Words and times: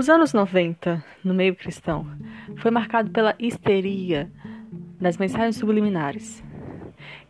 Os 0.00 0.08
anos 0.08 0.32
90, 0.32 1.04
no 1.22 1.34
meio 1.34 1.54
cristão, 1.54 2.06
foi 2.56 2.70
marcado 2.70 3.10
pela 3.10 3.34
histeria 3.38 4.32
das 4.98 5.18
mensagens 5.18 5.56
subliminares. 5.56 6.42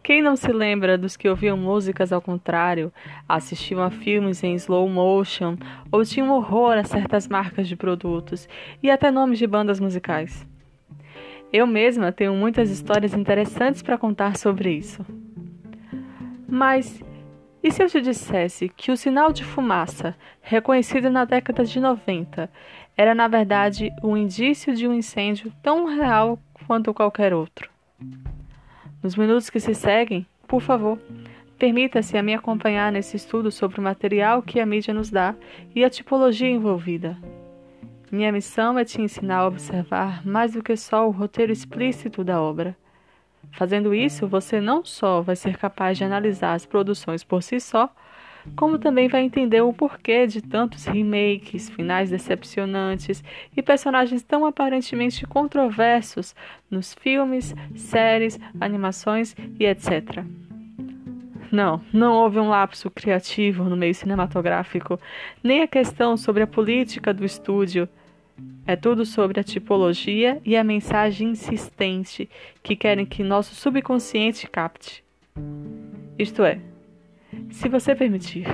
Quem 0.04 0.22
não 0.22 0.36
se 0.36 0.52
lembra 0.52 0.96
dos 0.96 1.16
que 1.16 1.28
ouviam 1.28 1.56
músicas 1.56 2.12
ao 2.12 2.22
contrário, 2.22 2.92
assistiam 3.28 3.82
a 3.82 3.90
filmes 3.90 4.44
em 4.44 4.54
slow 4.54 4.88
motion 4.88 5.56
ou 5.90 6.04
tinham 6.04 6.30
horror 6.30 6.78
a 6.78 6.84
certas 6.84 7.26
marcas 7.26 7.66
de 7.66 7.74
produtos 7.74 8.48
e 8.80 8.88
até 8.88 9.10
nomes 9.10 9.40
de 9.40 9.48
bandas 9.48 9.80
musicais? 9.80 10.46
Eu 11.52 11.66
mesma 11.66 12.12
tenho 12.12 12.34
muitas 12.34 12.70
histórias 12.70 13.14
interessantes 13.14 13.82
para 13.82 13.98
contar 13.98 14.36
sobre 14.36 14.70
isso. 14.70 15.04
Mas 16.46 17.02
e 17.62 17.70
se 17.70 17.82
eu 17.82 17.88
te 17.88 18.00
dissesse 18.00 18.68
que 18.68 18.90
o 18.90 18.96
sinal 18.96 19.32
de 19.32 19.44
fumaça, 19.44 20.16
reconhecido 20.40 21.10
na 21.10 21.24
década 21.24 21.64
de 21.64 21.78
90, 21.78 22.50
era 22.96 23.14
na 23.14 23.28
verdade 23.28 23.90
um 24.02 24.16
indício 24.16 24.74
de 24.74 24.88
um 24.88 24.94
incêndio 24.94 25.52
tão 25.62 25.84
real 25.84 26.38
quanto 26.66 26.94
qualquer 26.94 27.34
outro? 27.34 27.70
Nos 29.02 29.14
minutos 29.14 29.50
que 29.50 29.60
se 29.60 29.74
seguem, 29.74 30.26
por 30.48 30.62
favor, 30.62 30.98
permita-se 31.58 32.16
a 32.16 32.22
me 32.22 32.34
acompanhar 32.34 32.90
nesse 32.90 33.16
estudo 33.16 33.50
sobre 33.50 33.78
o 33.78 33.82
material 33.82 34.42
que 34.42 34.58
a 34.58 34.64
mídia 34.64 34.94
nos 34.94 35.10
dá 35.10 35.34
e 35.74 35.84
a 35.84 35.90
tipologia 35.90 36.48
envolvida. 36.48 37.18
Minha 38.10 38.32
missão 38.32 38.78
é 38.78 38.84
te 38.84 39.00
ensinar 39.00 39.40
a 39.40 39.46
observar 39.46 40.26
mais 40.26 40.54
do 40.54 40.62
que 40.62 40.76
só 40.76 41.06
o 41.06 41.10
roteiro 41.10 41.52
explícito 41.52 42.24
da 42.24 42.40
obra 42.40 42.76
Fazendo 43.52 43.94
isso, 43.94 44.26
você 44.26 44.60
não 44.60 44.84
só 44.84 45.20
vai 45.20 45.36
ser 45.36 45.56
capaz 45.56 45.98
de 45.98 46.04
analisar 46.04 46.54
as 46.54 46.64
produções 46.64 47.24
por 47.24 47.42
si 47.42 47.60
só, 47.60 47.92
como 48.56 48.78
também 48.78 49.08
vai 49.08 49.22
entender 49.22 49.60
o 49.60 49.72
porquê 49.72 50.26
de 50.26 50.40
tantos 50.40 50.86
remakes, 50.86 51.68
finais 51.68 52.10
decepcionantes 52.10 53.22
e 53.56 53.62
personagens 53.62 54.22
tão 54.22 54.46
aparentemente 54.46 55.26
controversos 55.26 56.34
nos 56.70 56.94
filmes, 56.94 57.54
séries, 57.74 58.38
animações 58.60 59.34
e 59.58 59.66
etc. 59.66 60.24
Não, 61.50 61.80
não 61.92 62.14
houve 62.14 62.38
um 62.38 62.48
lapso 62.48 62.90
criativo 62.90 63.64
no 63.64 63.76
meio 63.76 63.94
cinematográfico, 63.94 64.98
nem 65.42 65.62
a 65.62 65.68
questão 65.68 66.16
sobre 66.16 66.44
a 66.44 66.46
política 66.46 67.12
do 67.12 67.24
estúdio 67.24 67.88
é 68.66 68.76
tudo 68.76 69.04
sobre 69.04 69.40
a 69.40 69.44
tipologia 69.44 70.40
e 70.44 70.56
a 70.56 70.62
mensagem 70.62 71.30
insistente 71.30 72.30
que 72.62 72.76
querem 72.76 73.04
que 73.04 73.22
nosso 73.22 73.54
subconsciente 73.54 74.48
capte. 74.48 75.02
Isto 76.18 76.44
é, 76.44 76.60
se 77.50 77.68
você 77.68 77.94
permitir. 77.94 78.46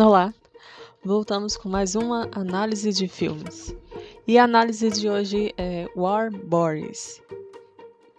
Olá, 0.00 0.32
voltamos 1.04 1.56
com 1.56 1.68
mais 1.68 1.94
uma 1.94 2.28
análise 2.32 2.92
de 2.92 3.06
filmes. 3.06 3.76
E 4.26 4.38
a 4.38 4.44
análise 4.44 4.88
de 4.88 5.08
hoje 5.08 5.52
é 5.58 5.86
War 5.96 6.30
Boris, 6.30 7.20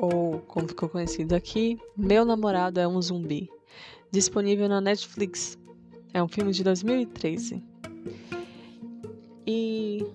ou 0.04 0.40
como 0.48 0.68
ficou 0.68 0.90
conhecido 0.90 1.34
aqui, 1.34 1.80
Meu 1.96 2.26
Namorado 2.26 2.78
é 2.78 2.86
um 2.86 3.02
Zumbi, 3.02 3.50
disponível 4.12 4.68
na 4.68 4.82
Netflix. 4.82 5.58
É 6.14 6.22
um 6.22 6.28
filme 6.28 6.52
de 6.52 6.62
2013. 6.62 7.64
E 9.48 10.06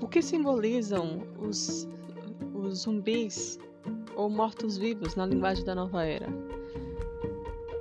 o 0.00 0.06
que 0.06 0.22
simbolizam 0.22 1.22
os, 1.40 1.88
os 2.54 2.82
zumbis 2.82 3.58
ou 4.14 4.30
mortos-vivos 4.30 5.16
na 5.16 5.26
linguagem 5.26 5.64
da 5.64 5.74
nova 5.74 6.04
era? 6.04 6.28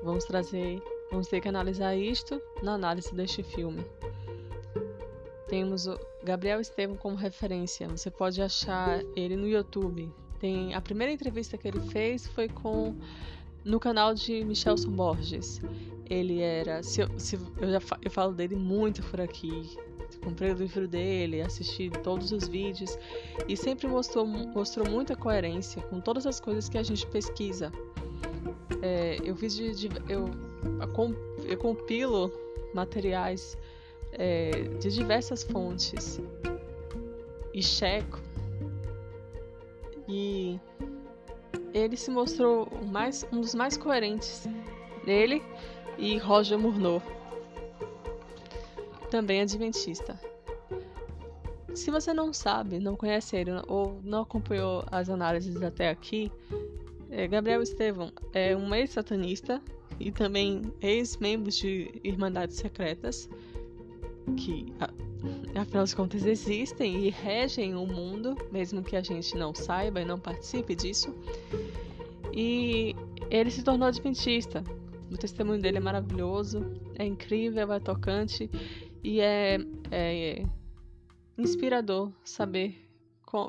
Vamos 0.03 0.25
trazer, 0.25 0.81
vamos 1.11 1.27
ter 1.27 1.39
que 1.39 1.49
analisar 1.49 1.95
isto 1.95 2.41
na 2.63 2.73
análise 2.73 3.13
deste 3.13 3.43
filme. 3.43 3.85
Temos 5.47 5.85
o 5.85 5.99
Gabriel 6.27 6.59
Estevam 6.59 6.97
como 6.97 7.15
referência. 7.15 7.87
Você 7.87 8.11
pode 8.11 8.41
achar 8.41 9.01
ele 9.15 9.37
no 9.37 9.47
YouTube. 9.47 10.11
Tem 10.41 10.73
a 10.73 10.81
primeira 10.81 11.13
entrevista 11.13 11.57
que 11.57 11.65
ele 11.65 11.79
fez 11.79 12.27
foi 12.27 12.49
com 12.49 12.93
no 13.63 13.79
canal 13.79 14.13
de 14.13 14.43
Michelson 14.43 14.91
Borges. 14.91 15.61
Ele 16.09 16.41
era, 16.41 16.83
se 16.83 16.99
eu, 16.99 17.17
se 17.17 17.35
eu 17.35 17.71
já 17.71 17.79
eu 18.03 18.11
falo 18.11 18.33
dele 18.33 18.57
muito 18.57 19.01
por 19.03 19.21
aqui. 19.21 19.77
Comprei 20.21 20.51
o 20.51 20.55
livro 20.55 20.85
dele, 20.85 21.41
assisti 21.41 21.89
todos 22.03 22.33
os 22.33 22.45
vídeos 22.49 22.97
e 23.47 23.55
sempre 23.55 23.87
mostrou, 23.87 24.25
mostrou 24.25 24.89
muita 24.89 25.15
coerência 25.15 25.81
com 25.83 26.01
todas 26.01 26.27
as 26.27 26.41
coisas 26.41 26.67
que 26.67 26.77
a 26.77 26.83
gente 26.83 27.07
pesquisa. 27.07 27.71
É, 28.81 29.17
eu 29.23 29.33
fiz 29.33 29.55
de, 29.55 29.73
de 29.73 29.89
eu, 30.09 30.29
eu 31.45 31.57
compilo 31.57 32.31
materiais 32.73 33.57
é, 34.13 34.51
de 34.79 34.89
diversas 34.89 35.43
fontes 35.43 36.19
e 37.53 37.61
checo. 37.61 38.19
E 40.07 40.59
ele 41.73 41.97
se 41.97 42.09
mostrou 42.09 42.67
mais, 42.85 43.27
um 43.31 43.41
dos 43.41 43.53
mais 43.53 43.77
coerentes. 43.77 44.47
Ele 45.05 45.41
e 45.97 46.17
Roger 46.17 46.59
Murnau, 46.59 47.01
também 49.09 49.41
adventista. 49.41 50.19
Se 51.73 51.91
você 51.91 52.13
não 52.13 52.33
sabe, 52.33 52.79
não 52.79 52.95
conhece 52.95 53.35
ele 53.35 53.51
ou 53.67 53.99
não 54.03 54.21
acompanhou 54.21 54.83
as 54.91 55.09
análises 55.09 55.61
até 55.61 55.89
aqui, 55.89 56.31
é, 57.09 57.27
Gabriel 57.27 57.61
Estevam 57.61 58.11
é 58.33 58.55
um 58.55 58.73
ex-satanista 58.75 59.61
e 59.99 60.11
também 60.11 60.61
ex-membro 60.81 61.49
de 61.49 61.99
Irmandades 62.03 62.57
Secretas 62.57 63.29
que 64.35 64.73
afinal 65.55 65.85
de 65.85 65.95
contas 65.95 66.25
existem 66.25 67.05
e 67.05 67.09
regem 67.09 67.75
o 67.75 67.85
mundo, 67.85 68.35
mesmo 68.51 68.83
que 68.83 68.95
a 68.95 69.01
gente 69.01 69.35
não 69.35 69.53
saiba 69.53 70.01
e 70.01 70.05
não 70.05 70.19
participe 70.19 70.75
disso. 70.75 71.13
E 72.33 72.95
ele 73.29 73.49
se 73.49 73.63
tornou 73.63 73.87
adventista. 73.87 74.63
O 75.11 75.17
testemunho 75.17 75.61
dele 75.61 75.77
é 75.77 75.81
maravilhoso, 75.81 76.65
é 76.95 77.05
incrível, 77.05 77.71
é 77.71 77.79
tocante 77.79 78.49
e 79.03 79.21
é, 79.21 79.57
é 79.89 80.43
inspirador 81.37 82.11
saber 82.23 82.87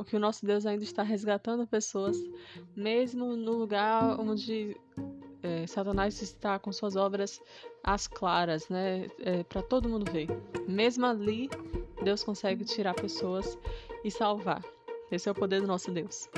que 0.06 0.16
o 0.16 0.18
nosso 0.18 0.44
Deus 0.44 0.66
ainda 0.66 0.82
está 0.82 1.02
resgatando 1.02 1.66
pessoas, 1.66 2.16
mesmo 2.74 3.36
no 3.36 3.52
lugar 3.52 4.18
onde 4.18 4.76
é, 5.42 5.66
Satanás 5.66 6.20
está 6.20 6.58
com 6.58 6.72
suas 6.72 6.96
obras 6.96 7.40
às 7.82 8.06
claras, 8.06 8.68
né? 8.68 9.08
É, 9.20 9.42
para 9.44 9.62
todo 9.62 9.88
mundo 9.88 10.10
ver. 10.10 10.28
Mesmo 10.66 11.06
ali, 11.06 11.48
Deus 12.02 12.24
consegue 12.24 12.64
tirar 12.64 12.94
pessoas 12.94 13.58
e 14.04 14.10
salvar. 14.10 14.62
Esse 15.10 15.28
é 15.28 15.32
o 15.32 15.34
poder 15.34 15.60
do 15.60 15.66
nosso 15.66 15.90
Deus. 15.90 16.28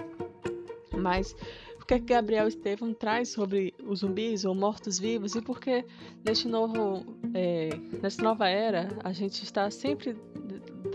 Mas 0.97 1.35
o 1.81 1.87
que, 1.87 1.95
é 1.95 1.99
que 1.99 2.07
Gabriel 2.07 2.47
Estevam 2.47 2.93
traz 2.93 3.31
sobre 3.31 3.75
os 3.85 4.01
zumbis 4.01 4.45
ou 4.45 4.55
mortos-vivos 4.55 5.35
e 5.35 5.43
por 5.43 5.59
que 5.59 5.85
neste 6.25 6.47
novo, 6.47 7.05
é, 7.35 7.71
nessa 8.01 8.23
nova 8.23 8.49
era 8.49 8.89
a 9.03 9.13
gente 9.13 9.43
está 9.43 9.71
sempre 9.71 10.17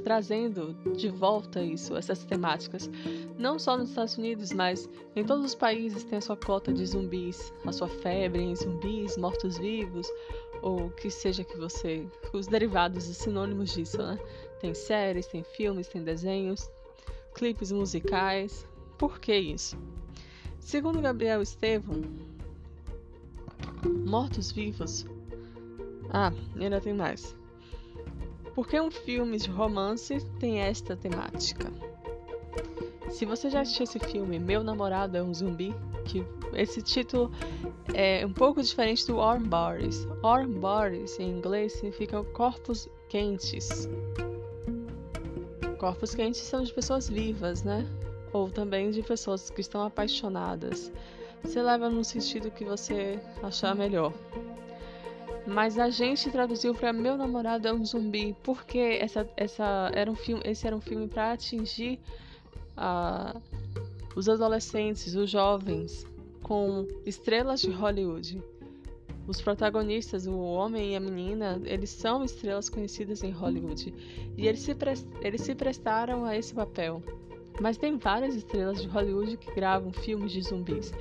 trazendo 0.04 0.74
de 0.96 1.10
volta 1.10 1.64
isso, 1.64 1.96
essas 1.96 2.24
temáticas. 2.24 2.90
Não 3.38 3.58
só 3.60 3.78
nos 3.78 3.90
Estados 3.90 4.18
Unidos, 4.18 4.52
mas 4.52 4.90
em 5.16 5.24
todos 5.24 5.46
os 5.46 5.56
países 5.56 6.04
tem 6.04 6.18
a 6.18 6.22
sua 6.22 6.38
cota 6.38 6.72
de 6.74 6.86
zumbis, 6.86 7.54
a 7.66 7.72
sua 7.72 7.88
febre 7.88 8.42
em 8.42 8.56
zumbis, 8.56 9.18
mortos-vivos, 9.18 10.08
ou 10.62 10.90
que 10.90 11.10
seja 11.10 11.44
que 11.44 11.58
você. 11.58 12.08
Os 12.34 12.48
derivados 12.48 13.08
e 13.08 13.14
sinônimos 13.14 13.74
disso, 13.74 13.98
né? 13.98 14.18
Tem 14.60 14.74
séries, 14.74 15.28
tem 15.28 15.44
filmes, 15.44 15.88
tem 15.88 16.04
desenhos, 16.04 16.70
clipes 17.34 17.72
musicais. 17.72 18.68
Por 18.98 19.20
que 19.20 19.36
isso? 19.36 19.78
Segundo 20.60 21.02
Gabriel 21.02 21.42
Estevam, 21.42 22.02
mortos-vivos. 24.06 25.06
Ah, 26.10 26.32
ainda 26.56 26.80
tem 26.80 26.94
mais. 26.94 27.36
Por 28.56 28.66
que 28.70 28.80
um 28.80 28.90
filme 28.90 29.38
de 29.38 29.50
romance 29.50 30.18
tem 30.40 30.62
esta 30.62 30.96
temática? 30.96 31.70
Se 33.10 33.26
você 33.26 33.50
já 33.50 33.60
assistiu 33.60 33.84
esse 33.84 34.00
filme, 34.00 34.40
Meu 34.40 34.64
Namorado 34.64 35.18
é 35.18 35.22
um 35.22 35.34
Zumbi, 35.34 35.76
que 36.06 36.26
esse 36.54 36.82
título 36.82 37.30
é 37.94 38.26
um 38.26 38.32
pouco 38.32 38.64
diferente 38.64 39.06
do 39.08 39.18
Warm 39.18 39.44
Bodies. 39.44 40.08
Warm 40.24 40.54
Bodies 40.54 41.20
em 41.20 41.32
inglês 41.32 41.74
significa 41.74 42.24
corpos 42.24 42.88
quentes. 43.10 43.90
Corpos 45.78 46.16
quentes 46.16 46.40
são 46.40 46.64
de 46.64 46.74
pessoas 46.74 47.10
vivas, 47.10 47.62
né? 47.62 47.86
Ou 48.32 48.50
também 48.50 48.90
de 48.90 49.04
pessoas 49.04 49.50
que 49.50 49.60
estão 49.60 49.84
apaixonadas. 49.84 50.94
Você 51.44 51.62
leva 51.62 51.90
no 51.90 52.06
sentido 52.06 52.50
que 52.50 52.64
você 52.64 53.20
achar 53.44 53.76
melhor. 53.76 54.14
Mas 55.48 55.78
a 55.78 55.90
gente 55.90 56.30
traduziu 56.32 56.74
para 56.74 56.92
Meu 56.92 57.16
Namorado 57.16 57.68
é 57.68 57.74
um 57.74 57.86
Zumbi, 57.86 58.36
porque 58.44 58.80
essa, 59.00 59.30
essa 59.38 59.92
era 59.94 60.10
um 60.10 60.16
filme, 60.16 60.42
esse 60.44 60.66
era 60.66 60.76
um 60.76 60.82
filme 60.82 61.08
para 61.08 61.34
atingir 61.34 62.00
a, 62.76 63.40
os 64.16 64.28
adolescentes, 64.28 65.14
os 65.14 65.30
jovens, 65.30 66.06
com 66.42 66.88
estrelas 67.06 67.62
de 67.62 67.70
Hollywood. 67.70 68.42
Os 69.28 69.42
protagonistas, 69.42 70.28
o 70.28 70.38
homem 70.38 70.94
e 70.94 70.96
a 70.96 71.00
menina, 71.00 71.60
eles 71.66 71.90
são 71.90 72.24
estrelas 72.24 72.70
conhecidas 72.70 73.24
em 73.24 73.32
Hollywood 73.32 73.92
e 74.38 74.48
eles 74.48 74.60
se, 74.60 74.76
eles 75.22 75.42
se 75.42 75.56
prestaram 75.56 76.26
a 76.26 76.38
esse 76.38 76.54
papel. 76.54 77.02
Mas 77.62 77.78
tem 77.78 77.98
várias 77.98 78.36
estrelas 78.36 78.82
de 78.82 78.88
Hollywood 78.88 79.38
que 79.38 79.52
gravam 79.52 79.92
filmes 79.92 80.32
de 80.32 80.42
zumbis. 80.42 80.94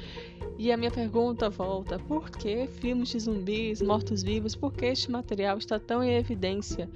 E 0.56 0.70
a 0.70 0.76
minha 0.76 0.90
pergunta 0.90 1.50
volta: 1.50 1.98
por 1.98 2.30
que 2.30 2.66
filmes 2.66 3.08
de 3.08 3.20
zumbis, 3.20 3.82
mortos-vivos, 3.82 4.54
por 4.54 4.72
que 4.72 4.86
este 4.86 5.10
material 5.10 5.58
está 5.58 5.78
tão 5.78 6.02
em 6.02 6.14
evidência? 6.14 6.88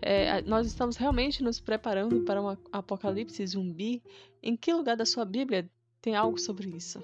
É, 0.00 0.42
nós 0.42 0.66
estamos 0.66 0.96
realmente 0.96 1.42
nos 1.42 1.60
preparando 1.60 2.24
para 2.24 2.42
um 2.42 2.56
apocalipse 2.72 3.46
zumbi? 3.46 4.02
Em 4.42 4.56
que 4.56 4.72
lugar 4.72 4.96
da 4.96 5.06
sua 5.06 5.24
Bíblia 5.24 5.68
tem 6.00 6.14
algo 6.14 6.38
sobre 6.38 6.68
isso? 6.68 7.02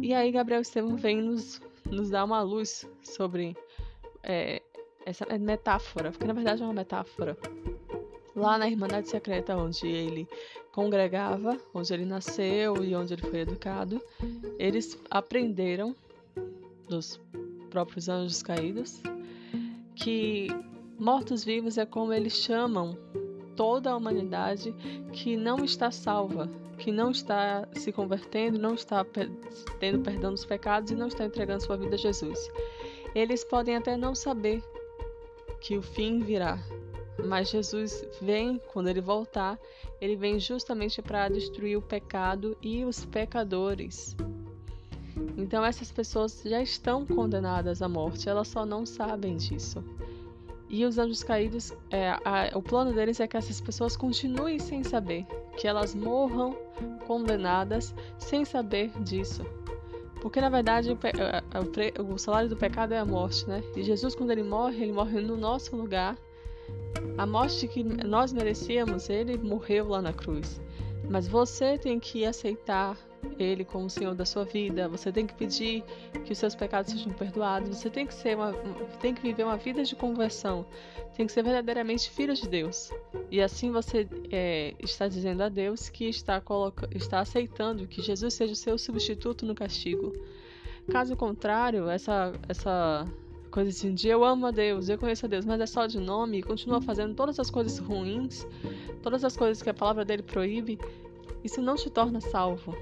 E 0.00 0.14
aí 0.14 0.30
Gabriel 0.30 0.60
Estevam 0.60 0.96
vem 0.96 1.20
nos, 1.20 1.60
nos 1.86 2.10
dar 2.10 2.24
uma 2.24 2.42
luz 2.42 2.86
sobre 3.02 3.56
é, 4.22 4.62
essa 5.04 5.26
metáfora, 5.38 6.10
porque 6.10 6.26
na 6.26 6.32
verdade 6.32 6.62
é 6.62 6.64
uma 6.64 6.74
metáfora. 6.74 7.36
Lá 8.36 8.56
na 8.58 8.68
Irmandade 8.68 9.08
Secreta, 9.08 9.56
onde 9.56 9.86
ele 9.86 10.28
congregava, 10.72 11.58
onde 11.74 11.92
ele 11.92 12.04
nasceu 12.04 12.82
e 12.84 12.94
onde 12.94 13.14
ele 13.14 13.22
foi 13.22 13.40
educado, 13.40 14.00
eles 14.58 14.98
aprenderam 15.10 15.94
dos 16.88 17.20
próprios 17.70 18.08
anjos 18.08 18.42
caídos 18.42 19.00
que 19.94 20.48
mortos-vivos 20.98 21.76
é 21.76 21.84
como 21.84 22.12
eles 22.12 22.32
chamam 22.32 22.96
toda 23.54 23.90
a 23.90 23.96
humanidade 23.96 24.72
que 25.12 25.36
não 25.36 25.64
está 25.64 25.90
salva, 25.90 26.48
que 26.78 26.90
não 26.90 27.10
está 27.10 27.68
se 27.74 27.92
convertendo, 27.92 28.58
não 28.58 28.74
está 28.74 29.04
tendo 29.78 30.02
perdão 30.02 30.32
dos 30.32 30.46
pecados 30.46 30.90
e 30.90 30.94
não 30.94 31.08
está 31.08 31.26
entregando 31.26 31.62
sua 31.62 31.76
vida 31.76 31.94
a 31.94 31.98
Jesus. 31.98 32.50
Eles 33.14 33.44
podem 33.44 33.76
até 33.76 33.96
não 33.96 34.14
saber 34.14 34.62
que 35.60 35.76
o 35.76 35.82
fim 35.82 36.20
virá, 36.20 36.58
mas 37.26 37.50
Jesus 37.50 38.04
vem, 38.20 38.60
quando 38.72 38.88
ele 38.88 39.00
voltar, 39.00 39.58
ele 40.00 40.16
vem 40.16 40.38
justamente 40.38 41.02
para 41.02 41.28
destruir 41.28 41.76
o 41.76 41.82
pecado 41.82 42.56
e 42.62 42.84
os 42.84 43.04
pecadores. 43.04 44.16
Então 45.36 45.64
essas 45.64 45.90
pessoas 45.90 46.42
já 46.44 46.62
estão 46.62 47.06
condenadas 47.06 47.82
à 47.82 47.88
morte, 47.88 48.28
elas 48.28 48.48
só 48.48 48.64
não 48.64 48.86
sabem 48.86 49.36
disso. 49.36 49.82
E 50.68 50.84
os 50.84 50.98
anjos 50.98 51.24
caídos, 51.24 51.72
é, 51.90 52.10
a, 52.10 52.50
o 52.54 52.62
plano 52.62 52.92
deles 52.92 53.18
é 53.18 53.26
que 53.26 53.36
essas 53.36 53.60
pessoas 53.60 53.96
continuem 53.96 54.58
sem 54.60 54.84
saber, 54.84 55.26
que 55.56 55.66
elas 55.66 55.94
morram 55.94 56.56
condenadas 57.06 57.92
sem 58.18 58.44
saber 58.44 58.90
disso. 59.02 59.44
Porque 60.22 60.40
na 60.40 60.48
verdade 60.48 60.92
o, 60.92 60.98
o, 62.02 62.14
o 62.14 62.18
salário 62.18 62.48
do 62.48 62.56
pecado 62.56 62.92
é 62.92 62.98
a 62.98 63.04
morte, 63.04 63.48
né? 63.48 63.64
E 63.74 63.82
Jesus, 63.82 64.14
quando 64.14 64.30
ele 64.30 64.42
morre, 64.42 64.82
ele 64.84 64.92
morre 64.92 65.20
no 65.20 65.36
nosso 65.36 65.74
lugar. 65.74 66.16
A 67.18 67.26
morte 67.26 67.68
que 67.68 67.82
nós 67.82 68.32
merecíamos, 68.32 69.08
ele 69.08 69.36
morreu 69.36 69.88
lá 69.88 70.00
na 70.00 70.12
cruz. 70.12 70.60
Mas 71.08 71.26
você 71.26 71.76
tem 71.76 71.98
que 71.98 72.24
aceitar 72.24 72.96
ele 73.38 73.64
como 73.64 73.86
o 73.86 73.90
Senhor 73.90 74.14
da 74.14 74.24
sua 74.24 74.44
vida. 74.44 74.88
Você 74.88 75.10
tem 75.12 75.26
que 75.26 75.34
pedir 75.34 75.82
que 76.24 76.32
os 76.32 76.38
seus 76.38 76.54
pecados 76.54 76.92
sejam 76.92 77.12
perdoados. 77.12 77.76
Você 77.76 77.90
tem 77.90 78.06
que 78.06 78.14
ser 78.14 78.36
uma, 78.36 78.52
tem 79.00 79.14
que 79.14 79.20
viver 79.20 79.44
uma 79.44 79.56
vida 79.56 79.82
de 79.82 79.94
conversão. 79.94 80.64
Tem 81.16 81.26
que 81.26 81.32
ser 81.32 81.42
verdadeiramente 81.42 82.08
filho 82.10 82.34
de 82.34 82.48
Deus. 82.48 82.90
E 83.30 83.40
assim 83.40 83.70
você 83.70 84.08
é, 84.30 84.74
está 84.78 85.08
dizendo 85.08 85.42
a 85.42 85.48
Deus 85.48 85.88
que 85.88 86.08
está, 86.08 86.40
coloca, 86.40 86.88
está 86.94 87.20
aceitando 87.20 87.86
que 87.86 88.00
Jesus 88.00 88.34
seja 88.34 88.52
o 88.52 88.56
seu 88.56 88.78
substituto 88.78 89.44
no 89.44 89.54
castigo. 89.54 90.12
Caso 90.90 91.16
contrário, 91.16 91.88
essa, 91.88 92.32
essa 92.48 93.06
coisa 93.50 93.70
assim 93.70 93.92
de 93.92 94.08
eu 94.08 94.24
amo 94.24 94.46
a 94.46 94.50
Deus, 94.50 94.88
eu 94.88 94.98
conheço 94.98 95.26
a 95.26 95.28
Deus, 95.28 95.44
mas 95.44 95.60
é 95.60 95.66
só 95.66 95.86
de 95.86 95.98
nome 95.98 96.38
e 96.38 96.42
continua 96.42 96.80
fazendo 96.80 97.14
todas 97.14 97.38
as 97.38 97.50
coisas 97.50 97.78
ruins, 97.78 98.46
todas 99.02 99.24
as 99.24 99.36
coisas 99.36 99.62
que 99.62 99.68
a 99.68 99.74
palavra 99.74 100.04
dele 100.04 100.22
proíbe, 100.22 100.78
isso 101.44 101.60
não 101.60 101.76
te 101.76 101.90
torna 101.90 102.20
salvo. 102.20 102.76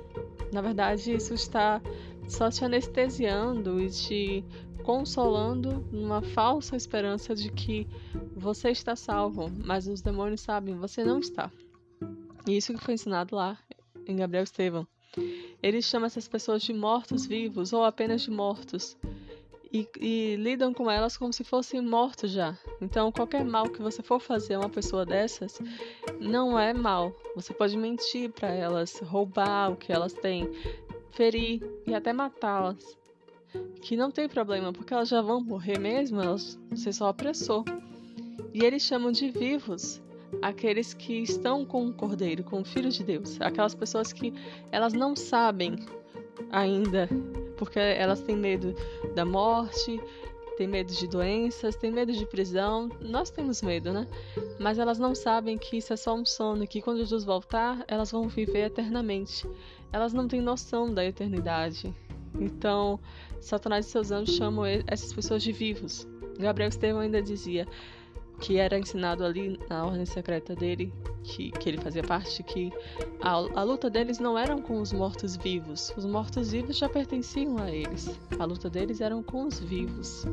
Na 0.53 0.61
verdade, 0.61 1.13
isso 1.13 1.35
está 1.35 1.81
só 2.29 2.51
te 2.51 2.65
anestesiando 2.65 3.81
e 3.81 3.91
te 3.91 4.45
consolando 4.83 5.85
numa 5.93 6.23
falsa 6.23 6.77
esperança 6.77 7.35
de 7.35 7.51
que 7.51 7.87
você 8.35 8.71
está 8.71 8.97
salvo, 8.97 9.51
mas 9.65 9.87
os 9.87 10.01
demônios 10.01 10.41
sabem, 10.41 10.77
você 10.77 11.05
não 11.05 11.19
está. 11.19 11.51
E 12.47 12.57
isso 12.57 12.73
que 12.73 12.83
foi 12.83 12.95
ensinado 12.95 13.37
lá 13.37 13.59
em 14.07 14.17
Gabriel 14.17 14.45
Estevam. 14.45 14.87
Ele 15.63 15.83
chama 15.83 16.07
essas 16.07 16.29
pessoas 16.29 16.63
de 16.63 16.73
mortos-vivos 16.73 17.73
ou 17.73 17.85
apenas 17.85 18.23
de 18.23 18.31
mortos 18.31 18.97
e, 19.73 19.87
e, 20.01 20.37
lidam 20.37 20.73
com 20.73 20.91
elas 20.91 21.17
como 21.17 21.33
se 21.33 21.45
fossem 21.45 21.81
mortos 21.81 22.31
já. 22.31 22.57
Então, 22.81 23.13
qualquer 23.13 23.45
mal 23.45 23.69
que 23.69 23.83
você 23.83 24.03
for 24.03 24.21
fazer 24.21 24.55
a 24.55 24.61
uma 24.61 24.69
pessoa 24.69 25.05
dessas 25.05 25.61
não 26.21 26.59
é 26.59 26.73
mal. 26.73 27.13
Você 27.35 27.53
pode 27.53 27.77
mentir 27.77 28.31
para 28.31 28.49
elas, 28.49 28.99
roubar 29.01 29.73
o 29.73 29.77
que 29.77 29.93
elas 29.93 30.13
têm, 30.13 30.51
ferir 31.13 31.63
e 31.87 31.95
até 31.95 32.13
matá-las. 32.13 32.97
Que 33.83 33.97
não 33.97 34.11
tem 34.11 34.29
problema, 34.29 34.73
porque 34.73 34.93
elas 34.93 35.09
já 35.09 35.23
vão 35.23 35.41
morrer 35.41 35.79
mesmo, 35.79 36.21
elas, 36.21 36.59
você 36.71 36.93
só 36.93 37.09
apressou. 37.09 37.65
E 38.53 38.65
eles 38.65 38.83
chamam 38.83 39.13
de 39.13 39.31
vivos 39.31 40.03
aqueles 40.43 40.93
que 40.95 41.23
estão 41.23 41.65
com 41.65 41.87
o 41.87 41.93
Cordeiro, 41.93 42.45
com 42.45 42.61
o 42.61 42.65
Filho 42.65 42.91
de 42.91 43.03
Deus, 43.03 43.41
aquelas 43.41 43.75
pessoas 43.75 44.13
que 44.13 44.33
elas 44.71 44.93
não 44.93 45.17
sabem 45.17 45.77
ainda 46.51 47.09
porque 47.57 47.79
elas 47.79 48.21
têm 48.21 48.37
medo 48.37 48.75
da 49.15 49.25
morte, 49.25 50.01
têm 50.57 50.67
medo 50.67 50.93
de 50.93 51.07
doenças, 51.07 51.77
têm 51.77 51.91
medo 51.91 52.13
de 52.13 52.25
prisão. 52.25 52.89
Nós 53.01 53.31
temos 53.31 53.61
medo, 53.61 53.93
né? 53.93 54.07
Mas 54.59 54.79
elas 54.79 54.99
não 54.99 55.15
sabem 55.15 55.59
que 55.59 55.77
isso 55.77 55.93
é 55.93 55.97
só 55.97 56.15
um 56.15 56.25
sono, 56.25 56.67
que 56.67 56.81
quando 56.81 56.99
Jesus 56.99 57.25
voltar, 57.25 57.85
elas 57.87 58.13
vão 58.13 58.29
viver 58.29 58.67
eternamente. 58.67 59.47
Elas 59.93 60.13
não 60.13 60.27
têm 60.27 60.41
noção 60.41 60.93
da 60.93 61.05
eternidade. 61.05 61.95
Então, 62.39 63.01
Satanás 63.41 63.87
e 63.87 63.91
seus 63.91 64.11
anjos 64.11 64.37
chamam 64.37 64.65
essas 64.87 65.13
pessoas 65.13 65.43
de 65.43 65.53
vivos. 65.53 66.07
Gabriel 66.39 66.69
Estevão 66.69 67.01
ainda 67.01 67.21
dizia: 67.21 67.67
que 68.41 68.57
era 68.57 68.79
ensinado 68.79 69.25
ali 69.25 69.59
na 69.69 69.85
ordem 69.85 70.07
secreta 70.07 70.55
dele, 70.55 70.93
que, 71.23 71.51
que 71.53 71.69
ele 71.69 71.79
fazia 71.79 72.03
parte, 72.03 72.43
que 72.43 72.73
a, 73.21 73.33
a 73.33 73.63
luta 73.63 73.91
deles 73.91 74.19
não 74.19 74.39
era 74.39 74.57
com 74.57 74.81
os 74.81 74.93
mortos-vivos. 74.93 75.93
Os 75.97 76.05
mortos-vivos 76.05 76.79
já 76.79 76.89
pertenciam 76.89 77.59
a 77.59 77.71
eles. 77.71 78.09
A 78.39 78.45
luta 78.45 78.71
deles 78.71 79.01
era 79.01 79.15
com 79.23 79.45
os 79.45 79.59
vivos. 79.59 80.25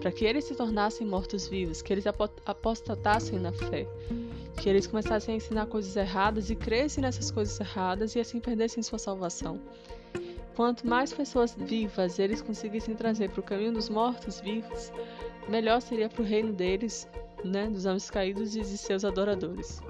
Para 0.00 0.12
que 0.12 0.24
eles 0.24 0.44
se 0.44 0.54
tornassem 0.54 1.06
mortos-vivos, 1.06 1.82
que 1.82 1.92
eles 1.92 2.04
apostatassem 2.06 3.38
na 3.38 3.52
fé, 3.52 3.86
que 4.60 4.68
eles 4.68 4.86
começassem 4.86 5.34
a 5.34 5.36
ensinar 5.36 5.66
coisas 5.66 5.96
erradas 5.96 6.50
e 6.50 6.56
crescem 6.56 7.02
nessas 7.02 7.30
coisas 7.30 7.58
erradas 7.58 8.14
e 8.14 8.20
assim 8.20 8.40
perdessem 8.40 8.82
sua 8.82 8.98
salvação. 8.98 9.60
Quanto 10.54 10.86
mais 10.86 11.12
pessoas 11.12 11.56
vivas 11.56 12.18
eles 12.18 12.42
conseguissem 12.42 12.96
trazer 12.96 13.30
para 13.30 13.40
o 13.40 13.44
caminho 13.44 13.72
dos 13.72 13.88
mortos-vivos, 13.88 14.92
melhor 15.48 15.80
seria 15.80 16.08
para 16.08 16.20
o 16.20 16.24
reino 16.24 16.52
deles 16.52 17.08
né, 17.44 17.68
dos 17.68 17.86
anjos 17.86 18.10
caídos 18.10 18.54
e 18.56 18.60
de 18.60 18.78
seus 18.78 19.04
adoradores. 19.04 19.82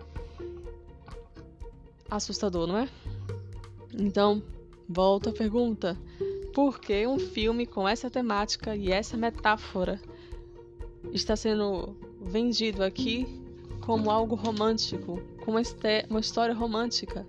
Assustador, 2.11 2.67
não 2.67 2.78
é? 2.78 2.88
Então, 3.93 4.43
volta 4.88 5.31
a 5.31 5.33
pergunta: 5.33 5.97
por 6.55 6.81
que 6.81 7.07
um 7.07 7.19
filme 7.19 7.67
com 7.67 7.88
essa 7.88 8.11
temática 8.11 8.75
e 8.75 8.90
essa 8.90 9.17
metáfora 9.17 10.00
está 11.12 11.37
sendo 11.37 11.97
vendido 12.21 12.83
aqui 12.83 13.26
como 13.81 14.11
algo 14.11 14.35
romântico, 14.35 15.23
com 15.45 15.52
uma, 15.52 16.21
história 16.21 16.55
romântica? 16.55 17.26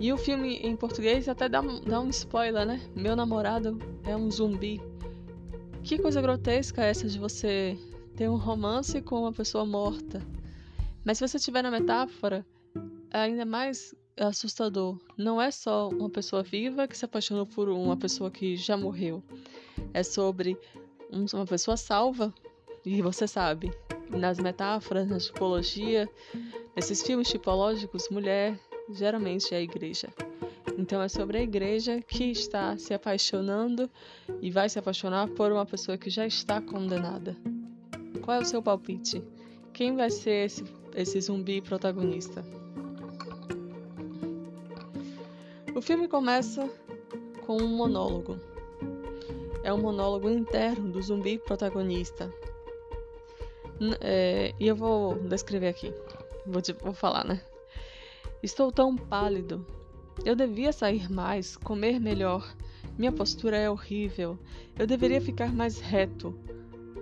E 0.00 0.12
o 0.12 0.16
filme 0.16 0.56
em 0.56 0.74
português 0.74 1.28
até 1.28 1.48
dá, 1.48 1.60
dá 1.60 2.00
um 2.00 2.08
spoiler, 2.08 2.66
né? 2.66 2.80
Meu 2.94 3.14
namorado 3.14 3.78
é 4.04 4.16
um 4.16 4.30
zumbi. 4.30 4.80
Que 5.82 5.98
coisa 5.98 6.20
grotesca 6.22 6.82
essa 6.82 7.08
de 7.08 7.18
você 7.18 7.76
ter 8.22 8.30
um 8.30 8.36
romance 8.36 9.02
com 9.02 9.22
uma 9.22 9.32
pessoa 9.32 9.66
morta. 9.66 10.24
Mas 11.04 11.18
se 11.18 11.26
você 11.26 11.40
tiver 11.40 11.60
na 11.60 11.72
metáfora, 11.72 12.46
é 13.10 13.18
ainda 13.18 13.44
mais 13.44 13.92
assustador. 14.16 14.96
Não 15.18 15.42
é 15.42 15.50
só 15.50 15.88
uma 15.88 16.08
pessoa 16.08 16.40
viva 16.40 16.86
que 16.86 16.96
se 16.96 17.04
apaixonou 17.04 17.44
por 17.44 17.68
uma 17.68 17.96
pessoa 17.96 18.30
que 18.30 18.54
já 18.54 18.76
morreu. 18.76 19.24
É 19.92 20.04
sobre 20.04 20.56
uma 21.10 21.44
pessoa 21.44 21.76
salva, 21.76 22.32
e 22.86 23.02
você 23.02 23.26
sabe, 23.26 23.72
nas 24.08 24.38
metáforas, 24.38 25.08
na 25.08 25.18
tipologia, 25.18 26.08
nesses 26.76 27.02
filmes 27.02 27.28
tipológicos, 27.28 28.08
mulher 28.08 28.56
geralmente 28.88 29.52
é 29.52 29.56
a 29.56 29.60
igreja. 29.60 30.10
Então 30.78 31.02
é 31.02 31.08
sobre 31.08 31.38
a 31.38 31.42
igreja 31.42 32.00
que 32.00 32.30
está 32.30 32.76
se 32.76 32.94
apaixonando 32.94 33.90
e 34.40 34.48
vai 34.48 34.68
se 34.68 34.78
apaixonar 34.78 35.26
por 35.30 35.50
uma 35.50 35.66
pessoa 35.66 35.98
que 35.98 36.08
já 36.08 36.24
está 36.24 36.60
condenada. 36.60 37.36
Qual 38.22 38.36
é 38.36 38.40
o 38.40 38.44
seu 38.44 38.62
palpite? 38.62 39.22
Quem 39.72 39.96
vai 39.96 40.10
ser 40.10 40.46
esse, 40.46 40.64
esse 40.94 41.20
zumbi 41.20 41.60
protagonista? 41.60 42.44
filme 45.82 46.06
começa 46.06 46.70
com 47.44 47.56
um 47.56 47.66
monólogo. 47.66 48.38
É 49.64 49.72
um 49.72 49.80
monólogo 49.80 50.30
interno 50.30 50.92
do 50.92 51.02
zumbi 51.02 51.38
protagonista. 51.38 52.32
É, 54.00 54.54
e 54.60 54.68
eu 54.68 54.76
vou 54.76 55.16
descrever 55.28 55.68
aqui. 55.68 55.92
Vou, 56.46 56.62
vou 56.82 56.94
falar, 56.94 57.24
né? 57.24 57.42
Estou 58.42 58.70
tão 58.70 58.96
pálido. 58.96 59.66
Eu 60.24 60.36
devia 60.36 60.72
sair 60.72 61.10
mais, 61.10 61.56
comer 61.56 61.98
melhor. 61.98 62.54
Minha 62.96 63.10
postura 63.10 63.56
é 63.56 63.68
horrível. 63.68 64.38
Eu 64.78 64.86
deveria 64.86 65.20
ficar 65.20 65.52
mais 65.52 65.80
reto. 65.80 66.32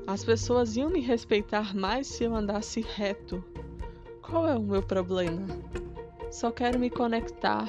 As 0.06 0.24
pessoas 0.24 0.76
iam 0.76 0.90
me 0.90 1.00
respeitar 1.00 1.74
mais 1.74 2.06
se 2.06 2.24
eu 2.24 2.34
andasse 2.34 2.80
reto. 2.80 3.42
Qual 4.22 4.48
é 4.48 4.56
o 4.56 4.62
meu 4.62 4.82
problema? 4.82 5.46
Só 6.30 6.50
quero 6.50 6.78
me 6.78 6.90
conectar. 6.90 7.66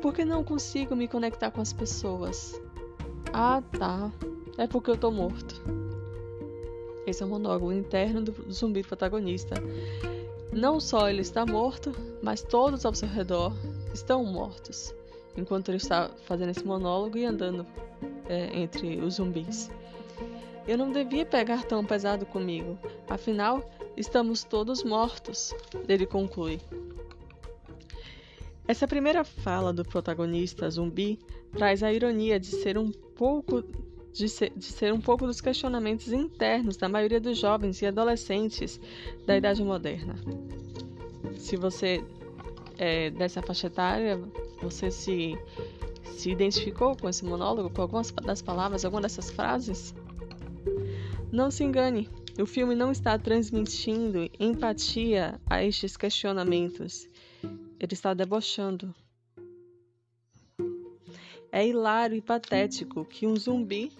Por 0.00 0.14
que 0.14 0.24
não 0.24 0.42
consigo 0.42 0.96
me 0.96 1.08
conectar 1.08 1.50
com 1.50 1.60
as 1.60 1.72
pessoas? 1.72 2.60
Ah, 3.32 3.62
tá. 3.78 4.10
É 4.58 4.66
porque 4.66 4.90
eu 4.90 4.96
tô 4.96 5.10
morto. 5.10 5.62
Esse 7.06 7.22
é 7.22 7.26
o 7.26 7.28
monólogo 7.28 7.72
interno 7.72 8.22
do 8.22 8.52
zumbi 8.52 8.82
protagonista. 8.82 9.54
Não 10.52 10.80
só 10.80 11.08
ele 11.08 11.22
está 11.22 11.46
morto, 11.46 11.92
mas 12.22 12.42
todos 12.42 12.84
ao 12.84 12.94
seu 12.94 13.08
redor 13.08 13.52
estão 13.94 14.24
mortos, 14.24 14.94
enquanto 15.36 15.68
ele 15.68 15.76
está 15.76 16.10
fazendo 16.24 16.50
esse 16.50 16.64
monólogo 16.64 17.16
e 17.16 17.24
andando 17.24 17.66
é, 18.28 18.58
entre 18.58 18.98
os 19.00 19.14
zumbis. 19.14 19.70
Eu 20.70 20.78
não 20.78 20.92
devia 20.92 21.26
pegar 21.26 21.64
tão 21.64 21.84
pesado 21.84 22.24
comigo, 22.24 22.78
afinal, 23.08 23.68
estamos 23.96 24.44
todos 24.44 24.84
mortos, 24.84 25.52
ele 25.88 26.06
conclui. 26.06 26.60
Essa 28.68 28.86
primeira 28.86 29.24
fala 29.24 29.72
do 29.72 29.84
protagonista 29.84 30.70
zumbi 30.70 31.18
traz 31.50 31.82
a 31.82 31.92
ironia 31.92 32.38
de 32.38 32.46
ser 32.46 32.78
um 32.78 32.92
pouco 32.92 33.64
de 34.12 34.28
ser, 34.28 34.52
de 34.56 34.66
ser, 34.66 34.92
um 34.92 35.00
pouco 35.00 35.26
dos 35.26 35.40
questionamentos 35.40 36.12
internos 36.12 36.76
da 36.76 36.88
maioria 36.88 37.20
dos 37.20 37.36
jovens 37.36 37.82
e 37.82 37.86
adolescentes 37.86 38.80
da 39.26 39.36
idade 39.36 39.64
moderna. 39.64 40.14
Se 41.36 41.56
você 41.56 42.00
é 42.78 43.10
dessa 43.10 43.42
faixa 43.42 43.66
etária, 43.66 44.22
você 44.62 44.88
se, 44.88 45.36
se 46.04 46.30
identificou 46.30 46.96
com 46.96 47.08
esse 47.08 47.24
monólogo, 47.24 47.70
com 47.70 47.82
algumas 47.82 48.12
das 48.12 48.40
palavras, 48.40 48.84
alguma 48.84 49.02
dessas 49.02 49.30
frases? 49.30 49.92
Não 51.32 51.48
se 51.48 51.62
engane, 51.62 52.08
o 52.40 52.46
filme 52.46 52.74
não 52.74 52.90
está 52.90 53.16
transmitindo 53.16 54.28
empatia 54.38 55.40
a 55.48 55.62
estes 55.62 55.96
questionamentos. 55.96 57.08
Ele 57.78 57.94
está 57.94 58.12
debochando. 58.12 58.92
É 61.52 61.66
hilário 61.66 62.16
e 62.16 62.20
patético 62.20 63.04
que 63.04 63.26
um 63.26 63.36
zumbi 63.36 63.92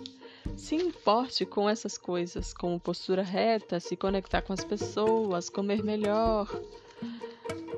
se 0.56 0.74
importe 0.74 1.46
com 1.46 1.68
essas 1.68 1.96
coisas, 1.96 2.52
como 2.52 2.80
postura 2.80 3.22
reta, 3.22 3.78
se 3.78 3.96
conectar 3.96 4.42
com 4.42 4.52
as 4.52 4.64
pessoas, 4.64 5.48
comer 5.48 5.84
melhor. 5.84 6.48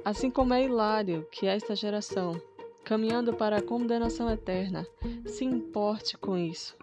Assim 0.05 0.31
como 0.31 0.55
é 0.55 0.65
hilário 0.65 1.27
que 1.31 1.47
esta 1.47 1.77
geração, 1.77 2.41
caminhando 2.85 3.35
para 3.35 3.59
a 3.59 3.63
condenação 3.63 4.31
eterna, 4.31 4.87
se 5.27 5.45
importe 5.45 6.17
com 6.17 6.39
isso. 6.39 6.77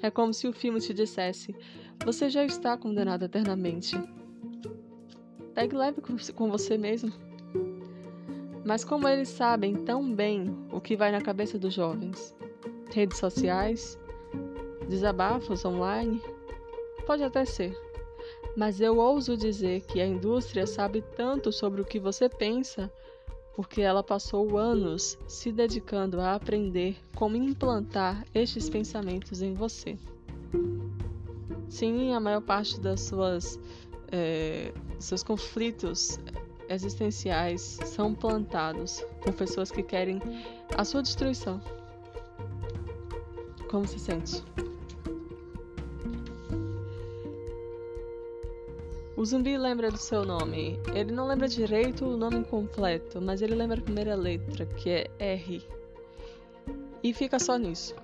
É 0.00 0.10
como 0.10 0.32
se 0.32 0.46
o 0.46 0.52
filme 0.52 0.80
te 0.80 0.94
dissesse: 0.94 1.54
você 2.02 2.30
já 2.30 2.44
está 2.44 2.76
condenado 2.76 3.24
eternamente. 3.24 3.94
Pegue 5.54 5.76
leve 5.76 6.00
com 6.34 6.50
você 6.50 6.78
mesmo. 6.78 7.12
Mas 8.64 8.84
como 8.84 9.06
eles 9.06 9.28
sabem 9.28 9.74
tão 9.84 10.14
bem 10.14 10.56
o 10.72 10.80
que 10.80 10.96
vai 10.96 11.12
na 11.12 11.20
cabeça 11.20 11.58
dos 11.58 11.74
jovens? 11.74 12.34
Redes 12.90 13.18
sociais? 13.18 13.98
Desabafos 14.88 15.64
online? 15.64 16.22
Pode 17.06 17.22
até 17.22 17.44
ser. 17.44 17.78
Mas 18.56 18.80
eu 18.80 18.96
ouso 18.98 19.36
dizer 19.36 19.82
que 19.82 20.00
a 20.00 20.06
indústria 20.06 20.66
sabe 20.66 21.04
tanto 21.14 21.52
sobre 21.52 21.82
o 21.82 21.84
que 21.84 21.98
você 21.98 22.28
pensa 22.28 22.90
porque 23.54 23.80
ela 23.80 24.02
passou 24.02 24.58
anos 24.58 25.16
se 25.28 25.52
dedicando 25.52 26.20
a 26.20 26.34
aprender 26.34 26.96
como 27.14 27.36
implantar 27.36 28.24
estes 28.34 28.68
pensamentos 28.68 29.42
em 29.42 29.54
você. 29.54 29.96
Sim, 31.74 32.14
a 32.14 32.20
maior 32.20 32.40
parte 32.40 32.78
das 32.78 33.00
suas 33.00 33.58
é, 34.12 34.72
seus 35.00 35.24
conflitos 35.24 36.20
existenciais 36.68 37.80
são 37.84 38.14
plantados 38.14 39.04
por 39.20 39.32
pessoas 39.32 39.72
que 39.72 39.82
querem 39.82 40.22
a 40.78 40.84
sua 40.84 41.02
destruição. 41.02 41.60
Como 43.68 43.88
se 43.88 43.98
sente? 43.98 44.40
O 49.16 49.24
zumbi 49.24 49.58
lembra 49.58 49.90
do 49.90 49.98
seu 49.98 50.24
nome. 50.24 50.78
Ele 50.94 51.10
não 51.10 51.26
lembra 51.26 51.48
direito 51.48 52.04
o 52.04 52.16
nome 52.16 52.44
completo, 52.44 53.20
mas 53.20 53.42
ele 53.42 53.56
lembra 53.56 53.80
a 53.80 53.82
primeira 53.82 54.14
letra, 54.14 54.64
que 54.64 54.90
é 54.90 55.10
R. 55.18 55.60
E 57.02 57.12
fica 57.12 57.40
só 57.40 57.56
nisso. 57.56 57.96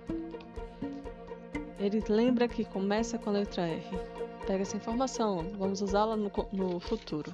Ele 1.80 2.02
lembra 2.10 2.46
que 2.46 2.62
começa 2.62 3.16
com 3.18 3.30
a 3.30 3.32
letra 3.32 3.66
R. 3.66 3.98
Pega 4.46 4.62
essa 4.62 4.76
informação, 4.76 5.46
vamos 5.58 5.80
usá-la 5.80 6.14
no, 6.14 6.30
no 6.52 6.78
futuro. 6.78 7.32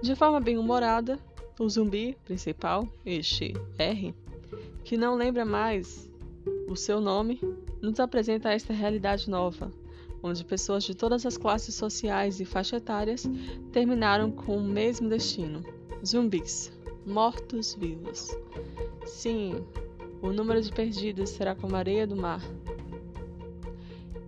De 0.00 0.14
forma 0.14 0.38
bem 0.38 0.56
humorada, 0.56 1.18
o 1.58 1.68
zumbi 1.68 2.16
principal, 2.24 2.86
este 3.04 3.52
R, 3.78 4.14
que 4.84 4.96
não 4.96 5.16
lembra 5.16 5.44
mais 5.44 6.08
o 6.68 6.76
seu 6.76 7.00
nome, 7.00 7.40
nos 7.82 7.98
apresenta 7.98 8.52
esta 8.52 8.72
realidade 8.72 9.28
nova, 9.28 9.72
onde 10.22 10.44
pessoas 10.44 10.84
de 10.84 10.94
todas 10.94 11.26
as 11.26 11.36
classes 11.36 11.74
sociais 11.74 12.38
e 12.38 12.44
faixa 12.44 12.76
etárias 12.76 13.28
terminaram 13.72 14.30
com 14.30 14.56
o 14.56 14.62
mesmo 14.62 15.08
destino: 15.08 15.62
zumbis, 16.04 16.72
mortos-vivos. 17.04 18.36
Sim, 19.04 19.64
o 20.22 20.32
número 20.32 20.62
de 20.62 20.72
perdidos 20.72 21.30
será 21.30 21.54
como 21.54 21.76
a 21.76 21.80
areia 21.80 22.06
do 22.06 22.16
mar, 22.16 22.40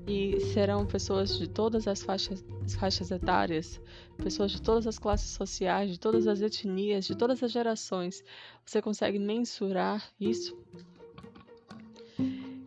e 0.07 0.41
serão 0.53 0.87
pessoas 0.87 1.37
de 1.37 1.49
todas 1.49 1.89
as 1.89 2.03
faixas, 2.03 2.45
faixas 2.79 3.11
etárias, 3.11 3.81
pessoas 4.17 4.53
de 4.53 4.63
todas 4.63 4.87
as 4.87 4.99
classes 4.99 5.31
sociais, 5.31 5.91
de 5.91 5.99
todas 5.99 6.27
as 6.29 6.41
etnias, 6.41 7.07
de 7.07 7.17
todas 7.17 7.43
as 7.43 7.51
gerações. 7.51 8.23
Você 8.65 8.81
consegue 8.81 9.19
mensurar 9.19 10.13
isso? 10.21 10.57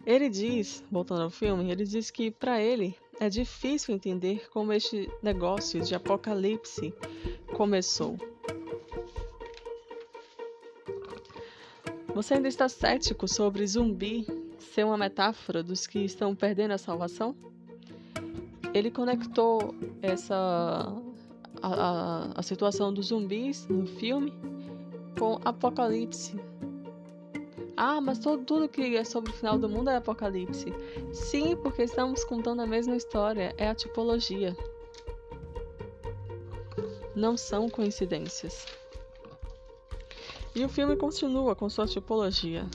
Ele 0.05 0.27
diz, 0.27 0.84
voltando 0.91 1.22
ao 1.22 1.29
filme, 1.29 1.72
ele 1.72 1.86
diz 1.86 2.12
que 2.12 2.29
para 2.29 2.62
ele 2.62 2.96
é 3.19 3.29
difícil 3.29 3.93
entender 3.93 4.50
como 4.50 4.74
este 4.74 5.10
negócio 5.22 5.81
de 5.81 5.93
apocalipse 5.96 6.93
começou. 7.55 8.17
Você 12.13 12.34
ainda 12.34 12.48
está 12.48 12.67
cético 12.67 13.27
sobre 13.27 13.65
zumbi 13.65 14.49
ser 14.79 14.86
uma 14.86 14.98
metáfora 14.98 15.62
dos 15.62 15.86
que 15.86 16.00
estão 16.00 16.33
perdendo 16.33 16.71
a 16.71 16.77
salvação? 16.77 17.36
Ele 18.74 18.89
conectou 18.89 19.75
essa 20.01 20.33
a, 21.62 21.67
a, 21.67 22.31
a 22.36 22.41
situação 22.41 22.93
dos 22.93 23.07
zumbis 23.07 23.67
no 23.67 23.86
filme 23.86 24.33
com 25.17 25.38
Apocalipse. 25.43 26.39
Ah, 27.75 28.00
mas 28.00 28.19
todo, 28.19 28.45
tudo 28.45 28.69
que 28.69 28.95
é 28.95 29.03
sobre 29.03 29.31
o 29.31 29.33
final 29.33 29.57
do 29.57 29.67
mundo 29.67 29.89
é 29.89 29.98
Apocalipse. 29.98 30.74
Sim, 31.12 31.57
porque 31.57 31.83
estamos 31.83 32.24
contando 32.24 32.62
a 32.62 32.65
mesma 32.65 32.95
história, 32.95 33.53
é 33.57 33.67
a 33.67 33.75
tipologia. 33.75 34.55
Não 37.13 37.36
são 37.36 37.67
coincidências. 37.67 38.65
E 40.55 40.63
o 40.63 40.69
filme 40.69 40.95
continua 40.95 41.53
com 41.53 41.67
sua 41.69 41.86
tipologia. 41.86 42.65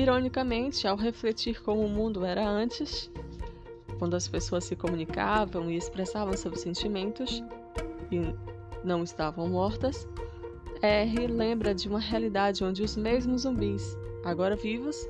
Ironicamente, 0.00 0.88
ao 0.88 0.96
refletir 0.96 1.60
como 1.60 1.84
o 1.84 1.88
mundo 1.88 2.24
era 2.24 2.48
antes, 2.48 3.10
quando 3.98 4.16
as 4.16 4.26
pessoas 4.26 4.64
se 4.64 4.74
comunicavam 4.74 5.70
e 5.70 5.76
expressavam 5.76 6.34
seus 6.34 6.60
sentimentos 6.60 7.44
e 8.10 8.34
não 8.82 9.04
estavam 9.04 9.46
mortas, 9.46 10.08
R 10.80 11.26
lembra 11.26 11.74
de 11.74 11.86
uma 11.86 12.00
realidade 12.00 12.64
onde 12.64 12.82
os 12.82 12.96
mesmos 12.96 13.42
zumbis, 13.42 13.94
agora 14.24 14.56
vivos, 14.56 15.06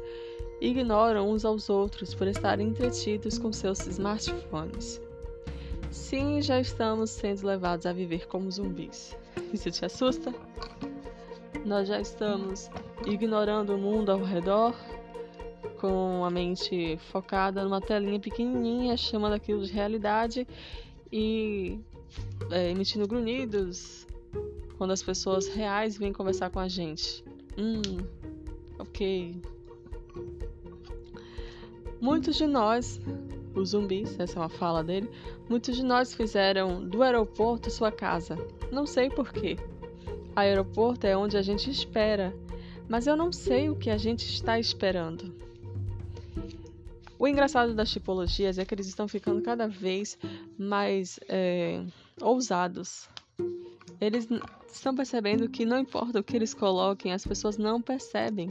ignoram 0.60 1.30
uns 1.30 1.44
aos 1.44 1.70
outros 1.70 2.12
por 2.12 2.26
estarem 2.26 2.70
entretidos 2.70 3.38
com 3.38 3.52
seus 3.52 3.86
smartphones. 3.86 5.00
Sim, 5.92 6.42
já 6.42 6.58
estamos 6.58 7.10
sendo 7.10 7.46
levados 7.46 7.86
a 7.86 7.92
viver 7.92 8.26
como 8.26 8.50
zumbis. 8.50 9.16
Isso 9.54 9.70
te 9.70 9.84
assusta? 9.84 10.34
Nós 11.64 11.86
já 11.86 12.00
estamos 12.00 12.68
ignorando 13.06 13.74
o 13.74 13.78
mundo 13.78 14.10
ao 14.10 14.22
redor, 14.22 14.74
com 15.80 16.24
a 16.24 16.30
mente 16.30 16.98
focada 17.10 17.64
numa 17.64 17.80
telinha 17.80 18.20
pequenininha, 18.20 18.96
chamando 18.96 19.32
aquilo 19.32 19.64
de 19.64 19.72
realidade 19.72 20.46
e 21.12 21.80
é, 22.50 22.70
emitindo 22.70 23.06
grunhidos 23.06 24.06
quando 24.76 24.92
as 24.92 25.02
pessoas 25.02 25.48
reais 25.48 25.96
vêm 25.96 26.12
conversar 26.12 26.50
com 26.50 26.58
a 26.58 26.68
gente. 26.68 27.24
Hum, 27.56 27.82
ok. 28.78 29.40
Muitos 32.00 32.36
de 32.36 32.46
nós, 32.46 33.00
os 33.54 33.70
zumbis, 33.70 34.18
essa 34.18 34.38
é 34.38 34.42
uma 34.42 34.48
fala 34.48 34.82
dele, 34.82 35.10
muitos 35.48 35.76
de 35.76 35.84
nós 35.84 36.14
fizeram 36.14 36.86
do 36.86 37.02
aeroporto 37.02 37.70
sua 37.70 37.92
casa. 37.92 38.36
Não 38.72 38.86
sei 38.86 39.10
porquê. 39.10 39.58
Aeroporto 40.34 41.06
é 41.06 41.16
onde 41.16 41.36
a 41.36 41.42
gente 41.42 41.70
espera, 41.70 42.34
mas 42.90 43.06
eu 43.06 43.16
não 43.16 43.30
sei 43.30 43.70
o 43.70 43.76
que 43.76 43.88
a 43.88 43.96
gente 43.96 44.26
está 44.26 44.58
esperando. 44.58 45.32
O 47.16 47.28
engraçado 47.28 47.72
das 47.72 47.88
tipologias 47.88 48.58
é 48.58 48.64
que 48.64 48.74
eles 48.74 48.88
estão 48.88 49.06
ficando 49.06 49.40
cada 49.42 49.68
vez 49.68 50.18
mais 50.58 51.20
é, 51.28 51.84
ousados. 52.20 53.08
Eles 54.00 54.28
estão 54.72 54.92
percebendo 54.92 55.48
que 55.48 55.64
não 55.64 55.78
importa 55.78 56.18
o 56.18 56.24
que 56.24 56.34
eles 56.34 56.52
coloquem, 56.52 57.12
as 57.12 57.24
pessoas 57.24 57.56
não 57.56 57.80
percebem 57.80 58.48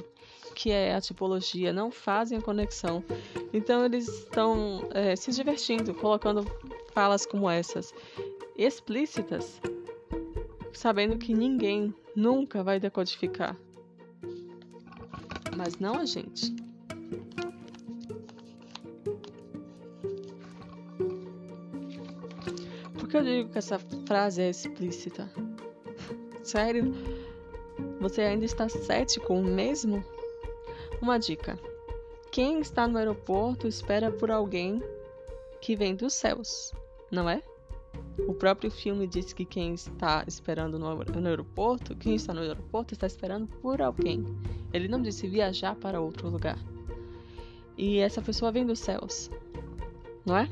que 0.55 0.71
é 0.71 0.95
a 0.95 1.01
tipologia, 1.01 1.73
não 1.73 1.91
fazem 1.91 2.37
a 2.37 2.41
conexão. 2.41 3.03
Então 3.51 3.83
eles 3.83 4.07
estão 4.07 4.87
é, 4.91 5.17
se 5.17 5.31
divertindo, 5.31 5.93
colocando 5.93 6.45
falas 6.93 7.25
como 7.25 7.49
essas, 7.49 7.93
explícitas, 8.57 9.61
sabendo 10.71 11.17
que 11.17 11.33
ninguém 11.33 11.93
nunca 12.15 12.63
vai 12.63 12.79
decodificar. 12.79 13.57
Mas 15.55 15.77
não 15.79 15.99
a 15.99 16.05
gente. 16.05 16.55
Por 22.93 23.07
que 23.07 23.17
eu 23.17 23.23
digo 23.23 23.49
que 23.49 23.57
essa 23.57 23.79
frase 24.07 24.41
é 24.41 24.49
explícita? 24.49 25.29
Sério? 26.43 26.93
Você 27.99 28.21
ainda 28.21 28.45
está 28.45 28.69
cético 28.69 29.35
mesmo? 29.35 30.03
Uma 31.01 31.17
dica: 31.17 31.59
quem 32.31 32.59
está 32.59 32.87
no 32.87 32.97
aeroporto 32.97 33.67
espera 33.67 34.11
por 34.11 34.31
alguém 34.31 34.81
que 35.61 35.75
vem 35.75 35.95
dos 35.95 36.13
céus, 36.13 36.73
não 37.11 37.29
é? 37.29 37.41
O 38.27 38.33
próprio 38.33 38.69
filme 38.69 39.07
diz 39.07 39.33
que 39.33 39.45
quem 39.45 39.73
está 39.73 40.23
esperando 40.27 40.77
no, 40.77 41.03
no, 41.03 41.27
aeroporto, 41.27 41.95
quem 41.95 42.15
está 42.15 42.33
no 42.33 42.41
aeroporto 42.41 42.93
está 42.93 43.07
esperando 43.07 43.47
por 43.61 43.81
alguém. 43.81 44.25
Ele 44.73 44.87
não 44.87 45.01
disse 45.01 45.27
viajar 45.27 45.75
para 45.75 45.99
outro 45.99 46.29
lugar. 46.29 46.57
E 47.77 47.99
essa 47.99 48.21
pessoa 48.21 48.51
vem 48.51 48.65
dos 48.65 48.79
céus, 48.79 49.31
não 50.25 50.37
é? 50.37 50.49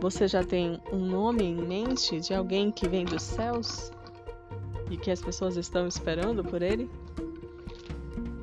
Você 0.00 0.28
já 0.28 0.44
tem 0.44 0.80
um 0.92 0.98
nome 0.98 1.44
em 1.44 1.56
mente 1.56 2.20
de 2.20 2.34
alguém 2.34 2.70
que 2.70 2.88
vem 2.88 3.04
dos 3.04 3.22
céus 3.22 3.90
e 4.90 4.96
que 4.96 5.10
as 5.10 5.20
pessoas 5.20 5.56
estão 5.56 5.86
esperando 5.86 6.44
por 6.44 6.62
ele? 6.62 6.88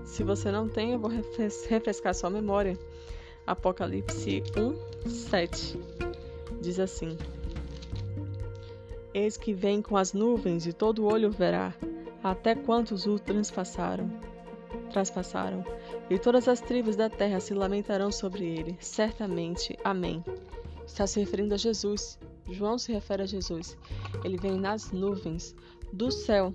Se 0.03 0.23
você 0.23 0.51
não 0.51 0.67
tem, 0.67 0.91
eu 0.91 1.00
vou 1.00 1.09
refrescar 1.09 2.13
sua 2.13 2.29
memória. 2.29 2.77
Apocalipse 3.47 4.43
1, 5.05 5.09
7 5.09 5.79
diz 6.62 6.79
assim: 6.79 7.17
Eis 9.13 9.38
que 9.38 9.53
vem 9.53 9.82
com 9.82 9.96
as 9.96 10.13
nuvens 10.13 10.65
e 10.65 10.74
todo 10.74 11.05
olho 11.05 11.29
verá, 11.29 11.74
até 12.24 12.55
quantos 12.55 13.05
o 13.05 13.20
transpassaram. 13.20 14.10
Traspassaram, 14.91 15.63
e 16.10 16.17
todas 16.17 16.48
as 16.48 16.62
tribos 16.62 16.96
da 16.96 17.10
terra 17.10 17.39
se 17.39 17.53
lamentarão 17.53 18.12
sobre 18.12 18.46
ele. 18.46 18.77
Certamente. 18.79 19.77
Amém. 19.84 20.24
Está 20.86 21.05
se 21.08 21.20
referindo 21.20 21.54
a 21.54 21.58
Jesus. 21.58 22.19
João 22.49 22.78
se 22.78 22.91
refere 22.91 23.23
a 23.23 23.26
Jesus. 23.26 23.78
Ele 24.23 24.38
vem 24.38 24.60
nas 24.60 24.91
nuvens 24.91 25.56
do 25.91 26.12
céu. 26.12 26.54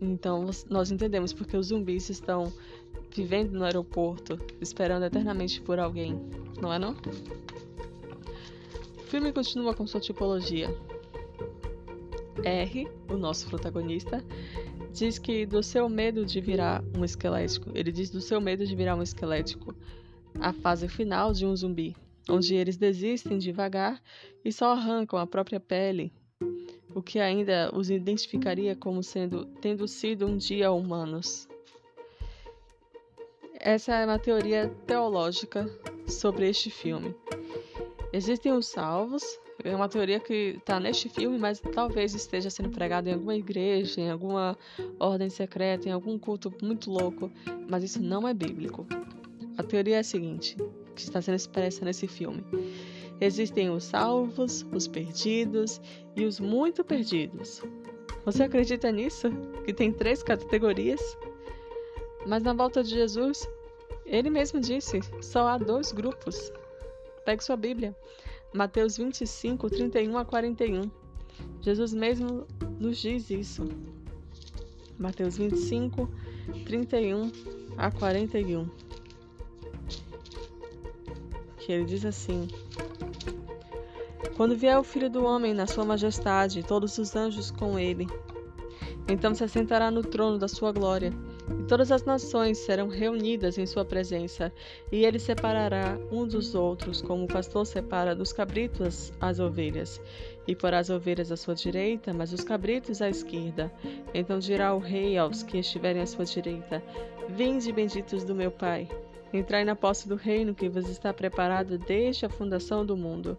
Então 0.00 0.50
nós 0.68 0.90
entendemos 0.90 1.32
porque 1.32 1.56
os 1.56 1.68
zumbis 1.68 2.10
estão 2.10 2.52
vivendo 3.14 3.52
no 3.52 3.64
aeroporto, 3.64 4.38
esperando 4.60 5.04
eternamente 5.04 5.60
por 5.60 5.78
alguém, 5.78 6.20
não 6.60 6.72
é 6.72 6.78
não? 6.78 6.96
Filme 9.12 9.30
continua 9.30 9.74
com 9.74 9.86
sua 9.86 10.00
tipologia. 10.00 10.74
R, 12.42 12.88
o 13.10 13.16
nosso 13.18 13.46
protagonista, 13.46 14.24
diz 14.90 15.18
que 15.18 15.44
do 15.44 15.62
seu 15.62 15.86
medo 15.86 16.24
de 16.24 16.40
virar 16.40 16.82
um 16.96 17.04
esquelético, 17.04 17.70
ele 17.74 17.92
diz 17.92 18.08
do 18.08 18.22
seu 18.22 18.40
medo 18.40 18.64
de 18.64 18.74
virar 18.74 18.96
um 18.96 19.02
esquelético, 19.02 19.74
a 20.40 20.50
fase 20.54 20.88
final 20.88 21.30
de 21.34 21.44
um 21.44 21.54
zumbi, 21.54 21.94
onde 22.26 22.54
eles 22.54 22.78
desistem 22.78 23.36
devagar 23.36 24.02
e 24.42 24.50
só 24.50 24.72
arrancam 24.72 25.18
a 25.18 25.26
própria 25.26 25.60
pele, 25.60 26.10
o 26.94 27.02
que 27.02 27.18
ainda 27.18 27.70
os 27.74 27.90
identificaria 27.90 28.74
como 28.74 29.02
sendo 29.02 29.44
tendo 29.60 29.86
sido 29.86 30.26
um 30.26 30.38
dia 30.38 30.72
humanos. 30.72 31.46
Essa 33.60 33.94
é 33.94 34.06
uma 34.06 34.18
teoria 34.18 34.74
teológica 34.86 35.68
sobre 36.08 36.48
este 36.48 36.70
filme. 36.70 37.14
Existem 38.12 38.52
os 38.52 38.66
salvos, 38.66 39.22
é 39.64 39.74
uma 39.74 39.88
teoria 39.88 40.20
que 40.20 40.56
está 40.58 40.78
neste 40.78 41.08
filme, 41.08 41.38
mas 41.38 41.60
talvez 41.60 42.14
esteja 42.14 42.50
sendo 42.50 42.68
pregado 42.68 43.08
em 43.08 43.14
alguma 43.14 43.34
igreja, 43.34 44.02
em 44.02 44.10
alguma 44.10 44.56
ordem 45.00 45.30
secreta, 45.30 45.88
em 45.88 45.92
algum 45.92 46.18
culto 46.18 46.52
muito 46.62 46.90
louco, 46.90 47.30
mas 47.68 47.82
isso 47.82 48.02
não 48.02 48.28
é 48.28 48.34
bíblico. 48.34 48.86
A 49.56 49.62
teoria 49.62 49.96
é 49.96 49.98
a 50.00 50.04
seguinte, 50.04 50.56
que 50.94 51.02
está 51.02 51.22
sendo 51.22 51.36
expressa 51.36 51.86
nesse 51.86 52.06
filme. 52.06 52.44
Existem 53.18 53.70
os 53.70 53.84
salvos, 53.84 54.66
os 54.74 54.86
perdidos 54.86 55.80
e 56.14 56.26
os 56.26 56.38
muito 56.38 56.84
perdidos. 56.84 57.62
Você 58.26 58.42
acredita 58.42 58.92
nisso? 58.92 59.30
Que 59.64 59.72
tem 59.72 59.90
três 59.90 60.22
categorias? 60.22 61.00
Mas 62.26 62.42
na 62.42 62.52
volta 62.52 62.82
de 62.82 62.90
Jesus, 62.90 63.48
ele 64.04 64.28
mesmo 64.28 64.60
disse: 64.60 65.00
só 65.20 65.48
há 65.48 65.56
dois 65.56 65.92
grupos 65.92 66.52
Pegue 67.24 67.42
sua 67.42 67.56
Bíblia. 67.56 67.96
Mateus 68.52 68.96
25, 68.96 69.70
31 69.70 70.18
a 70.18 70.24
41. 70.24 70.90
Jesus 71.60 71.94
mesmo 71.94 72.46
nos 72.78 72.98
diz 72.98 73.30
isso. 73.30 73.68
Mateus 74.98 75.36
25, 75.36 76.08
31 76.64 77.30
a 77.76 77.90
41. 77.90 78.68
Que 81.58 81.72
ele 81.72 81.84
diz 81.84 82.04
assim: 82.04 82.48
Quando 84.36 84.56
vier 84.56 84.76
o 84.78 84.84
Filho 84.84 85.08
do 85.08 85.24
Homem 85.24 85.54
na 85.54 85.66
sua 85.66 85.84
majestade, 85.84 86.62
todos 86.62 86.98
os 86.98 87.14
anjos 87.14 87.50
com 87.52 87.78
ele, 87.78 88.06
então 89.08 89.34
se 89.34 89.44
assentará 89.44 89.90
no 89.90 90.02
trono 90.02 90.38
da 90.38 90.48
sua 90.48 90.72
glória 90.72 91.12
e 91.58 91.64
todas 91.64 91.92
as 91.92 92.04
nações 92.04 92.58
serão 92.58 92.88
reunidas 92.88 93.58
em 93.58 93.66
sua 93.66 93.84
presença, 93.84 94.52
e 94.90 95.04
ele 95.04 95.18
separará 95.18 95.98
um 96.10 96.26
dos 96.26 96.54
outros, 96.54 97.02
como 97.02 97.24
o 97.24 97.28
pastor 97.28 97.66
separa 97.66 98.14
dos 98.14 98.32
cabritos 98.32 99.12
as 99.20 99.38
ovelhas, 99.38 100.00
e 100.46 100.54
porá 100.54 100.78
as 100.78 100.90
ovelhas 100.90 101.30
à 101.30 101.36
sua 101.36 101.54
direita, 101.54 102.12
mas 102.12 102.32
os 102.32 102.42
cabritos 102.42 103.02
à 103.02 103.08
esquerda. 103.08 103.72
Então 104.14 104.38
dirá 104.38 104.74
o 104.74 104.78
rei 104.78 105.16
aos 105.16 105.42
que 105.42 105.58
estiverem 105.58 106.02
à 106.02 106.06
sua 106.06 106.24
direita: 106.24 106.82
Vinde, 107.28 107.72
benditos 107.72 108.24
do 108.24 108.34
meu 108.34 108.50
Pai, 108.50 108.88
entrai 109.32 109.64
na 109.64 109.76
posse 109.76 110.08
do 110.08 110.16
reino 110.16 110.54
que 110.54 110.68
vos 110.68 110.88
está 110.88 111.12
preparado 111.12 111.78
desde 111.78 112.26
a 112.26 112.30
fundação 112.30 112.84
do 112.84 112.96
mundo. 112.96 113.36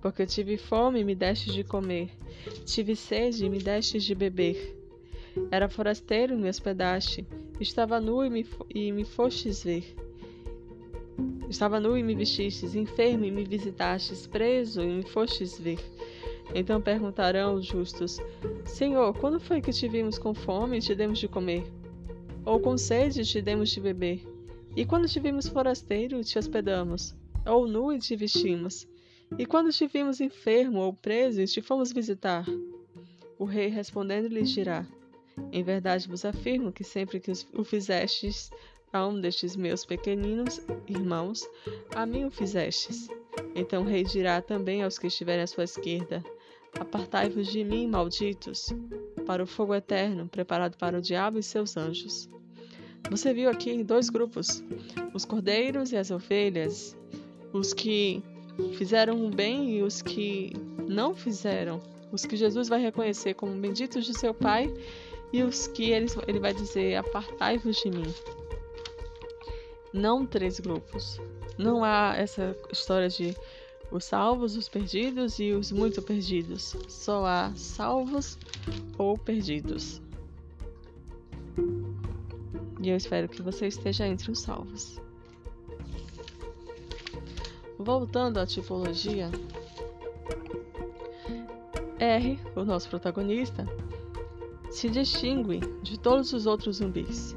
Porque 0.00 0.24
tive 0.24 0.56
fome 0.56 1.00
e 1.00 1.04
me 1.04 1.14
destes 1.14 1.52
de 1.52 1.64
comer, 1.64 2.10
tive 2.64 2.94
sede 2.94 3.44
e 3.44 3.50
me 3.50 3.58
destes 3.58 4.04
de 4.04 4.14
beber. 4.14 4.77
Era 5.50 5.68
forasteiro 5.68 6.34
e 6.34 6.36
me 6.36 6.48
hospedaste. 6.48 7.26
Estava 7.60 8.00
nu 8.00 8.24
e 8.24 8.30
me, 8.30 8.46
e 8.74 8.92
me 8.92 9.04
fostes 9.04 9.64
ver. 9.64 9.94
Estava 11.48 11.80
nu 11.80 11.96
e 11.96 12.02
me 12.02 12.14
vestistes, 12.14 12.74
enfermo 12.74 13.24
e 13.24 13.30
me 13.30 13.44
visitastes, 13.44 14.26
preso 14.26 14.82
e 14.82 14.86
me 14.86 15.02
fostes 15.02 15.58
ver. 15.58 15.80
Então 16.54 16.80
perguntarão 16.80 17.54
os 17.54 17.66
justos: 17.66 18.18
Senhor, 18.64 19.16
quando 19.18 19.40
foi 19.40 19.60
que 19.60 19.72
te 19.72 19.88
vimos 19.88 20.18
com 20.18 20.34
fome 20.34 20.78
e 20.78 20.80
te 20.80 20.94
demos 20.94 21.18
de 21.18 21.28
comer? 21.28 21.64
Ou 22.44 22.60
com 22.60 22.76
sede 22.76 23.22
e 23.22 23.24
te 23.24 23.42
demos 23.42 23.70
de 23.70 23.80
beber? 23.80 24.22
E 24.76 24.84
quando 24.84 25.08
te 25.08 25.18
vimos 25.18 25.48
forasteiro, 25.48 26.22
te 26.22 26.38
hospedamos? 26.38 27.14
Ou 27.46 27.66
nu 27.66 27.92
e 27.92 27.98
te 27.98 28.14
vestimos? 28.14 28.86
E 29.36 29.44
quando 29.44 29.72
te 29.72 29.86
vimos 29.86 30.20
enfermo 30.20 30.78
ou 30.78 30.92
preso 30.92 31.40
e 31.40 31.46
te 31.46 31.60
fomos 31.60 31.92
visitar? 31.92 32.46
O 33.38 33.44
rei 33.44 33.68
respondendo 33.68 34.28
lhes 34.28 34.50
dirá: 34.50 34.86
em 35.52 35.62
verdade 35.62 36.08
vos 36.08 36.24
afirmo 36.24 36.72
que 36.72 36.84
sempre 36.84 37.20
que 37.20 37.32
o 37.54 37.64
fizestes 37.64 38.50
a 38.92 39.06
um 39.06 39.20
destes 39.20 39.56
meus 39.56 39.84
pequeninos 39.84 40.60
irmãos, 40.86 41.48
a 41.94 42.06
mim 42.06 42.24
o 42.24 42.30
fizestes. 42.30 43.08
Então 43.54 43.82
o 43.82 43.86
rei 43.86 44.04
dirá 44.04 44.40
também 44.40 44.82
aos 44.82 44.98
que 44.98 45.06
estiverem 45.06 45.42
à 45.42 45.46
sua 45.46 45.64
esquerda: 45.64 46.22
Apartai-vos 46.78 47.48
de 47.48 47.64
mim, 47.64 47.86
malditos, 47.86 48.68
para 49.26 49.42
o 49.42 49.46
fogo 49.46 49.74
eterno, 49.74 50.28
preparado 50.28 50.76
para 50.76 50.98
o 50.98 51.02
diabo 51.02 51.38
e 51.38 51.42
seus 51.42 51.76
anjos. 51.76 52.28
Você 53.10 53.32
viu 53.32 53.50
aqui 53.50 53.82
dois 53.82 54.10
grupos: 54.10 54.62
os 55.14 55.24
cordeiros 55.24 55.92
e 55.92 55.96
as 55.96 56.10
ovelhas, 56.10 56.96
os 57.52 57.72
que 57.72 58.22
fizeram 58.76 59.24
o 59.26 59.30
bem 59.30 59.78
e 59.78 59.82
os 59.82 60.02
que 60.02 60.52
não 60.88 61.14
fizeram. 61.14 61.80
Os 62.10 62.24
que 62.24 62.36
Jesus 62.36 62.68
vai 62.68 62.80
reconhecer 62.80 63.34
como 63.34 63.52
benditos 63.52 64.06
de 64.06 64.18
seu 64.18 64.32
Pai 64.32 64.72
e 65.32 65.42
os 65.42 65.66
que 65.66 65.90
ele, 65.90 66.06
ele 66.26 66.40
vai 66.40 66.54
dizer: 66.54 66.96
Apartai-vos 66.96 67.76
de 67.76 67.90
mim. 67.90 68.14
Não 69.92 70.26
três 70.26 70.60
grupos. 70.60 71.20
Não 71.56 71.82
há 71.82 72.14
essa 72.16 72.56
história 72.70 73.08
de 73.08 73.36
os 73.90 74.04
salvos, 74.04 74.56
os 74.56 74.68
perdidos 74.68 75.38
e 75.38 75.52
os 75.52 75.72
muito 75.72 76.02
perdidos. 76.02 76.76
Só 76.88 77.24
há 77.24 77.52
salvos 77.54 78.38
ou 78.98 79.16
perdidos. 79.16 80.00
E 82.80 82.90
eu 82.90 82.96
espero 82.96 83.28
que 83.28 83.42
você 83.42 83.66
esteja 83.66 84.06
entre 84.06 84.30
os 84.30 84.40
salvos. 84.40 85.00
Voltando 87.78 88.38
à 88.38 88.46
tipologia, 88.46 89.30
R, 91.98 92.38
o 92.54 92.64
nosso 92.64 92.88
protagonista, 92.88 93.66
se 94.70 94.88
distingue 94.88 95.60
de 95.82 95.98
todos 95.98 96.32
os 96.32 96.46
outros 96.46 96.76
zumbis, 96.76 97.36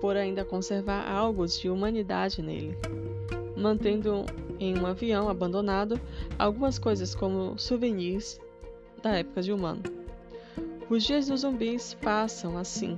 por 0.00 0.16
ainda 0.16 0.44
conservar 0.44 1.06
algo 1.10 1.46
de 1.46 1.68
humanidade 1.68 2.42
nele, 2.42 2.76
mantendo 3.56 4.24
em 4.58 4.78
um 4.78 4.86
avião 4.86 5.28
abandonado 5.28 6.00
algumas 6.38 6.78
coisas 6.78 7.14
como 7.14 7.58
souvenirs 7.58 8.40
da 9.02 9.16
época 9.16 9.42
de 9.42 9.52
humano. 9.52 9.82
Os 10.90 11.04
dias 11.04 11.26
dos 11.28 11.42
zumbis 11.42 11.94
passam 11.94 12.56
assim, 12.56 12.96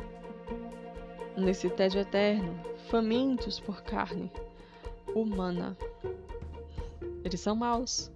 nesse 1.36 1.68
tédio 1.68 2.00
eterno, 2.00 2.58
famintos 2.88 3.58
por 3.58 3.82
carne 3.82 4.30
humana. 5.14 5.76
Eles 7.24 7.40
são 7.40 7.56
maus, 7.56 8.10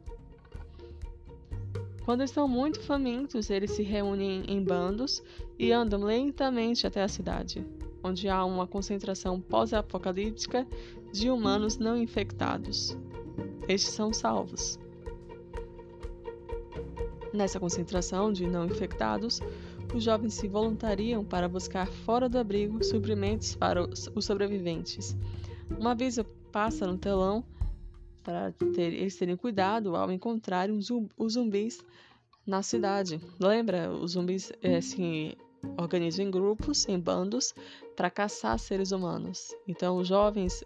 quando 2.04 2.22
estão 2.22 2.46
muito 2.46 2.80
famintos, 2.80 3.48
eles 3.48 3.70
se 3.70 3.82
reúnem 3.82 4.44
em 4.46 4.62
bandos 4.62 5.22
e 5.58 5.72
andam 5.72 6.02
lentamente 6.04 6.86
até 6.86 7.02
a 7.02 7.08
cidade, 7.08 7.66
onde 8.02 8.28
há 8.28 8.44
uma 8.44 8.66
concentração 8.66 9.40
pós-apocalíptica 9.40 10.66
de 11.10 11.30
humanos 11.30 11.78
não 11.78 11.96
infectados. 11.96 12.96
Estes 13.66 13.94
são 13.94 14.12
salvos. 14.12 14.78
Nessa 17.32 17.58
concentração 17.58 18.30
de 18.30 18.46
não 18.46 18.66
infectados, 18.66 19.40
os 19.94 20.04
jovens 20.04 20.34
se 20.34 20.46
voluntariam 20.46 21.24
para 21.24 21.48
buscar 21.48 21.86
fora 21.86 22.28
do 22.28 22.38
abrigo 22.38 22.84
suprimentos 22.84 23.54
para 23.56 23.88
os 24.14 24.24
sobreviventes. 24.24 25.16
Um 25.80 25.88
aviso 25.88 26.22
passa 26.52 26.86
no 26.86 26.98
telão 26.98 27.42
para 28.24 28.52
ter, 28.74 28.92
eles 28.92 29.16
terem 29.16 29.36
cuidado 29.36 29.94
ao 29.94 30.10
encontrarem 30.10 30.76
os 30.76 31.32
zumbis 31.32 31.84
na 32.46 32.62
cidade. 32.62 33.20
Lembra? 33.38 33.92
Os 33.92 34.12
zumbis 34.12 34.52
é, 34.62 34.80
se 34.80 35.36
organizam 35.78 36.26
em 36.26 36.30
grupos, 36.30 36.88
em 36.88 36.98
bandos, 36.98 37.54
para 37.96 38.10
caçar 38.10 38.58
seres 38.58 38.92
humanos. 38.92 39.54
Então, 39.68 39.98
os 39.98 40.08
jovens 40.08 40.64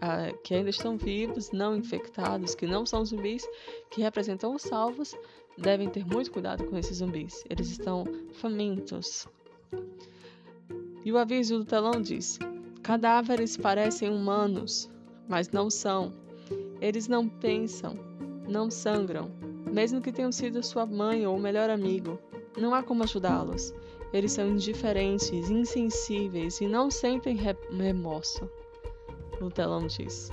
a, 0.00 0.32
que 0.42 0.54
ainda 0.54 0.70
estão 0.70 0.96
vivos, 0.96 1.50
não 1.52 1.76
infectados, 1.76 2.54
que 2.54 2.66
não 2.66 2.86
são 2.86 3.04
zumbis, 3.04 3.46
que 3.90 4.00
representam 4.00 4.54
os 4.54 4.62
salvos, 4.62 5.14
devem 5.58 5.88
ter 5.88 6.04
muito 6.04 6.30
cuidado 6.30 6.64
com 6.64 6.76
esses 6.76 6.98
zumbis. 6.98 7.44
Eles 7.48 7.70
estão 7.70 8.04
famintos. 8.34 9.26
E 11.04 11.12
o 11.12 11.18
aviso 11.18 11.58
do 11.58 11.64
telão 11.64 12.00
diz: 12.02 12.38
cadáveres 12.82 13.56
parecem 13.56 14.10
humanos, 14.10 14.90
mas 15.28 15.50
não 15.50 15.70
são. 15.70 16.25
Eles 16.80 17.08
não 17.08 17.28
pensam, 17.28 17.98
não 18.48 18.70
sangram, 18.70 19.30
mesmo 19.70 20.00
que 20.00 20.12
tenham 20.12 20.30
sido 20.30 20.62
sua 20.62 20.86
mãe 20.86 21.26
ou 21.26 21.38
melhor 21.38 21.70
amigo. 21.70 22.18
Não 22.56 22.74
há 22.74 22.82
como 22.82 23.02
ajudá-los. 23.02 23.74
Eles 24.12 24.32
são 24.32 24.48
indiferentes, 24.48 25.50
insensíveis 25.50 26.60
e 26.60 26.66
não 26.66 26.90
sentem 26.90 27.36
remorso. 27.36 28.48
O 29.40 29.50
telão 29.50 29.86
diz. 29.86 30.30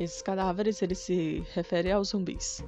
Esses 0.00 0.22
cadáveres 0.22 0.82
eles 0.82 0.98
se 0.98 1.44
referem 1.52 1.92
aos 1.92 2.08
zumbis. 2.08 2.64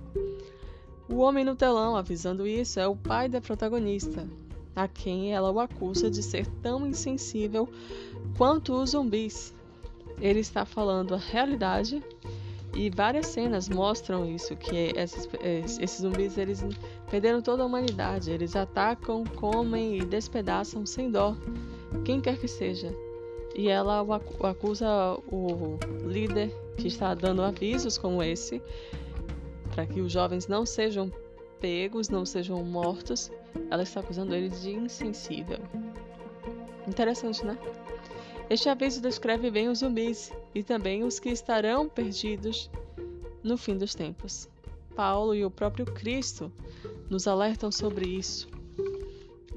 O 1.09 1.17
homem 1.17 1.45
no 1.45 1.57
telão, 1.57 1.97
avisando 1.97 2.47
isso, 2.47 2.79
é 2.79 2.87
o 2.87 2.97
pai 2.97 3.29
da 3.29 3.41
protagonista, 3.41 4.29
a 4.75 4.87
quem 4.87 5.33
ela 5.33 5.51
o 5.51 5.59
acusa 5.59 6.11
de 6.11 6.23
ser 6.23 6.47
tão 6.63 6.87
insensível 6.87 7.69
quanto 8.37 8.75
os 8.75 8.91
zumbis 8.91 9.56
ele 10.21 10.41
está 10.41 10.65
falando 10.65 11.15
a 11.15 11.19
realidade 11.19 12.03
e 12.75 12.91
várias 12.91 13.29
cenas 13.29 13.69
mostram 13.69 14.29
isso, 14.29 14.55
que 14.55 14.93
esses, 14.97 15.99
zumbis 16.01 16.37
eles 16.37 16.63
perderam 17.11 17.41
toda 17.41 17.63
a 17.63 17.67
humanidade, 17.67 18.31
eles 18.31 18.55
atacam, 18.55 19.25
comem 19.25 19.99
e 19.99 20.05
despedaçam 20.05 20.85
sem 20.85 21.11
dó, 21.11 21.35
quem 22.05 22.21
quer 22.21 22.39
que 22.39 22.47
seja. 22.47 22.95
E 23.55 23.69
ela 23.69 24.05
acusa 24.43 24.87
o 25.33 25.79
líder 26.05 26.55
que 26.77 26.89
está 26.89 27.15
dando 27.15 27.43
avisos 27.43 27.97
como 27.97 28.23
esse, 28.23 28.61
para 29.75 29.87
que 29.87 30.01
os 30.03 30.13
jovens 30.13 30.47
não 30.47 30.67
sejam 30.67 31.11
pegos, 31.59 32.11
não 32.11 32.27
sejam 32.27 32.63
mortos. 32.63 33.31
Ela 33.71 33.83
está 33.83 34.01
acusando 34.01 34.35
ele 34.35 34.51
de 34.51 34.73
insensível. 34.73 35.59
Interessante, 36.87 37.45
né? 37.47 37.59
Este 38.49 38.69
aviso 38.69 39.01
descreve 39.01 39.51
bem 39.51 39.69
os 39.69 39.79
zumbis 39.79 40.33
e 40.55 40.63
também 40.63 41.03
os 41.03 41.19
que 41.19 41.31
estarão 41.31 41.89
perdidos 41.89 42.71
no 43.43 43.57
fim 43.57 43.77
dos 43.77 43.95
tempos. 43.95 44.49
Paulo 44.95 45.35
e 45.35 45.45
o 45.45 45.51
próprio 45.51 45.85
Cristo 45.85 46.51
nos 47.11 47.27
alertam 47.27 47.73
sobre 47.73 48.09
isso. 48.09 48.49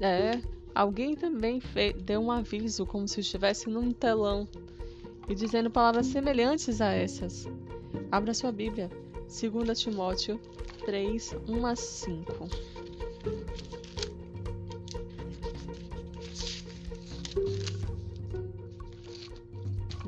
É, 0.00 0.40
alguém 0.74 1.14
também 1.14 1.62
deu 2.02 2.20
um 2.20 2.32
aviso 2.32 2.84
como 2.84 3.06
se 3.06 3.20
estivesse 3.20 3.68
num 3.68 3.92
telão 3.92 4.48
e 5.28 5.34
dizendo 5.34 5.70
palavras 5.70 6.06
semelhantes 6.06 6.80
a 6.80 6.92
essas. 6.92 7.46
Abra 8.10 8.34
sua 8.34 8.50
Bíblia, 8.50 8.90
2 9.28 9.78
Timóteo 9.78 10.40
3, 10.84 11.36
1 11.46 11.66
a 11.66 11.76
5. 11.76 12.48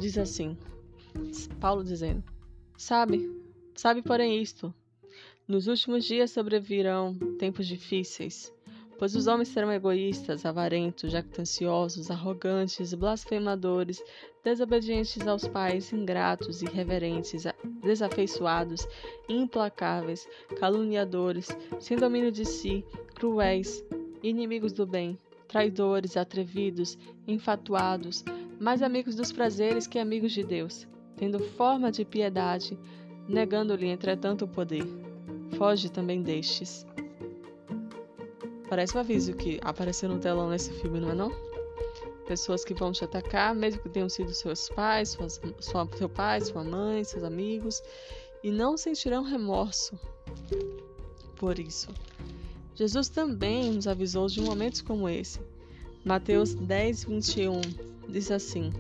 Diz 0.03 0.19
assim: 0.19 0.57
Paulo 1.61 1.85
dizendo: 1.85 2.23
Sabe, 2.77 3.31
sabe, 3.75 4.03
porém, 4.03 4.43
isto: 4.43 4.75
nos 5.47 5.69
últimos 5.69 6.05
dias 6.05 6.33
sobrevirão 6.33 7.15
tempos 7.39 7.69
difíceis, 7.69 8.53
pois 8.99 9.15
os 9.15 9.29
homens 9.29 9.49
serão 9.49 9.73
egoístas, 9.73 10.45
avarentos, 10.45 11.13
jactanciosos, 11.13 12.11
arrogantes, 12.11 12.93
blasfemadores, 12.95 14.03
desobedientes 14.45 15.25
aos 15.27 15.47
pais, 15.47 15.93
ingratos, 15.93 16.63
irreverentes, 16.63 17.45
desafeiçoados, 17.81 18.87
implacáveis, 19.29 20.29
caluniadores, 20.59 21.49
sem 21.79 21.97
domínio 21.97 22.33
de 22.33 22.45
si, 22.45 22.85
cruéis, 23.15 23.85
inimigos 24.21 24.73
do 24.73 24.85
bem, 24.85 25.17
traidores, 25.53 26.17
atrevidos, 26.17 26.99
enfatuados, 27.29 28.25
mais 28.59 28.81
amigos 28.81 29.15
dos 29.15 29.31
prazeres 29.31 29.87
que 29.87 29.99
amigos 29.99 30.33
de 30.33 30.43
Deus, 30.43 30.89
tendo 31.15 31.39
forma 31.39 31.93
de 31.93 32.07
piedade, 32.07 32.79
negando-lhe, 33.29 33.87
entretanto, 33.87 34.47
o 34.47 34.49
poder. 34.49 34.83
Foge 35.59 35.91
também 35.91 36.23
destes. 36.23 36.87
Parece 38.67 38.97
um 38.97 39.01
aviso 39.01 39.35
que 39.35 39.61
apareceu 39.63 40.09
no 40.09 40.19
telão 40.19 40.49
nesse 40.49 40.73
filme, 40.73 40.99
não 40.99 41.11
é 41.11 41.15
não? 41.15 41.31
Pessoas 42.27 42.65
que 42.65 42.73
vão 42.73 42.91
te 42.91 43.05
atacar, 43.05 43.55
mesmo 43.55 43.83
que 43.83 43.91
tenham 43.91 44.09
sido 44.09 44.33
seus 44.33 44.71
pais, 44.71 45.11
suas, 45.11 45.39
sua, 45.61 45.87
seu 45.99 46.09
pai, 46.09 46.41
sua 46.41 46.65
mãe, 46.65 47.05
seus 47.05 47.25
amigos, 47.25 47.83
e 48.43 48.51
não 48.51 48.79
sentirão 48.79 49.23
remorso 49.23 50.01
por 51.37 51.59
isso. 51.59 51.91
Jesus 52.75 53.09
também 53.09 53.73
nos 53.73 53.87
avisou 53.87 54.27
de 54.27 54.41
momentos 54.41 54.81
como 54.81 55.09
esse. 55.09 55.41
Mateus 56.05 56.55
10, 56.55 57.05
21 57.05 57.61
diz 58.09 58.31
assim: 58.31 58.73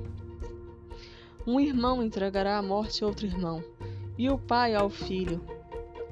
Um 1.47 1.61
irmão 1.61 2.03
entregará 2.03 2.59
à 2.59 2.63
morte 2.63 3.05
outro 3.05 3.27
irmão, 3.27 3.63
e 4.19 4.29
o 4.31 4.39
pai 4.39 4.75
ao 4.75 4.89
filho. 4.89 5.41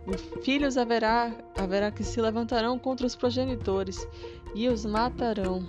Os 0.06 0.44
filhos 0.44 0.76
haverá, 0.76 1.34
haverá 1.56 1.90
que 1.90 2.02
se 2.04 2.20
levantarão 2.20 2.78
contra 2.78 3.06
os 3.06 3.14
progenitores 3.14 4.06
e 4.54 4.68
os 4.68 4.84
matarão. 4.84 5.66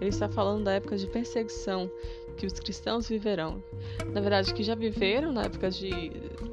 Ele 0.00 0.10
está 0.10 0.28
falando 0.28 0.64
da 0.64 0.72
época 0.72 0.96
de 0.96 1.06
perseguição 1.06 1.90
que 2.36 2.46
os 2.46 2.52
cristãos 2.54 3.08
viverão. 3.08 3.62
Na 4.12 4.20
verdade, 4.20 4.52
que 4.52 4.62
já 4.62 4.74
viveram 4.74 5.32
na 5.32 5.44
época 5.44 5.70
de, 5.70 6.10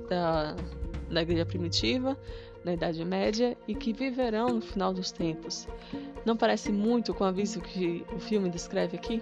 da, 0.08 0.56
da 1.10 1.22
igreja 1.22 1.46
primitiva, 1.46 2.18
na 2.63 2.74
Idade 2.74 3.04
Média 3.04 3.58
e 3.67 3.74
que 3.74 3.93
viverão 3.93 4.50
no 4.50 4.62
final 4.62 4.93
dos 4.93 5.12
tempos. 5.12 5.67
Não 6.26 6.38
parece 6.38 6.71
muito 6.71 7.13
com 7.13 7.24
o 7.24 7.28
aviso 7.28 7.60
que 7.62 8.06
o 8.15 8.19
filme 8.19 8.50
descreve 8.50 8.97
aqui? 8.97 9.21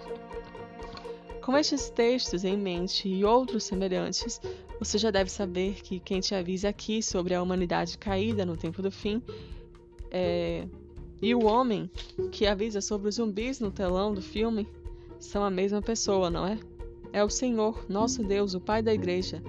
Com 1.42 1.56
estes 1.56 1.88
textos 1.88 2.44
em 2.44 2.56
mente 2.56 3.08
e 3.08 3.24
outros 3.24 3.64
semelhantes, 3.64 4.40
você 4.78 4.98
já 4.98 5.10
deve 5.10 5.30
saber 5.30 5.74
que 5.82 5.98
quem 5.98 6.20
te 6.20 6.34
avisa 6.34 6.68
aqui 6.68 7.02
sobre 7.02 7.34
a 7.34 7.42
humanidade 7.42 7.98
caída 7.98 8.44
no 8.44 8.56
tempo 8.56 8.82
do 8.82 8.90
fim 8.90 9.22
é... 10.10 10.66
e 11.20 11.34
o 11.34 11.44
homem 11.44 11.90
que 12.30 12.46
avisa 12.46 12.80
sobre 12.80 13.08
os 13.08 13.16
zumbis 13.16 13.58
no 13.58 13.70
telão 13.70 14.12
do 14.12 14.22
filme 14.22 14.68
são 15.18 15.42
a 15.42 15.50
mesma 15.50 15.80
pessoa, 15.80 16.30
não 16.30 16.46
é? 16.46 16.58
É 17.12 17.24
o 17.24 17.28
Senhor, 17.28 17.84
nosso 17.88 18.22
Deus, 18.22 18.54
o 18.54 18.60
Pai 18.60 18.82
da 18.82 18.92
Igreja, 18.92 19.42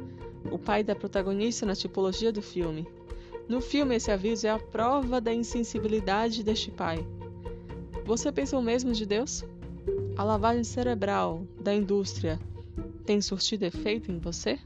o 0.49 0.58
pai 0.58 0.84
da 0.84 0.95
protagonista 0.95 1.65
na 1.65 1.75
tipologia 1.75 2.32
do 2.32 2.41
filme. 2.41 2.88
No 3.47 3.60
filme, 3.62 3.95
esse 3.95 4.12
aviso 4.12 4.47
é 4.47 4.49
a 4.49 4.60
prova 4.60 5.19
da 5.19 5.34
insensibilidade 5.34 6.43
deste 6.43 6.71
pai. 6.71 7.06
Você 8.06 8.32
pensa 8.32 8.58
o 8.58 8.62
mesmo 8.62 8.93
de 8.93 9.06
Deus? 9.06 9.43
A 10.17 10.23
lavagem 10.23 10.63
cerebral 10.63 11.45
da 11.60 11.73
indústria 11.73 12.39
tem 13.06 13.21
surtido 13.21 13.65
efeito 13.65 14.12
em 14.12 14.19
você? 14.19 14.60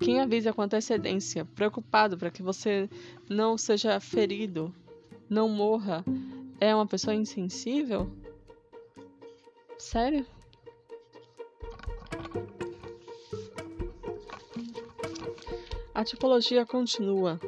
Quem 0.00 0.20
avisa 0.20 0.52
com 0.52 0.62
antecedência, 0.62 1.44
preocupado 1.44 2.18
para 2.18 2.30
que 2.30 2.42
você 2.42 2.88
não 3.28 3.56
seja 3.56 3.98
ferido, 4.00 4.74
não 5.28 5.48
morra, 5.48 6.04
é 6.60 6.74
uma 6.74 6.86
pessoa 6.86 7.14
insensível? 7.14 8.10
Sério? 9.78 10.26
A 15.94 16.04
tipologia 16.04 16.66
continua. 16.66 17.38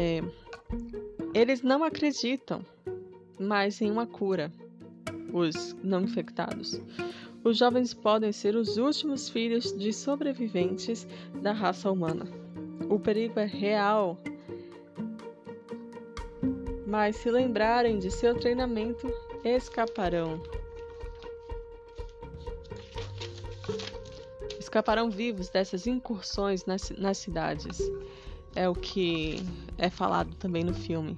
É, 0.00 0.22
eles 1.34 1.60
não 1.60 1.84
acreditam 1.84 2.64
mais 3.38 3.82
em 3.82 3.90
uma 3.90 4.06
cura, 4.06 4.50
os 5.30 5.76
não 5.84 6.00
infectados. 6.00 6.80
Os 7.44 7.58
jovens 7.58 7.92
podem 7.92 8.32
ser 8.32 8.56
os 8.56 8.78
últimos 8.78 9.28
filhos 9.28 9.76
de 9.76 9.92
sobreviventes 9.92 11.06
da 11.42 11.52
raça 11.52 11.90
humana. 11.90 12.26
O 12.88 12.98
perigo 12.98 13.38
é 13.40 13.44
real. 13.44 14.16
Mas 16.86 17.16
se 17.16 17.30
lembrarem 17.30 17.98
de 17.98 18.10
seu 18.10 18.34
treinamento, 18.34 19.06
escaparão. 19.44 20.42
escaparão 24.58 25.10
vivos 25.10 25.50
dessas 25.50 25.86
incursões 25.86 26.64
nas, 26.64 26.90
nas 26.90 27.18
cidades. 27.18 27.78
É 28.54 28.68
o 28.68 28.74
que 28.74 29.42
é 29.78 29.88
falado 29.88 30.34
também 30.36 30.64
no 30.64 30.74
filme. 30.74 31.16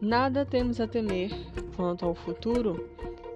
Nada 0.00 0.44
temos 0.44 0.80
a 0.80 0.88
temer 0.88 1.30
quanto 1.76 2.04
ao 2.04 2.14
futuro, 2.14 2.88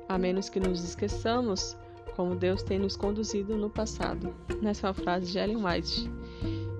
a 0.08 0.18
menos 0.18 0.48
que 0.48 0.58
nos 0.58 0.82
esqueçamos 0.82 1.76
como 2.16 2.34
Deus 2.34 2.62
tem 2.62 2.78
nos 2.78 2.96
conduzido 2.96 3.56
no 3.56 3.70
passado. 3.70 4.34
Nessa 4.60 4.86
é 4.86 4.88
uma 4.88 4.94
frase 4.94 5.30
de 5.30 5.38
Ellen 5.38 5.64
White. 5.64 6.10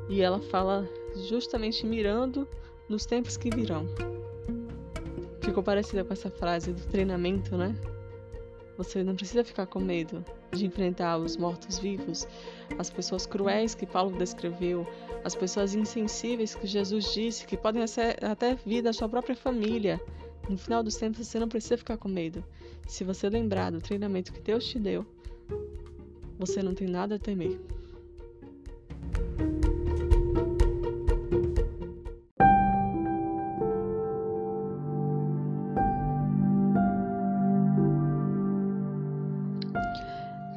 E 0.09 0.23
ela 0.23 0.41
fala 0.41 0.89
justamente 1.29 1.87
mirando 1.87 2.49
nos 2.89 3.05
tempos 3.07 3.37
que 3.37 3.51
virão 3.51 3.87
ficou 5.47 5.63
parecida 5.63 6.05
com 6.05 6.13
essa 6.13 6.29
frase 6.29 6.73
do 6.73 6.83
treinamento, 6.89 7.57
né? 7.57 7.75
Você 8.77 9.03
não 9.03 9.15
precisa 9.15 9.43
ficar 9.43 9.67
com 9.67 9.81
medo 9.81 10.25
de 10.53 10.67
enfrentar 10.67 11.17
os 11.17 11.37
mortos-vivos, 11.37 12.29
as 12.79 12.91
pessoas 12.91 13.27
cruéis 13.27 13.75
que 13.75 13.87
Paulo 13.87 14.17
descreveu, 14.19 14.87
as 15.25 15.35
pessoas 15.35 15.75
insensíveis 15.75 16.55
que 16.55 16.67
Jesus 16.67 17.13
disse 17.15 17.47
que 17.47 17.57
podem 17.57 17.83
até 17.83 18.55
vir 18.55 18.83
da 18.83 18.93
sua 18.93 19.09
própria 19.09 19.35
família. 19.35 20.01
No 20.49 20.59
final 20.59 20.83
dos 20.83 20.97
tempos, 20.97 21.27
você 21.27 21.41
não 21.41 21.49
precisa 21.49 21.77
ficar 21.77 21.97
com 21.97 22.09
medo. 22.09 22.45
Se 22.87 23.03
você 23.03 23.29
lembrar 23.29 23.73
do 23.73 23.81
treinamento 23.81 24.33
que 24.33 24.41
Deus 24.41 24.65
te 24.67 24.79
deu, 24.79 25.05
você 26.39 26.63
não 26.63 26.75
tem 26.75 26.87
nada 26.87 27.17
a 27.17 27.19
temer. 27.19 27.59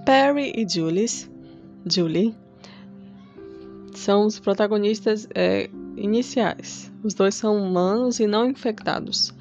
Perry 0.10 0.52
e 0.56 0.68
Julius, 0.68 1.30
Julie 1.86 2.34
são 3.94 4.26
os 4.26 4.40
protagonistas 4.40 5.28
é, 5.36 5.70
iniciais. 5.96 6.92
Os 7.04 7.14
dois 7.14 7.36
são 7.36 7.56
humanos 7.56 8.20
e 8.20 8.26
não 8.26 8.50
infectados. 8.50 9.32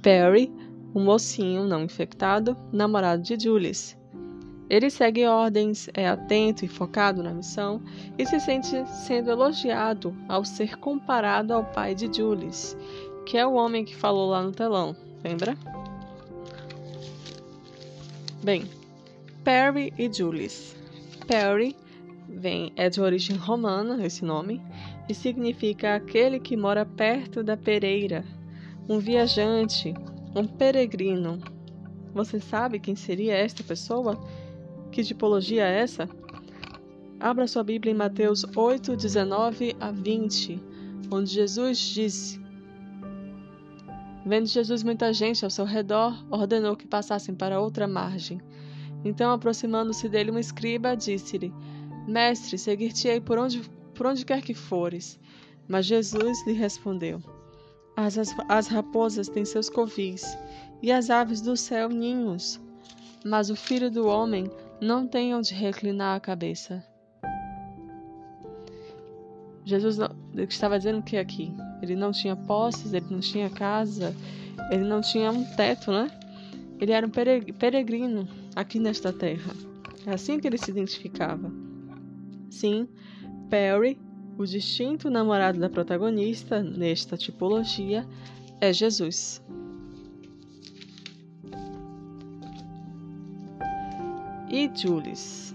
Perry, 0.00 0.52
um 0.94 1.02
mocinho 1.02 1.64
não 1.64 1.82
infectado, 1.82 2.56
namorado 2.72 3.22
de 3.22 3.36
Julius. 3.36 3.96
Ele 4.70 4.88
segue 4.88 5.26
ordens, 5.26 5.88
é 5.92 6.06
atento 6.06 6.64
e 6.64 6.68
focado 6.68 7.20
na 7.20 7.34
missão 7.34 7.82
e 8.16 8.24
se 8.24 8.38
sente 8.38 8.86
sendo 8.86 9.32
elogiado 9.32 10.16
ao 10.28 10.44
ser 10.44 10.76
comparado 10.76 11.52
ao 11.52 11.64
pai 11.64 11.92
de 11.92 12.08
Julius, 12.16 12.76
que 13.26 13.36
é 13.36 13.44
o 13.44 13.54
homem 13.54 13.84
que 13.84 13.96
falou 13.96 14.30
lá 14.30 14.44
no 14.44 14.52
telão, 14.52 14.94
lembra? 15.24 15.56
Bem, 18.44 18.64
Perry 19.44 19.92
e 19.98 20.10
Julius. 20.10 20.74
Perry 21.26 21.76
vem, 22.26 22.72
é 22.76 22.88
de 22.88 22.98
origem 22.98 23.36
romana, 23.36 24.04
esse 24.04 24.24
nome, 24.24 24.60
e 25.06 25.14
significa 25.14 25.94
aquele 25.94 26.40
que 26.40 26.56
mora 26.56 26.86
perto 26.86 27.42
da 27.44 27.54
pereira, 27.54 28.24
um 28.88 28.98
viajante, 28.98 29.92
um 30.34 30.46
peregrino. 30.46 31.38
Você 32.14 32.40
sabe 32.40 32.80
quem 32.80 32.96
seria 32.96 33.34
esta 33.34 33.62
pessoa? 33.62 34.18
Que 34.90 35.04
tipologia 35.04 35.66
é 35.66 35.80
essa? 35.80 36.08
Abra 37.20 37.46
sua 37.46 37.62
Bíblia 37.62 37.92
em 37.92 37.96
Mateus 37.96 38.44
8, 38.56 38.96
19 38.96 39.76
a 39.78 39.90
20, 39.90 40.58
onde 41.10 41.30
Jesus 41.30 41.78
disse: 41.78 42.40
Vendo 44.24 44.46
Jesus 44.46 44.82
muita 44.82 45.12
gente 45.12 45.44
ao 45.44 45.50
seu 45.50 45.66
redor, 45.66 46.24
ordenou 46.30 46.74
que 46.74 46.86
passassem 46.86 47.34
para 47.34 47.60
outra 47.60 47.86
margem. 47.86 48.40
Então, 49.04 49.32
aproximando-se 49.32 50.08
dele 50.08 50.30
um 50.30 50.38
escriba, 50.38 50.96
disse-lhe: 50.96 51.52
Mestre, 52.08 52.56
seguir-te-ei 52.56 53.20
por 53.20 53.38
onde, 53.38 53.60
por 53.94 54.06
onde 54.06 54.24
quer 54.24 54.40
que 54.40 54.54
fores. 54.54 55.20
Mas 55.68 55.86
Jesus 55.86 56.46
lhe 56.46 56.52
respondeu: 56.52 57.22
as, 57.96 58.18
as, 58.18 58.34
as 58.48 58.66
raposas 58.66 59.28
têm 59.28 59.44
seus 59.44 59.68
covis, 59.68 60.36
e 60.82 60.90
as 60.90 61.10
aves 61.10 61.40
do 61.40 61.56
céu 61.56 61.88
ninhos. 61.88 62.60
Mas 63.24 63.50
o 63.50 63.56
filho 63.56 63.90
do 63.90 64.06
homem 64.06 64.50
não 64.80 65.06
tem 65.06 65.34
onde 65.34 65.54
reclinar 65.54 66.16
a 66.16 66.20
cabeça. 66.20 66.84
Jesus 69.64 69.98
estava 70.36 70.76
dizendo 70.76 70.98
o 70.98 71.02
que 71.02 71.16
aqui? 71.16 71.54
Ele 71.80 71.96
não 71.96 72.12
tinha 72.12 72.36
posses, 72.36 72.92
ele 72.92 73.06
não 73.08 73.20
tinha 73.20 73.48
casa, 73.48 74.14
ele 74.70 74.84
não 74.84 75.00
tinha 75.00 75.30
um 75.30 75.42
teto, 75.56 75.90
né? 75.90 76.10
Ele 76.78 76.92
era 76.92 77.06
um 77.06 77.10
peregrino 77.10 78.28
aqui 78.54 78.78
nesta 78.78 79.12
terra. 79.12 79.52
É 80.06 80.12
assim 80.12 80.38
que 80.38 80.46
ele 80.46 80.58
se 80.58 80.70
identificava. 80.70 81.50
Sim, 82.50 82.88
Perry, 83.50 83.98
o 84.38 84.44
distinto 84.44 85.10
namorado 85.10 85.58
da 85.58 85.68
protagonista 85.68 86.62
nesta 86.62 87.16
tipologia, 87.16 88.06
é 88.60 88.72
Jesus. 88.72 89.42
E 94.48 94.70
Julius? 94.74 95.54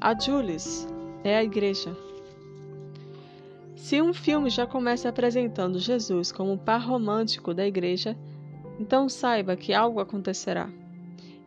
A 0.00 0.18
Julius 0.18 0.86
é 1.24 1.36
a 1.36 1.44
igreja. 1.44 1.96
Se 3.76 4.02
um 4.02 4.12
filme 4.12 4.50
já 4.50 4.66
começa 4.66 5.08
apresentando 5.08 5.78
Jesus 5.78 6.30
como 6.30 6.52
o 6.52 6.58
par 6.58 6.86
romântico 6.86 7.54
da 7.54 7.66
igreja, 7.66 8.16
então 8.78 9.08
saiba 9.08 9.56
que 9.56 9.72
algo 9.72 9.98
acontecerá 9.98 10.70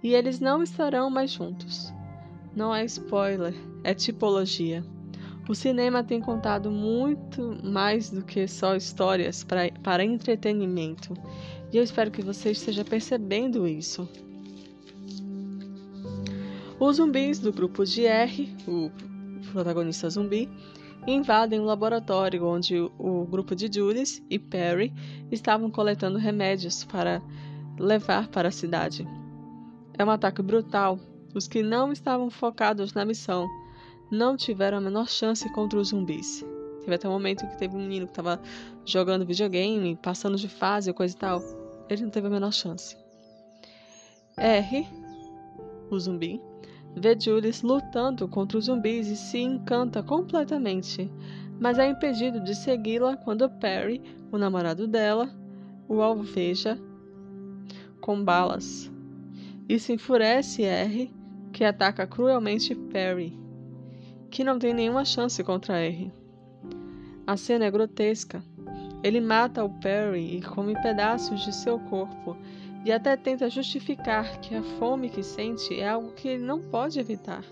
e 0.04 0.14
eles 0.14 0.40
não 0.40 0.62
estarão 0.62 1.10
mais 1.10 1.32
juntos. 1.32 1.94
Não 2.54 2.76
é 2.76 2.84
spoiler, 2.84 3.56
é 3.84 3.94
tipologia. 3.94 4.84
O 5.48 5.56
cinema 5.56 6.04
tem 6.04 6.22
contado 6.22 6.70
muito 6.70 7.58
mais 7.64 8.10
do 8.10 8.24
que 8.24 8.48
só 8.48 8.76
histórias 8.76 9.44
pra, 9.44 9.72
para 9.82 10.04
entretenimento, 10.04 11.14
e 11.72 11.78
eu 11.78 11.84
espero 11.84 12.12
que 12.12 12.22
você 12.22 12.52
esteja 12.52 12.86
percebendo 12.86 13.68
isso. 13.68 14.08
Os 16.80 16.98
zumbis 16.98 17.40
do 17.40 17.52
grupo 17.52 17.86
de 17.86 18.06
R, 18.06 18.56
o 18.68 18.92
protagonista 19.52 20.10
zumbi, 20.10 20.50
invadem 21.08 21.60
o 21.60 21.66
laboratório 21.66 22.46
onde 22.46 22.78
o 22.78 23.26
grupo 23.26 23.56
de 23.56 23.70
Julius 23.74 24.22
e 24.30 24.40
Perry 24.40 24.94
estavam 25.32 25.70
coletando 25.70 26.18
remédios 26.18 26.84
para 26.84 27.22
levar 27.78 28.28
para 28.28 28.50
a 28.50 28.52
cidade. 28.52 29.08
É 29.98 30.04
um 30.04 30.10
ataque 30.10 30.42
brutal. 30.42 31.00
Os 31.34 31.48
que 31.48 31.64
não 31.64 31.92
estavam 31.92 32.30
focados 32.30 32.94
na 32.94 33.06
missão 33.06 33.48
não 34.12 34.38
tiveram 34.38 34.78
a 34.78 34.82
menor 34.82 35.08
chance 35.08 35.52
contra 35.54 35.80
os 35.80 35.90
zumbis. 35.90 36.46
Teve 36.82 36.96
até 36.96 37.08
um 37.08 37.14
momento 37.14 37.48
que 37.48 37.58
teve 37.58 37.76
um 37.76 37.80
menino 37.80 38.08
que 38.08 38.14
tava 38.14 38.40
jogando 38.86 39.26
videogame, 39.26 39.98
passando 40.02 40.38
de 40.38 40.48
fase, 40.48 40.94
coisa 40.94 41.16
e 41.16 41.18
tal. 41.18 41.42
Ele 41.90 42.04
não 42.04 42.10
teve 42.10 42.28
a 42.28 42.30
menor 42.30 42.52
chance. 42.52 42.96
R, 44.38 44.88
o 45.90 46.00
zumbi, 46.00 46.42
vê 46.96 47.18
Julius 47.20 47.62
lutando 47.62 48.28
contra 48.28 48.58
os 48.58 48.66
zumbis 48.66 49.08
e 49.08 49.16
se 49.16 49.40
encanta 49.40 50.04
completamente, 50.04 51.12
mas 51.60 51.80
é 51.80 51.88
impedido 51.88 52.40
de 52.40 52.56
segui-la 52.56 53.16
quando 53.16 53.50
Perry, 53.50 54.02
o 54.32 54.38
namorado 54.38 54.88
dela, 54.88 55.30
o 55.88 56.02
alveja 56.02 56.78
com 58.02 58.24
balas. 58.24 58.93
Isso 59.68 59.92
enfurece 59.92 60.64
R, 60.64 61.12
que 61.52 61.64
ataca 61.64 62.06
cruelmente 62.06 62.76
Perry, 62.76 63.38
que 64.30 64.44
não 64.44 64.60
tem 64.60 64.74
nenhuma 64.74 65.06
chance 65.06 65.42
contra 65.44 65.80
R. 65.80 66.12
A 67.26 67.38
cena 67.38 67.66
é 67.66 67.72
grotesca. 67.72 68.44
Ele 69.02 69.22
mata 69.22 69.64
o 69.64 69.70
Perry 69.70 70.38
e 70.38 70.42
come 70.42 70.74
pedaços 70.82 71.42
de 71.42 71.54
seu 71.54 71.80
corpo 71.80 72.36
e 72.86 72.92
até 72.92 73.16
tenta 73.16 73.50
justificar 73.50 74.40
que 74.42 74.56
a 74.56 74.62
fome 74.62 75.10
que 75.10 75.24
sente 75.24 75.80
é 75.80 75.88
algo 75.88 76.12
que 76.12 76.28
ele 76.28 76.44
não 76.44 76.60
pode 76.60 77.00
evitar. 77.00 77.44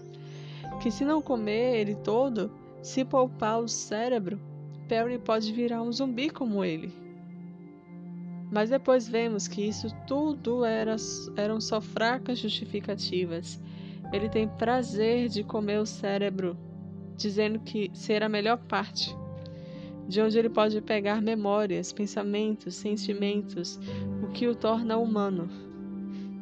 Que 0.81 0.91
se 0.91 1.05
não 1.05 1.21
comer 1.21 1.79
ele 1.79 1.95
todo, 1.95 2.51
se 2.81 3.05
poupar 3.05 3.59
o 3.59 3.67
cérebro, 3.67 4.39
Perry 4.87 5.17
pode 5.17 5.51
virar 5.53 5.81
um 5.81 5.91
zumbi 5.91 6.29
como 6.29 6.65
ele. 6.65 7.00
Mas 8.51 8.69
depois 8.69 9.07
vemos 9.07 9.47
que 9.47 9.61
isso 9.61 9.87
tudo 10.05 10.65
era, 10.65 10.95
eram 11.37 11.61
só 11.61 11.79
fracas 11.79 12.37
justificativas. 12.37 13.59
Ele 14.11 14.27
tem 14.27 14.47
prazer 14.47 15.29
de 15.29 15.41
comer 15.41 15.79
o 15.79 15.85
cérebro, 15.85 16.57
dizendo 17.15 17.59
que 17.59 17.89
ser 17.93 18.21
a 18.21 18.29
melhor 18.29 18.57
parte 18.57 19.15
de 20.07 20.19
onde 20.19 20.37
ele 20.37 20.49
pode 20.49 20.81
pegar 20.81 21.21
memórias, 21.21 21.93
pensamentos, 21.93 22.75
sentimentos, 22.75 23.79
o 24.21 24.27
que 24.27 24.45
o 24.45 24.53
torna 24.53 24.97
humano. 24.97 25.49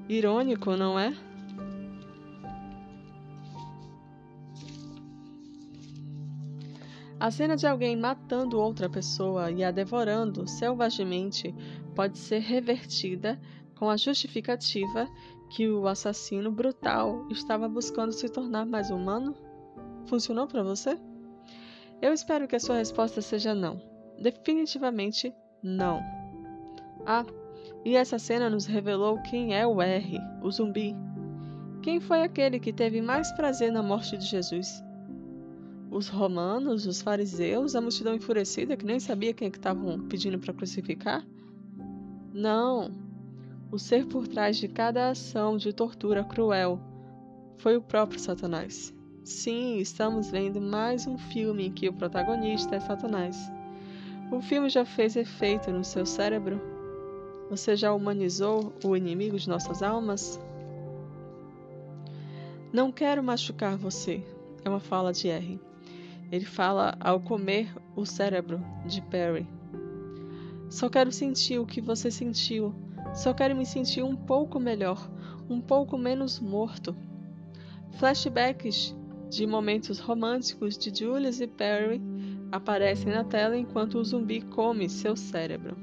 Irônico, 0.07 0.75
não 0.75 0.97
é? 0.97 1.15
A 7.19 7.29
cena 7.29 7.55
de 7.55 7.67
alguém 7.67 7.95
matando 7.95 8.59
outra 8.59 8.89
pessoa 8.89 9.51
e 9.51 9.63
a 9.63 9.71
devorando 9.71 10.47
selvagemente 10.47 11.53
pode 11.99 12.17
ser 12.17 12.39
revertida 12.39 13.37
com 13.75 13.89
a 13.89 13.97
justificativa 13.97 15.05
que 15.49 15.67
o 15.67 15.85
assassino 15.85 16.49
brutal 16.49 17.27
estava 17.29 17.67
buscando 17.67 18.13
se 18.13 18.29
tornar 18.29 18.65
mais 18.65 18.89
humano? 18.89 19.35
Funcionou 20.05 20.47
para 20.47 20.63
você? 20.63 20.97
Eu 22.01 22.13
espero 22.13 22.47
que 22.47 22.55
a 22.55 22.59
sua 22.61 22.77
resposta 22.77 23.21
seja 23.21 23.53
não. 23.53 23.81
Definitivamente 24.17 25.35
não. 25.61 25.99
Ah, 27.05 27.25
e 27.83 27.97
essa 27.97 28.17
cena 28.17 28.49
nos 28.49 28.65
revelou 28.65 29.21
quem 29.23 29.53
é 29.53 29.67
o 29.67 29.81
R, 29.81 30.21
o 30.41 30.49
zumbi. 30.49 30.95
Quem 31.81 31.99
foi 31.99 32.21
aquele 32.21 32.61
que 32.61 32.71
teve 32.71 33.01
mais 33.01 33.29
prazer 33.33 33.73
na 33.73 33.83
morte 33.83 34.15
de 34.15 34.25
Jesus? 34.25 34.81
Os 35.91 36.07
romanos, 36.07 36.87
os 36.87 37.01
fariseus, 37.01 37.75
a 37.75 37.81
multidão 37.81 38.15
enfurecida 38.15 38.77
que 38.77 38.85
nem 38.85 39.01
sabia 39.01 39.33
quem 39.33 39.49
é 39.49 39.51
que 39.51 39.57
estavam 39.57 40.07
pedindo 40.07 40.39
para 40.39 40.53
crucificar? 40.53 41.27
Não. 42.33 42.91
O 43.71 43.79
ser 43.79 44.05
por 44.05 44.27
trás 44.27 44.57
de 44.57 44.67
cada 44.67 45.09
ação 45.09 45.57
de 45.57 45.73
tortura 45.73 46.23
cruel 46.23 46.79
foi 47.57 47.75
o 47.75 47.81
próprio 47.81 48.19
Satanás. 48.19 48.93
Sim, 49.23 49.77
estamos 49.77 50.29
vendo 50.29 50.61
mais 50.61 51.07
um 51.07 51.17
filme 51.17 51.67
em 51.67 51.71
que 51.71 51.89
o 51.89 51.93
protagonista 51.93 52.75
é 52.75 52.79
Satanás. 52.79 53.51
O 54.31 54.41
filme 54.41 54.69
já 54.69 54.85
fez 54.85 55.15
efeito 55.15 55.71
no 55.71 55.83
seu 55.83 56.05
cérebro? 56.05 56.61
Você 57.49 57.75
já 57.75 57.91
humanizou 57.91 58.73
o 58.83 58.95
inimigo 58.95 59.37
de 59.37 59.49
nossas 59.49 59.81
almas? 59.81 60.39
Não 62.71 62.91
quero 62.91 63.23
machucar 63.23 63.75
você, 63.75 64.23
é 64.63 64.69
uma 64.69 64.79
fala 64.79 65.11
de 65.11 65.27
R. 65.29 65.59
Ele 66.31 66.45
fala 66.45 66.95
ao 66.99 67.19
comer 67.19 67.73
o 67.95 68.05
cérebro 68.05 68.63
de 68.85 69.01
Perry. 69.01 69.47
Só 70.69 70.87
quero 70.89 71.11
sentir 71.11 71.59
o 71.59 71.65
que 71.65 71.81
você 71.81 72.11
sentiu. 72.11 72.73
Só 73.13 73.33
quero 73.33 73.55
me 73.55 73.65
sentir 73.65 74.03
um 74.03 74.15
pouco 74.15 74.59
melhor, 74.59 75.09
um 75.49 75.59
pouco 75.59 75.97
menos 75.97 76.39
morto. 76.39 76.95
Flashbacks 77.97 78.95
de 79.29 79.45
momentos 79.47 79.99
românticos 79.99 80.77
de 80.77 80.93
Julius 80.93 81.39
e 81.39 81.47
Perry 81.47 82.01
aparecem 82.51 83.11
na 83.11 83.23
tela 83.23 83.57
enquanto 83.57 83.95
o 83.95 84.03
zumbi 84.03 84.41
come 84.41 84.89
seu 84.89 85.15
cérebro. 85.15 85.77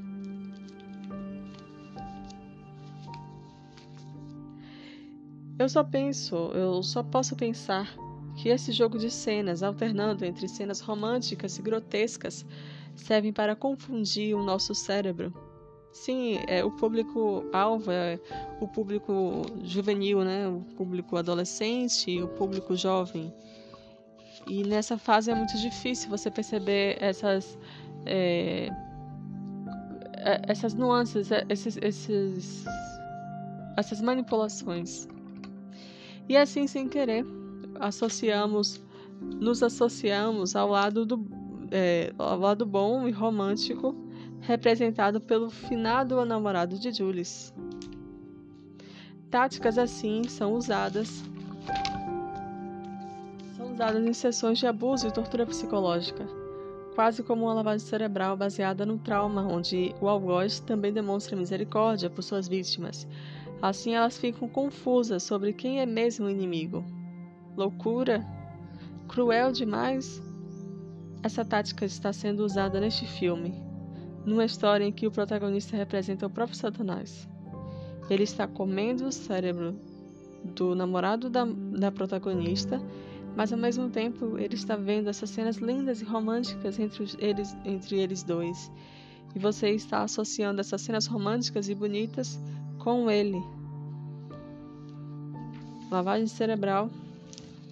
Eu 5.59 5.69
só 5.69 5.83
penso, 5.83 6.37
eu 6.53 6.83
só 6.83 7.03
posso 7.03 7.35
pensar 7.35 7.95
que 8.37 8.51
esse 8.51 8.73
jogo 8.73 8.99
de 8.99 9.11
cenas, 9.11 9.63
alternando 9.63 10.25
entre 10.25 10.47
cenas 10.47 10.81
românticas 10.81 11.59
e 11.59 11.63
grotescas, 11.63 12.45
servem 12.97 13.33
para 13.33 13.55
confundir 13.55 14.35
o 14.35 14.43
nosso 14.43 14.75
cérebro. 14.75 15.33
Sim, 15.93 16.39
é, 16.47 16.63
o 16.63 16.71
público-alvo 16.71 17.91
é 17.91 18.21
o 18.61 18.69
público 18.69 19.43
juvenil, 19.63 20.23
né? 20.23 20.47
o 20.47 20.61
público 20.77 21.17
adolescente 21.17 22.21
o 22.21 22.29
público 22.29 22.77
jovem. 22.77 23.33
E 24.47 24.63
nessa 24.63 24.99
fase 24.99 25.31
é 25.31 25.35
muito 25.35 25.57
difícil 25.57 26.11
você 26.11 26.31
perceber 26.31 26.99
essas, 27.01 27.59
é, 28.05 28.69
é 30.19 30.43
essas 30.47 30.75
nuances, 30.75 31.33
é, 31.33 31.45
esses, 31.49 31.79
esses, 31.81 32.65
essas 33.77 34.01
manipulações. 34.03 35.09
E 36.29 36.37
assim, 36.37 36.67
sem 36.67 36.89
querer, 36.89 37.25
associamos, 37.81 38.85
nos 39.21 39.63
associamos 39.63 40.55
ao 40.55 40.69
lado 40.69 41.07
do 41.07 41.46
é, 41.71 42.13
ao 42.19 42.39
lado 42.39 42.65
bom 42.65 43.09
e 43.09 43.13
romântico 43.13 43.95
representado 44.41 45.21
pelo 45.21 45.51
finado 45.51 46.25
namorado 46.25 46.79
de 46.79 46.93
Julius. 46.93 47.53
Táticas 49.31 49.77
assim 49.77 50.23
são 50.29 50.55
usadas 50.55 51.25
são 53.57 53.73
usadas 53.73 54.07
em 54.07 54.13
sessões 54.13 54.59
de 54.59 54.67
abuso 54.67 55.09
e 55.09 55.13
tortura 55.13 55.45
psicológica, 55.45 56.27
quase 56.95 57.23
como 57.23 57.45
uma 57.45 57.55
lavagem 57.55 57.87
cerebral 57.87 58.37
baseada 58.37 58.87
no 58.87 58.99
trauma, 58.99 59.43
onde 59.43 59.95
o 60.01 60.09
algoz 60.09 60.61
também 60.61 60.93
demonstra 60.93 61.37
misericórdia 61.37 62.09
por 62.09 62.23
suas 62.23 62.47
vítimas. 62.47 63.07
Assim 63.61 63.95
elas 63.95 64.19
ficam 64.19 64.49
confusas 64.49 65.23
sobre 65.23 65.53
quem 65.53 65.81
é 65.81 65.87
mesmo 65.87 66.27
o 66.27 66.31
inimigo. 66.31 66.85
Loucura? 67.57 68.25
Cruel 69.09 69.51
demais? 69.51 70.23
Essa 71.23 71.45
tática 71.45 71.85
está 71.85 72.13
sendo 72.13 72.45
usada 72.45 72.81
neste 72.81 73.07
filme 73.07 73.67
numa 74.27 74.45
história 74.45 74.85
em 74.85 74.93
que 74.93 75.07
o 75.07 75.11
protagonista 75.11 75.77
representa 75.77 76.27
o 76.27 76.31
próprio 76.31 76.59
Satanás. 76.59 77.29
Ele 78.11 78.25
está 78.25 78.47
comendo 78.47 79.07
o 79.07 79.13
cérebro 79.13 79.79
do 80.45 80.75
namorado 80.75 81.31
da, 81.31 81.45
da 81.45 81.93
protagonista, 81.93 82.81
mas 83.37 83.53
ao 83.53 83.59
mesmo 83.59 83.89
tempo 83.89 84.37
ele 84.37 84.55
está 84.55 84.75
vendo 84.75 85.09
essas 85.09 85.31
cenas 85.31 85.57
lindas 85.57 86.01
e 86.01 86.05
românticas 86.05 86.79
entre 86.79 87.07
eles, 87.19 87.57
entre 87.65 88.01
eles 88.01 88.25
dois. 88.25 88.71
E 89.35 89.39
você 89.39 89.71
está 89.71 90.03
associando 90.03 90.61
essas 90.61 90.81
cenas 90.81 91.07
românticas 91.07 91.69
e 91.69 91.75
bonitas 91.75 92.39
com 92.79 93.11
ele. 93.11 93.41
Lavagem 95.91 96.27
cerebral 96.27 96.91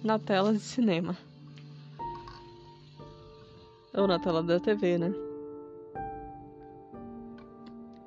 na 0.03 0.17
tela 0.17 0.53
de 0.53 0.59
cinema. 0.59 1.17
Ou 3.97 4.07
na 4.07 4.19
tela 4.19 4.43
da 4.43 4.59
TV, 4.59 4.97
né? 4.97 5.13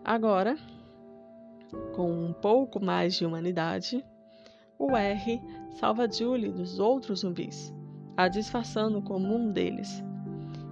Agora, 0.04 0.56
com 1.94 2.10
um 2.10 2.32
pouco 2.32 2.82
mais 2.82 3.14
de 3.14 3.26
humanidade, 3.26 4.04
o 4.78 4.96
R 4.96 5.40
salva 5.78 6.10
Julie 6.10 6.50
dos 6.50 6.78
outros 6.78 7.20
zumbis, 7.20 7.74
a 8.16 8.28
disfarçando 8.28 9.02
como 9.02 9.34
um 9.34 9.50
deles. 9.50 10.02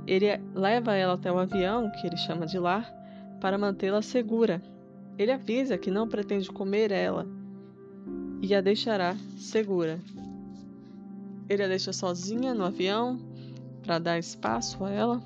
Ele 0.06 0.26
leva 0.54 0.94
ela 0.94 1.14
até 1.14 1.30
o 1.32 1.38
avião, 1.38 1.90
que 1.90 2.06
ele 2.06 2.16
chama 2.16 2.46
de 2.46 2.58
lar, 2.58 2.90
para 3.40 3.58
mantê-la 3.58 4.02
segura. 4.02 4.62
Ele 5.18 5.32
avisa 5.32 5.76
que 5.76 5.90
não 5.90 6.08
pretende 6.08 6.50
comer 6.50 6.92
ela 6.92 7.26
e 8.40 8.54
a 8.54 8.60
deixará 8.60 9.16
segura. 9.36 9.98
Ele 11.48 11.62
a 11.62 11.68
deixa 11.68 11.92
sozinha 11.92 12.54
no 12.54 12.64
avião 12.64 13.18
para 13.86 13.98
dar 13.98 14.18
espaço 14.18 14.84
a 14.84 14.90
ela 14.90 15.22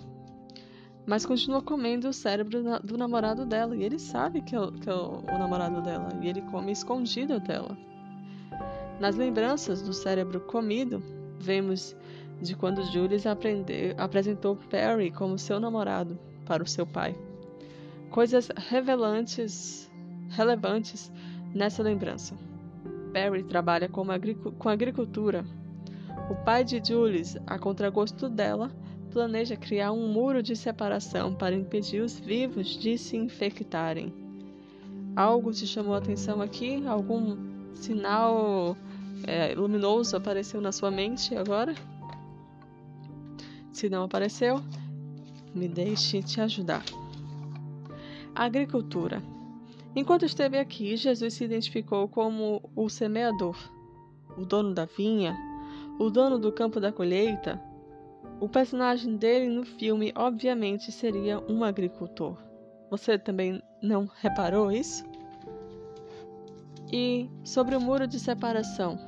mas 1.06 1.26
continua 1.26 1.60
comendo 1.60 2.08
o 2.08 2.12
cérebro 2.12 2.62
do 2.84 2.96
namorado 2.96 3.44
dela. 3.44 3.74
E 3.74 3.82
ele 3.82 3.98
sabe 3.98 4.40
que 4.42 4.54
é, 4.54 4.58
que 4.80 4.88
é 4.88 4.94
o, 4.94 5.20
o 5.20 5.38
namorado 5.38 5.82
dela. 5.82 6.08
E 6.22 6.28
ele 6.28 6.40
come 6.42 6.70
escondido 6.70 7.40
dela. 7.40 7.76
Nas 9.00 9.16
lembranças 9.16 9.82
do 9.82 9.92
cérebro 9.92 10.40
comido, 10.40 11.02
vemos 11.36 11.96
de 12.40 12.54
quando 12.54 12.84
Julius 12.92 13.26
aprendeu, 13.26 13.94
apresentou 13.98 14.54
Perry 14.54 15.10
como 15.10 15.36
seu 15.36 15.58
namorado 15.58 16.16
para 16.46 16.62
o 16.62 16.66
seu 16.66 16.86
pai. 16.86 17.18
Coisas 18.10 18.48
revelantes, 18.68 19.90
relevantes 20.28 21.10
nessa 21.54 21.82
lembrança. 21.82 22.36
Perry 23.12 23.42
trabalha 23.42 23.88
com, 23.88 24.06
com 24.58 24.68
agricultura. 24.68 25.44
O 26.30 26.34
pai 26.44 26.64
de 26.64 26.80
Julius, 26.82 27.36
a 27.46 27.58
contragosto 27.58 28.28
dela, 28.28 28.70
planeja 29.10 29.56
criar 29.56 29.92
um 29.92 30.12
muro 30.12 30.42
de 30.42 30.54
separação 30.54 31.34
para 31.34 31.54
impedir 31.54 32.00
os 32.00 32.18
vivos 32.18 32.78
de 32.78 32.96
se 32.96 33.16
infectarem. 33.16 34.14
Algo 35.16 35.52
te 35.52 35.66
chamou 35.66 35.94
a 35.94 35.98
atenção 35.98 36.40
aqui? 36.40 36.86
Algum 36.86 37.36
sinal 37.74 38.76
é, 39.26 39.54
luminoso 39.54 40.16
apareceu 40.16 40.60
na 40.60 40.72
sua 40.72 40.90
mente 40.90 41.36
agora? 41.36 41.74
Se 43.72 43.88
não 43.88 44.04
apareceu, 44.04 44.62
me 45.54 45.68
deixe 45.68 46.22
te 46.22 46.40
ajudar. 46.40 46.84
agricultura. 48.34 49.22
Enquanto 49.94 50.24
esteve 50.24 50.56
aqui, 50.56 50.96
Jesus 50.96 51.34
se 51.34 51.44
identificou 51.44 52.06
como 52.06 52.62
o 52.76 52.88
semeador, 52.88 53.56
o 54.38 54.44
dono 54.44 54.72
da 54.72 54.84
vinha, 54.84 55.36
o 56.00 56.08
dono 56.08 56.38
do 56.38 56.50
campo 56.50 56.80
da 56.80 56.90
colheita. 56.90 57.60
O 58.40 58.48
personagem 58.48 59.18
dele 59.18 59.50
no 59.50 59.66
filme, 59.66 60.10
obviamente, 60.16 60.90
seria 60.90 61.38
um 61.40 61.62
agricultor. 61.62 62.38
Você 62.90 63.18
também 63.18 63.62
não 63.82 64.08
reparou 64.22 64.72
isso? 64.72 65.04
E 66.90 67.28
sobre 67.44 67.76
o 67.76 67.80
muro 67.80 68.06
de 68.06 68.18
separação, 68.18 68.98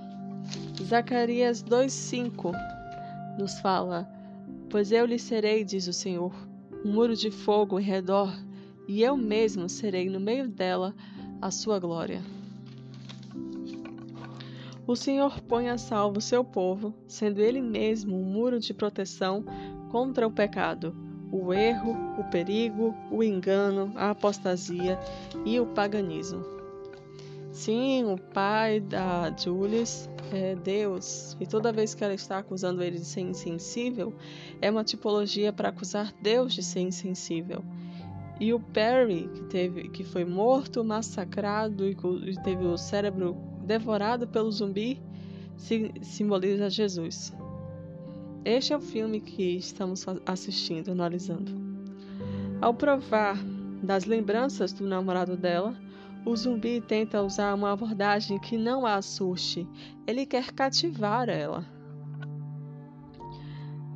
Zacarias 0.82 1.64
2,5 1.64 2.52
nos 3.38 3.58
fala: 3.60 4.06
Pois 4.68 4.92
eu 4.92 5.06
lhe 5.06 5.18
serei, 5.18 5.64
diz 5.64 5.88
o 5.88 5.94
Senhor, 5.94 6.34
um 6.84 6.92
muro 6.92 7.16
de 7.16 7.30
fogo 7.30 7.80
em 7.80 7.82
redor, 7.82 8.30
e 8.86 9.02
eu 9.02 9.16
mesmo 9.16 9.66
serei 9.66 10.10
no 10.10 10.20
meio 10.20 10.46
dela 10.46 10.94
a 11.40 11.50
sua 11.50 11.78
glória. 11.78 12.20
O 14.84 14.96
Senhor 14.96 15.40
põe 15.42 15.68
a 15.68 15.78
salvo 15.78 16.20
seu 16.20 16.42
povo, 16.42 16.92
sendo 17.06 17.40
ele 17.40 17.60
mesmo 17.60 18.16
um 18.16 18.24
muro 18.24 18.58
de 18.58 18.74
proteção 18.74 19.44
contra 19.90 20.26
o 20.26 20.30
pecado, 20.30 20.94
o 21.30 21.52
erro, 21.54 21.96
o 22.18 22.24
perigo, 22.24 22.92
o 23.10 23.22
engano, 23.22 23.92
a 23.94 24.10
apostasia 24.10 24.98
e 25.46 25.60
o 25.60 25.66
paganismo. 25.66 26.44
Sim, 27.52 28.04
o 28.06 28.18
pai 28.18 28.80
da 28.80 29.32
Julius 29.36 30.08
é 30.32 30.56
Deus, 30.56 31.36
e 31.38 31.46
toda 31.46 31.72
vez 31.72 31.94
que 31.94 32.02
ela 32.02 32.14
está 32.14 32.38
acusando 32.38 32.82
ele 32.82 32.98
de 32.98 33.04
ser 33.04 33.20
insensível, 33.20 34.12
é 34.60 34.68
uma 34.68 34.82
tipologia 34.82 35.52
para 35.52 35.68
acusar 35.68 36.12
Deus 36.20 36.54
de 36.54 36.62
ser 36.62 36.80
insensível. 36.80 37.62
E 38.40 38.52
o 38.52 38.58
Perry, 38.58 39.28
que, 39.32 39.42
teve, 39.44 39.88
que 39.90 40.02
foi 40.02 40.24
morto, 40.24 40.82
massacrado 40.82 41.86
e 41.86 41.94
teve 42.42 42.64
o 42.64 42.76
cérebro 42.76 43.51
devorado 43.62 44.26
pelo 44.26 44.50
zumbi, 44.50 45.00
simboliza 46.02 46.68
Jesus. 46.68 47.32
Este 48.44 48.72
é 48.72 48.76
o 48.76 48.80
filme 48.80 49.20
que 49.20 49.56
estamos 49.56 50.04
assistindo, 50.26 50.90
analisando. 50.90 51.52
Ao 52.60 52.74
provar 52.74 53.36
das 53.82 54.04
lembranças 54.04 54.72
do 54.72 54.86
namorado 54.86 55.36
dela, 55.36 55.76
o 56.24 56.36
zumbi 56.36 56.80
tenta 56.80 57.22
usar 57.22 57.54
uma 57.54 57.72
abordagem 57.72 58.38
que 58.38 58.56
não 58.56 58.86
a 58.86 58.96
assuste. 58.96 59.66
Ele 60.06 60.24
quer 60.24 60.52
cativar 60.52 61.28
ela. 61.28 61.64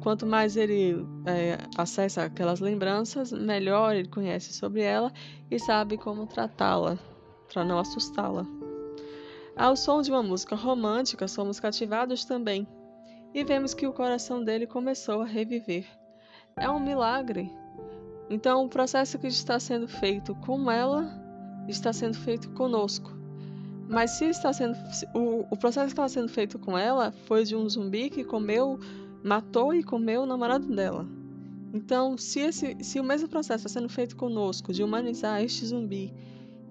Quanto 0.00 0.24
mais 0.24 0.56
ele 0.56 1.04
é, 1.26 1.58
acessa 1.76 2.24
aquelas 2.24 2.60
lembranças, 2.60 3.32
melhor 3.32 3.94
ele 3.94 4.08
conhece 4.08 4.52
sobre 4.52 4.82
ela 4.82 5.12
e 5.50 5.58
sabe 5.58 5.98
como 5.98 6.26
tratá-la, 6.26 6.96
para 7.52 7.64
não 7.64 7.78
assustá-la. 7.78 8.46
Ao 9.56 9.74
som 9.74 10.02
de 10.02 10.10
uma 10.10 10.22
música 10.22 10.54
romântica, 10.54 11.26
somos 11.26 11.58
cativados 11.58 12.26
também 12.26 12.68
e 13.32 13.42
vemos 13.42 13.72
que 13.72 13.86
o 13.86 13.92
coração 13.92 14.44
dele 14.44 14.66
começou 14.66 15.22
a 15.22 15.24
reviver. 15.24 15.86
É 16.56 16.68
um 16.68 16.78
milagre. 16.78 17.50
Então, 18.28 18.66
o 18.66 18.68
processo 18.68 19.18
que 19.18 19.26
está 19.26 19.58
sendo 19.58 19.88
feito 19.88 20.34
com 20.34 20.70
ela 20.70 21.10
está 21.66 21.90
sendo 21.90 22.18
feito 22.18 22.50
conosco. 22.50 23.10
Mas 23.88 24.10
se 24.10 24.26
está 24.26 24.52
sendo 24.52 24.76
o, 25.14 25.46
o 25.50 25.56
processo 25.56 25.86
que 25.86 25.92
estava 25.92 26.08
sendo 26.10 26.28
feito 26.28 26.58
com 26.58 26.76
ela 26.76 27.10
foi 27.24 27.42
de 27.42 27.56
um 27.56 27.66
zumbi 27.66 28.10
que 28.10 28.24
comeu, 28.24 28.78
matou 29.24 29.72
e 29.72 29.82
comeu 29.82 30.22
o 30.22 30.26
namorado 30.26 30.66
dela. 30.66 31.06
Então, 31.72 32.18
se, 32.18 32.40
esse, 32.40 32.76
se 32.82 33.00
o 33.00 33.04
mesmo 33.04 33.26
processo 33.26 33.66
está 33.66 33.80
sendo 33.80 33.88
feito 33.88 34.16
conosco, 34.16 34.70
de 34.70 34.82
humanizar 34.82 35.42
este 35.42 35.64
zumbi, 35.64 36.12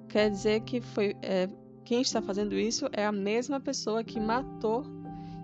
quer 0.07 0.29
dizer 0.29 0.61
que 0.61 0.81
foi 0.81 1.15
é, 1.21 1.49
quem 1.85 2.01
está 2.01 2.19
fazendo 2.19 2.55
isso 2.55 2.89
é 2.91 3.05
a 3.05 3.11
mesma 3.11 3.59
pessoa 3.59 4.03
que 4.03 4.19
matou 4.19 4.83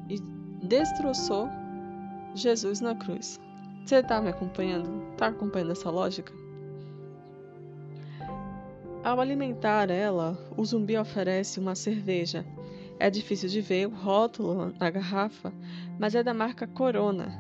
e 0.10 0.20
destroçou 0.66 1.48
Jesus 2.34 2.82
na 2.82 2.96
cruz. 2.96 3.40
Você 3.86 3.98
está 3.98 4.20
me 4.20 4.30
acompanhando? 4.30 5.12
Está 5.12 5.28
acompanhando 5.28 5.72
essa 5.72 5.92
lógica? 5.92 6.34
Ao 9.04 9.20
alimentar 9.20 9.92
ela, 9.92 10.38
o 10.58 10.66
zumbi 10.66 10.98
oferece 10.98 11.60
uma 11.60 11.76
cerveja. 11.76 12.44
É 13.00 13.10
difícil 13.10 13.48
de 13.48 13.62
ver 13.62 13.88
o 13.88 13.96
rótulo 13.96 14.74
na 14.80 14.90
garrafa, 14.90 15.54
mas 16.00 16.16
é 16.16 16.24
da 16.24 16.34
marca 16.34 16.66
Corona. 16.66 17.32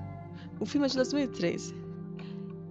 O 0.59 0.65
filme 0.65 0.85
é 0.85 0.89
de 0.89 0.95
2013. 0.95 1.75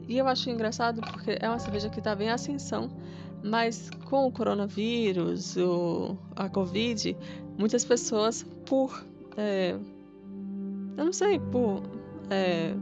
E 0.09 0.19
eu 0.19 0.29
acho 0.29 0.49
engraçado 0.51 1.01
porque 1.01 1.39
é 1.41 1.49
uma 1.49 1.59
cerveja 1.59 1.89
que 1.89 1.99
estava 1.99 2.23
em 2.23 2.31
ascensão, 2.31 2.91
mas 3.43 3.91
com 4.07 4.27
o 4.27 4.33
coronavírus, 4.33 5.57
o, 5.57 6.17
a 6.37 6.49
Covid, 6.49 7.17
muitas 7.59 7.85
pessoas, 7.85 8.43
por. 8.67 9.05
É, 9.37 9.77
eu 10.97 11.05
não 11.05 11.13
sei, 11.13 11.39
por. 11.39 11.83
É, 12.31 12.75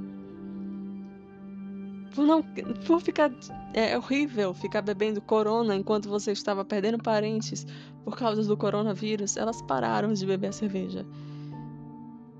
por 2.14 2.26
não 2.26 2.42
por 2.86 3.00
ficar 3.00 3.30
é 3.72 3.96
horrível 3.96 4.52
ficar 4.52 4.82
bebendo 4.82 5.20
corona 5.20 5.76
enquanto 5.76 6.08
você 6.08 6.32
estava 6.32 6.64
perdendo 6.64 6.98
parentes 6.98 7.66
por 8.04 8.16
causa 8.16 8.42
do 8.42 8.56
coronavírus, 8.56 9.36
elas 9.36 9.62
pararam 9.62 10.12
de 10.12 10.26
beber 10.26 10.48
a 10.48 10.52
cerveja. 10.52 11.06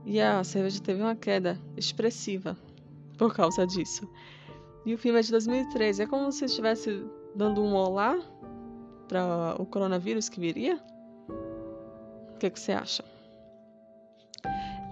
E 0.04 0.20
a 0.20 0.42
cerveja 0.42 0.80
teve 0.80 1.02
uma 1.02 1.14
queda 1.14 1.60
expressiva 1.76 2.56
por 3.18 3.34
causa 3.34 3.66
disso. 3.66 4.08
E 4.86 4.94
o 4.94 4.98
filme 4.98 5.18
é 5.18 5.22
de 5.22 5.30
2013. 5.30 6.04
É 6.04 6.06
como 6.06 6.32
se 6.32 6.46
estivesse 6.46 7.04
dando 7.34 7.62
um 7.62 7.74
olá 7.74 8.18
para 9.08 9.56
o 9.58 9.66
coronavírus 9.66 10.28
que 10.28 10.40
viria. 10.40 10.78
O 12.34 12.38
que, 12.38 12.50
que 12.50 12.60
você 12.60 12.72
acha? 12.72 13.04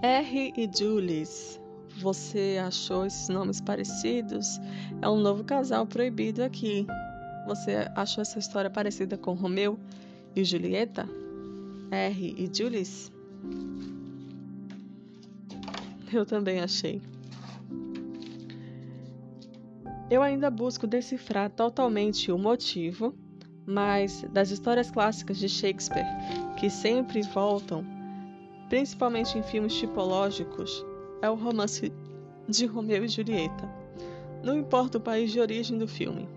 R 0.01 0.53
e 0.55 0.69
Julius 0.77 1.59
você 1.99 2.59
achou 2.63 3.05
esses 3.05 3.27
nomes 3.27 3.59
parecidos? 3.59 4.59
É 5.01 5.09
um 5.09 5.19
novo 5.19 5.43
casal 5.43 5.85
proibido 5.85 6.43
aqui. 6.43 6.85
Você 7.47 7.89
achou 7.95 8.21
essa 8.21 8.37
história 8.37 8.69
parecida 8.69 9.17
com 9.17 9.33
Romeu 9.33 9.79
e 10.35 10.43
Julieta? 10.43 11.09
R 11.89 12.35
e 12.37 12.49
Julius? 12.55 13.11
Eu 16.13 16.25
também 16.25 16.59
achei. 16.59 17.01
Eu 20.09 20.21
ainda 20.21 20.49
busco 20.49 20.87
decifrar 20.87 21.49
totalmente 21.49 22.31
o 22.31 22.37
motivo, 22.37 23.13
mas 23.65 24.21
das 24.31 24.51
histórias 24.51 24.89
clássicas 24.89 25.37
de 25.37 25.49
Shakespeare, 25.49 26.05
que 26.57 26.69
sempre 26.69 27.21
voltam, 27.23 27.85
principalmente 28.69 29.37
em 29.37 29.43
filmes 29.43 29.75
tipológicos, 29.75 30.85
é 31.21 31.29
o 31.29 31.35
romance 31.35 31.91
de 32.47 32.65
Romeu 32.65 33.03
e 33.03 33.09
Julieta. 33.09 33.69
Não 34.41 34.57
importa 34.57 34.97
o 34.97 35.01
país 35.01 35.29
de 35.29 35.41
origem 35.41 35.77
do 35.77 35.89
filme. 35.89 36.29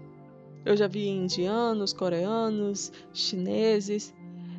Eu 0.64 0.76
já 0.76 0.88
vi 0.88 1.06
indianos, 1.06 1.92
coreanos, 1.92 2.90
chineses. 3.12 4.12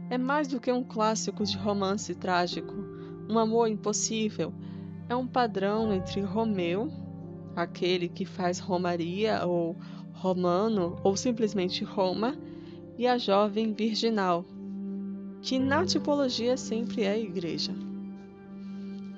É 0.09 0.17
mais 0.17 0.47
do 0.47 0.59
que 0.59 0.71
um 0.71 0.83
clássico 0.85 1.43
de 1.43 1.57
romance 1.57 2.15
trágico, 2.15 2.73
um 3.29 3.37
amor 3.37 3.67
impossível. 3.67 4.53
É 5.09 5.15
um 5.15 5.27
padrão 5.27 5.93
entre 5.93 6.21
Romeu, 6.21 6.89
aquele 7.55 8.07
que 8.07 8.25
faz 8.25 8.59
romaria 8.59 9.45
ou 9.45 9.75
romano 10.13 10.99
ou 11.03 11.17
simplesmente 11.17 11.83
Roma, 11.83 12.35
e 12.97 13.07
a 13.07 13.17
jovem 13.17 13.73
virginal, 13.73 14.45
que 15.41 15.57
na 15.57 15.85
tipologia 15.85 16.55
sempre 16.55 17.03
é 17.03 17.19
igreja. 17.19 17.73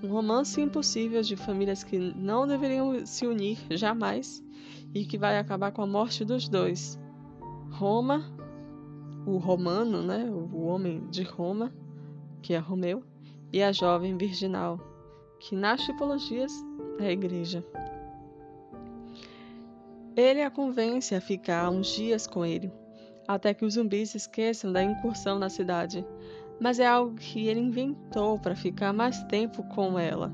Um 0.02 0.08
romance 0.08 0.62
impossível 0.62 1.22
de 1.22 1.36
famílias 1.36 1.84
que 1.84 1.98
não 1.98 2.48
deveriam 2.48 3.06
se 3.06 3.26
unir 3.26 3.58
jamais 3.72 4.44
e 4.94 5.06
que 5.06 5.18
vai 5.18 5.38
acabar 5.38 5.72
com 5.72 5.82
a 5.82 5.88
morte 5.88 6.24
dos 6.24 6.48
dois. 6.48 7.00
Roma, 7.72 8.24
o 9.26 9.38
romano, 9.38 10.02
né, 10.02 10.30
o 10.32 10.66
homem 10.66 11.06
de 11.10 11.24
Roma, 11.24 11.74
que 12.42 12.54
é 12.54 12.58
Romeu, 12.58 13.04
e 13.52 13.62
a 13.62 13.72
jovem 13.72 14.18
virginal, 14.18 14.80
que 15.40 15.56
nas 15.56 15.82
tipologias 15.82 16.54
a 17.00 17.10
igreja. 17.12 17.66
Ele 20.16 20.44
a 20.44 20.52
convence 20.52 21.16
a 21.16 21.22
ficar 21.22 21.72
uns 21.72 21.88
dias 21.88 22.28
com 22.28 22.46
ele, 22.46 22.72
até 23.28 23.52
que 23.54 23.66
os 23.66 23.74
zumbis 23.74 24.14
esqueçam 24.14 24.72
da 24.72 24.84
incursão 24.84 25.40
na 25.40 25.50
cidade. 25.50 26.06
Mas 26.60 26.80
é 26.80 26.86
algo 26.86 27.16
que 27.16 27.48
ele 27.48 27.60
inventou 27.60 28.38
para 28.38 28.56
ficar 28.56 28.94
mais 28.94 29.24
tempo 29.24 29.64
com 29.70 29.98
ela. 29.98 30.32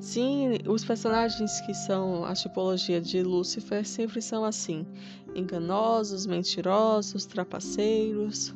Sim, 0.00 0.58
os 0.66 0.82
personagens 0.82 1.60
que 1.60 1.74
são 1.74 2.24
a 2.24 2.34
tipologia 2.34 3.00
de 3.00 3.22
Lúcifer 3.22 3.86
sempre 3.86 4.22
são 4.22 4.44
assim: 4.44 4.86
enganosos, 5.34 6.26
mentirosos, 6.26 7.26
trapaceiros. 7.26 8.54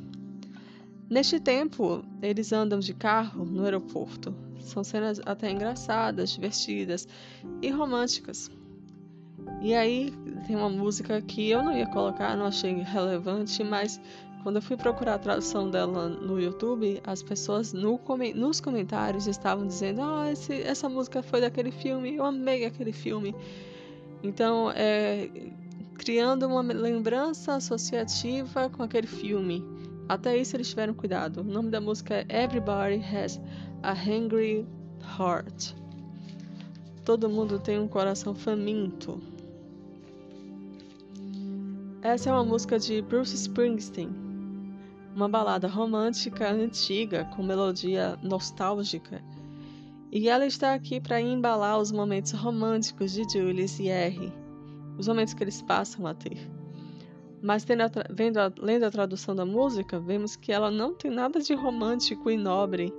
Neste 1.09 1.39
tempo, 1.39 2.03
eles 2.21 2.53
andam 2.53 2.81
de 2.81 2.95
carro 2.95 3.45
no 3.45 3.63
aeroporto. 3.63 4.35
São 4.59 4.83
cenas 4.83 5.21
até 5.25 5.51
engraçadas, 5.51 6.31
divertidas 6.31 7.07
e 7.63 7.71
românticas. 7.71 8.51
E 9.61 9.75
aí 9.75 10.13
tem 10.47 10.55
uma 10.55 10.69
música 10.69 11.21
que 11.21 11.51
eu 11.51 11.63
não 11.63 11.77
ia 11.77 11.87
colocar, 11.87 12.37
não 12.37 12.47
achei 12.47 12.73
relevante, 12.83 13.65
mas 13.65 14.01
quando 14.43 14.57
eu 14.57 14.63
fui 14.63 14.77
procurar 14.77 15.15
a 15.15 15.19
tradução 15.19 15.69
dela 15.69 16.09
no 16.09 16.41
YouTube, 16.41 17.01
as 17.05 17.23
pessoas 17.23 17.73
no, 17.73 18.01
nos 18.35 18.61
comentários 18.61 19.27
estavam 19.27 19.67
dizendo: 19.67 20.03
Ah, 20.03 20.27
essa 20.65 20.89
música 20.89 21.23
foi 21.23 21.41
daquele 21.41 21.73
filme, 21.73 22.15
eu 22.15 22.25
amei 22.25 22.65
aquele 22.65 22.93
filme. 22.93 23.35
Então, 24.23 24.71
é, 24.71 25.29
criando 25.99 26.47
uma 26.47 26.63
lembrança 26.63 27.55
associativa 27.55 28.69
com 28.71 28.83
aquele 28.83 29.07
filme. 29.07 29.65
Até 30.09 30.37
isso 30.37 30.55
eles 30.57 30.69
tiveram 30.69 30.95
cuidado. 30.95 31.41
O 31.41 31.45
nome 31.45 31.71
da 31.71 31.81
música 31.81 32.25
é 32.29 32.45
Everybody 32.45 33.03
Has 33.03 33.41
a 33.83 33.93
Hungry 33.93 34.65
Heart. 35.19 35.75
Todo 37.05 37.29
mundo 37.29 37.59
tem 37.59 37.81
um 37.81 37.89
coração 37.89 38.35
faminto. 38.35 39.21
Essa 42.07 42.31
é 42.31 42.33
uma 42.33 42.45
música 42.45 42.79
de 42.79 43.03
Bruce 43.03 43.35
Springsteen 43.35 44.09
uma 45.13 45.29
balada 45.29 45.67
romântica 45.67 46.49
antiga 46.49 47.25
com 47.35 47.43
melodia 47.43 48.17
nostálgica. 48.23 49.21
E 50.13 50.29
ela 50.29 50.47
está 50.47 50.73
aqui 50.73 51.01
para 51.01 51.21
embalar 51.21 51.81
os 51.81 51.91
momentos 51.91 52.31
românticos 52.31 53.11
de 53.11 53.25
Julius 53.29 53.81
e 53.81 53.89
R, 53.89 54.33
os 54.97 55.09
momentos 55.09 55.35
que 55.35 55.43
eles 55.43 55.61
passam 55.63 56.07
a 56.07 56.15
ter. 56.15 56.39
Mas 57.43 57.65
vendo 57.65 58.39
a, 58.39 58.53
lendo 58.57 58.85
a 58.85 58.91
tradução 58.91 59.35
da 59.35 59.45
música, 59.45 59.99
vemos 59.99 60.37
que 60.37 60.53
ela 60.53 60.71
não 60.71 60.95
tem 60.95 61.11
nada 61.11 61.41
de 61.41 61.55
romântico 61.55 62.31
e 62.31 62.37
nobre, 62.37 62.95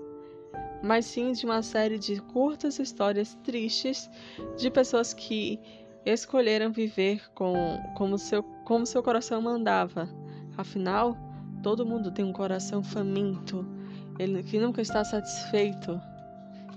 mas 0.84 1.06
sim 1.06 1.32
de 1.32 1.46
uma 1.46 1.62
série 1.62 1.98
de 1.98 2.20
curtas 2.24 2.78
histórias 2.78 3.36
tristes 3.36 4.10
de 4.58 4.70
pessoas 4.70 5.14
que 5.14 5.62
escolheram 6.14 6.72
viver 6.72 7.30
com, 7.34 7.54
como, 7.96 8.18
seu, 8.18 8.44
como 8.44 8.86
seu 8.86 9.04
coração 9.04 9.42
mandava. 9.42 10.10
Afinal, 10.58 11.16
Todo 11.62 11.86
mundo 11.86 12.12
tem 12.12 12.24
um 12.24 12.34
coração 12.34 12.84
faminto, 12.84 13.66
ele 14.20 14.44
que 14.44 14.60
nunca 14.60 14.82
está 14.82 15.04
satisfeito. 15.04 16.00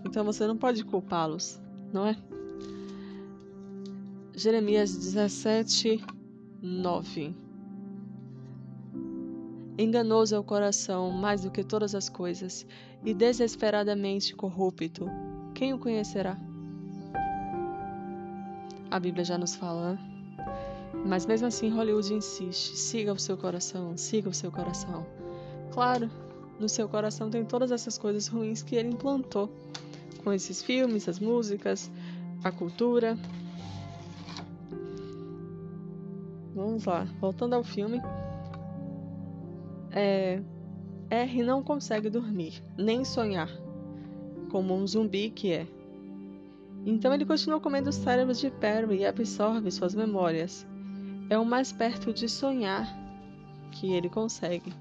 Então 0.05 0.25
você 0.25 0.47
não 0.47 0.57
pode 0.57 0.85
culpá-los, 0.85 1.61
não 1.93 2.07
é? 2.07 2.17
Jeremias 4.35 4.97
17, 4.97 6.03
9 6.63 7.37
Enganoso 9.79 10.35
é 10.35 10.39
o 10.39 10.45
coração 10.45 11.11
mais 11.11 11.43
do 11.43 11.51
que 11.51 11.63
todas 11.63 11.95
as 11.95 12.09
coisas, 12.09 12.67
e 13.05 13.15
desesperadamente 13.15 14.35
corrupto. 14.35 15.07
Quem 15.55 15.73
o 15.73 15.79
conhecerá? 15.79 16.39
A 18.91 18.99
Bíblia 18.99 19.25
já 19.25 19.39
nos 19.39 19.55
fala? 19.55 19.97
Mas 21.07 21.25
mesmo 21.25 21.47
assim, 21.47 21.71
Hollywood 21.71 22.13
insiste: 22.13 22.77
siga 22.77 23.13
o 23.13 23.19
seu 23.19 23.37
coração, 23.37 23.97
siga 23.97 24.29
o 24.29 24.35
seu 24.35 24.51
coração. 24.51 25.07
Claro, 25.73 26.11
no 26.59 26.69
seu 26.69 26.89
coração 26.89 27.31
tem 27.31 27.45
todas 27.45 27.71
essas 27.71 27.97
coisas 27.97 28.27
ruins 28.27 28.63
que 28.63 28.75
ele 28.75 28.89
implantou 28.89 29.49
com 30.25 30.33
esses 30.33 30.63
filmes, 30.63 31.09
as 31.09 31.19
músicas, 31.19 31.91
a 32.43 32.51
cultura. 32.51 33.17
Vamos 36.55 36.85
lá, 36.85 37.07
voltando 37.21 37.55
ao 37.55 37.63
filme. 37.63 38.03
É, 39.93 40.43
R 41.09 41.43
não 41.43 41.63
consegue 41.63 42.11
dormir, 42.11 42.63
nem 42.77 43.05
sonhar, 43.05 43.51
como 44.51 44.75
um 44.75 44.87
zumbi 44.87 45.31
que 45.31 45.53
é. 45.53 45.67
Então 46.85 47.13
ele 47.13 47.27
continua 47.27 47.61
comendo 47.61 47.91
os 47.91 47.97
cérebros 47.97 48.39
de 48.39 48.51
Perry 48.51 48.99
e 48.99 49.07
absorve 49.07 49.71
suas 49.71 49.95
memórias 49.95 50.67
é 51.31 51.39
o 51.39 51.45
mais 51.45 51.71
perto 51.71 52.13
de 52.13 52.29
sonhar 52.29 52.87
que 53.71 53.93
ele 53.93 54.11
consegue. 54.11 54.75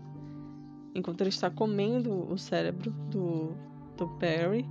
Enquanto 0.95 1.22
ele 1.22 1.30
está 1.30 1.50
comendo 1.50 2.12
o 2.32 2.38
cérebro 2.38 2.91
do, 3.12 3.54
do 3.95 4.08
Perry 4.18 4.66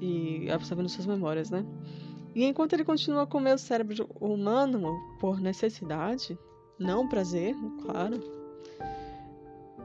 e 0.00 0.50
absorvendo 0.50 0.88
suas 0.88 1.06
memórias, 1.06 1.50
né? 1.50 1.64
E 2.34 2.44
enquanto 2.44 2.72
ele 2.72 2.84
continua 2.84 3.22
a 3.22 3.26
comer 3.26 3.54
o 3.54 3.58
cérebro 3.58 4.08
humano 4.20 4.98
por 5.20 5.40
necessidade, 5.40 6.36
não 6.78 7.08
prazer, 7.08 7.54
claro, 7.82 8.18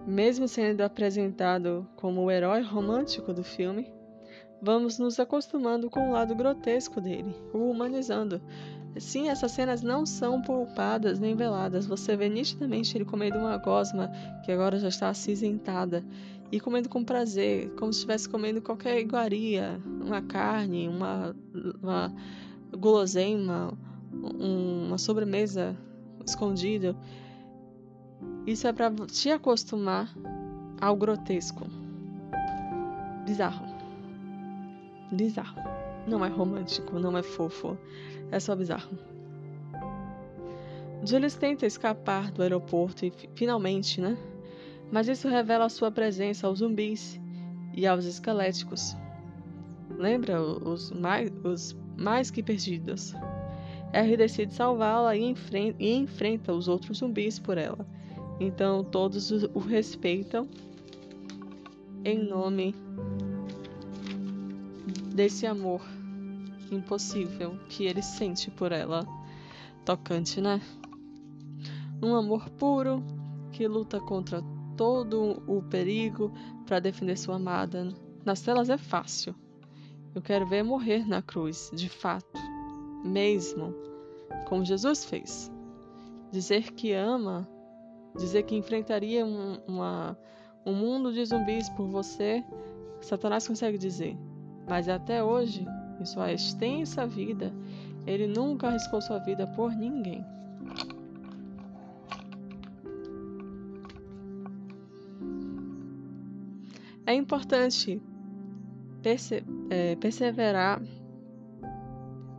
mesmo 0.06 0.48
sendo 0.48 0.82
apresentado 0.82 1.88
como 1.96 2.22
o 2.22 2.32
herói 2.32 2.62
romântico 2.62 3.32
do 3.32 3.44
filme, 3.44 3.93
vamos 4.64 4.98
nos 4.98 5.20
acostumando 5.20 5.90
com 5.90 6.10
o 6.10 6.14
lado 6.14 6.34
grotesco 6.34 7.00
dele, 7.00 7.36
o 7.54 7.70
humanizando, 7.70 8.42
Sim, 8.98 9.30
essas 9.30 9.52
cenas 9.52 9.82
não 9.82 10.06
são 10.06 10.42
poupadas 10.42 11.20
nem 11.20 11.36
veladas. 11.36 11.88
Você 11.88 12.16
vê 12.16 12.30
nitidamente 12.30 12.96
ele 12.96 13.06
comendo 13.06 13.40
uma 13.40 13.58
gosma 13.58 14.12
que 14.46 14.52
agora 14.52 14.78
já 14.78 14.88
está 14.88 15.10
acinzentada 15.10 16.06
e 16.52 16.60
comendo 16.60 16.88
com 16.88 17.04
prazer, 17.04 17.72
como 17.72 17.92
se 17.92 18.00
estivesse 18.00 18.30
comendo 18.30 18.62
qualquer 18.62 19.00
iguaria, 19.00 19.82
uma 20.00 20.22
carne, 20.22 20.88
uma, 20.88 21.36
uma 21.82 22.14
guloseima, 22.78 23.74
uma 24.12 25.00
sobremesa 25.00 25.76
escondida. 26.24 26.96
Isso 28.46 28.68
é 28.68 28.74
para 28.74 28.92
te 29.08 29.32
acostumar 29.32 30.14
ao 30.80 30.96
grotesco. 30.96 31.66
Bizarro. 33.26 33.73
Bizarro. 35.14 35.62
Não 36.08 36.26
é 36.26 36.28
romântico, 36.28 37.00
não 37.00 37.16
é 37.18 37.22
fofo. 37.22 37.78
É 38.32 38.40
só 38.40 38.56
bizarro. 38.56 38.98
Julius 41.06 41.36
tenta 41.36 41.66
escapar 41.66 42.32
do 42.32 42.42
aeroporto 42.42 43.06
e 43.06 43.14
finalmente, 43.36 44.02
né? 44.02 44.18
Mas 44.92 45.08
isso 45.08 45.28
revela 45.28 45.70
sua 45.70 45.92
presença 45.92 46.48
aos 46.48 46.60
zumbis 46.60 47.20
e 47.76 47.86
aos 47.86 48.06
esqueléticos. 48.06 48.96
Lembra 49.98 50.42
os 50.42 50.92
mais, 50.92 51.32
os 51.44 51.76
mais 51.98 52.32
que 52.32 52.42
perdidos. 52.42 53.14
R 53.92 54.18
decide 54.18 54.54
salvá-la 54.54 55.16
e, 55.16 55.24
enfrenta, 55.24 55.76
e 55.80 55.94
enfrenta 55.94 56.54
os 56.54 56.68
outros 56.68 57.00
zumbis 57.00 57.38
por 57.38 57.58
ela. 57.58 57.86
Então 58.40 58.84
todos 58.84 59.32
o 59.32 59.60
respeitam 59.60 60.48
em 62.04 62.18
nome 62.18 62.76
desse 65.14 65.46
amor 65.46 65.82
impossível 66.72 67.58
que 67.70 67.86
ele 67.86 68.02
sente 68.02 68.50
por 68.50 68.72
ela. 68.72 69.06
Tocante, 69.86 70.42
né? 70.42 70.62
Um 72.02 72.16
amor 72.16 72.50
puro 72.52 73.04
que 73.52 73.68
luta 73.68 74.00
contra 74.00 74.42
todo 74.76 75.44
o 75.48 75.62
perigo 75.62 76.34
para 76.66 76.80
defender 76.80 77.18
sua 77.18 77.36
amada. 77.36 77.90
Nas 78.26 78.42
telas 78.42 78.70
é 78.70 78.78
fácil. 78.78 79.36
Eu 80.16 80.22
quero 80.22 80.48
ver 80.48 80.64
morrer 80.64 81.08
na 81.08 81.22
cruz, 81.22 81.72
de 81.74 81.90
fato, 81.90 82.40
mesmo, 83.04 83.74
como 84.48 84.66
Jesus 84.66 85.06
fez. 85.06 85.52
Dizer 86.32 86.72
que 86.72 86.94
ama, 86.94 87.48
dizer 88.16 88.44
que 88.44 88.56
enfrentaria 88.56 89.26
um, 89.26 89.60
uma, 89.68 90.18
um 90.66 90.74
mundo 90.74 91.12
de 91.12 91.26
zumbis 91.26 91.68
por 91.70 91.88
você, 91.88 92.44
Satanás 93.02 93.48
consegue 93.48 93.78
dizer. 93.78 94.18
Mas 94.68 94.88
até 94.88 95.24
hoje, 95.24 95.66
em 96.00 96.06
sua 96.06 96.32
extensa 96.32 97.06
vida, 97.06 97.54
ele 98.06 98.28
nunca 98.28 98.68
arriscou 98.68 99.02
sua 99.02 99.20
vida 99.20 99.48
por 99.48 99.72
ninguém. 99.72 100.26
É 107.06 107.14
importante 107.14 108.02
perse 109.02 109.44
é, 109.70 109.96
perseverar, 109.98 110.82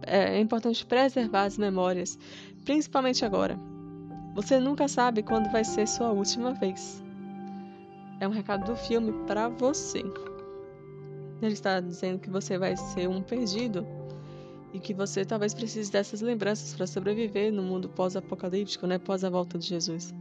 é, 0.03 0.37
é 0.37 0.41
importante 0.41 0.85
preservar 0.87 1.45
as 1.45 1.59
memórias, 1.59 2.19
principalmente 2.65 3.25
agora. 3.25 3.59
Você 4.35 4.59
nunca 4.59 4.89
sabe 4.89 5.23
quando 5.23 5.51
vai 5.53 5.65
ser 5.65 5.87
sua 5.87 6.11
última 6.11 6.55
vez. 6.55 7.03
É 8.19 8.27
um 8.27 8.31
recado 8.31 8.65
do 8.65 8.77
filme 8.77 9.13
para 9.27 9.49
você. 9.49 10.03
Ele 11.45 11.55
está 11.55 11.81
dizendo 11.81 12.19
que 12.19 12.31
você 12.31 12.59
vai 12.59 12.77
ser 12.77 13.09
um 13.09 13.23
perdido 13.23 13.87
e 14.73 14.81
que 14.81 14.93
você 14.93 15.25
talvez 15.25 15.55
precise 15.55 15.91
dessas 15.91 16.21
lembranças 16.21 16.75
para 16.75 16.87
sobreviver 16.87 17.53
no 17.53 17.63
mundo 17.63 17.89
pós-apocalíptico, 17.89 18.87
né, 18.87 18.99
pós 18.99 19.23
a 19.23 19.31
volta 19.31 19.57
de 19.57 19.67
Jesus. 19.67 20.13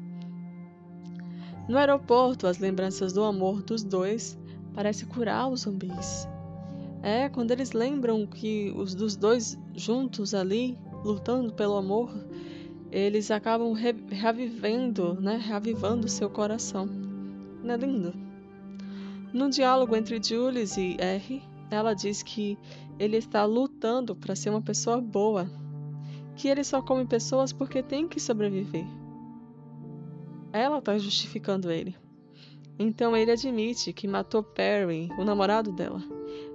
No 1.67 1.77
aeroporto, 1.77 2.45
as 2.45 2.59
lembranças 2.59 3.13
do 3.13 3.23
amor 3.23 3.63
dos 3.63 3.83
dois 3.83 4.37
parecem 4.73 5.07
curar 5.07 5.47
os 5.47 5.61
zumbis. 5.61 6.27
É, 7.01 7.29
quando 7.29 7.51
eles 7.51 7.71
lembram 7.71 8.27
que 8.27 8.71
os 8.75 8.93
dos 8.93 9.15
dois 9.15 9.57
juntos 9.75 10.33
ali, 10.33 10.77
lutando 11.03 11.51
pelo 11.53 11.75
amor, 11.75 12.13
eles 12.91 13.31
acabam 13.31 13.73
re 13.73 13.95
revivendo, 14.09 15.15
né, 15.19 15.37
reavivando 15.37 16.07
seu 16.07 16.29
coração. 16.29 16.85
Não 16.85 17.73
é 17.73 17.77
lindo? 17.77 18.13
No 19.33 19.49
diálogo 19.49 19.95
entre 19.95 20.21
Julius 20.21 20.77
e 20.77 20.95
R, 20.99 21.41
ela 21.71 21.95
diz 21.95 22.21
que 22.21 22.55
ele 22.99 23.17
está 23.17 23.43
lutando 23.45 24.15
para 24.15 24.35
ser 24.35 24.51
uma 24.51 24.61
pessoa 24.61 25.01
boa, 25.01 25.49
que 26.35 26.47
ele 26.47 26.63
só 26.63 26.83
come 26.83 27.03
pessoas 27.05 27.51
porque 27.51 27.81
tem 27.81 28.07
que 28.07 28.19
sobreviver. 28.19 28.85
Ela 30.51 30.77
está 30.77 30.95
justificando 30.99 31.71
ele. 31.71 31.95
Então 32.77 33.17
ele 33.17 33.31
admite 33.31 33.91
que 33.91 34.07
matou 34.07 34.43
Perry, 34.43 35.09
o 35.17 35.25
namorado 35.25 35.71
dela, 35.71 36.01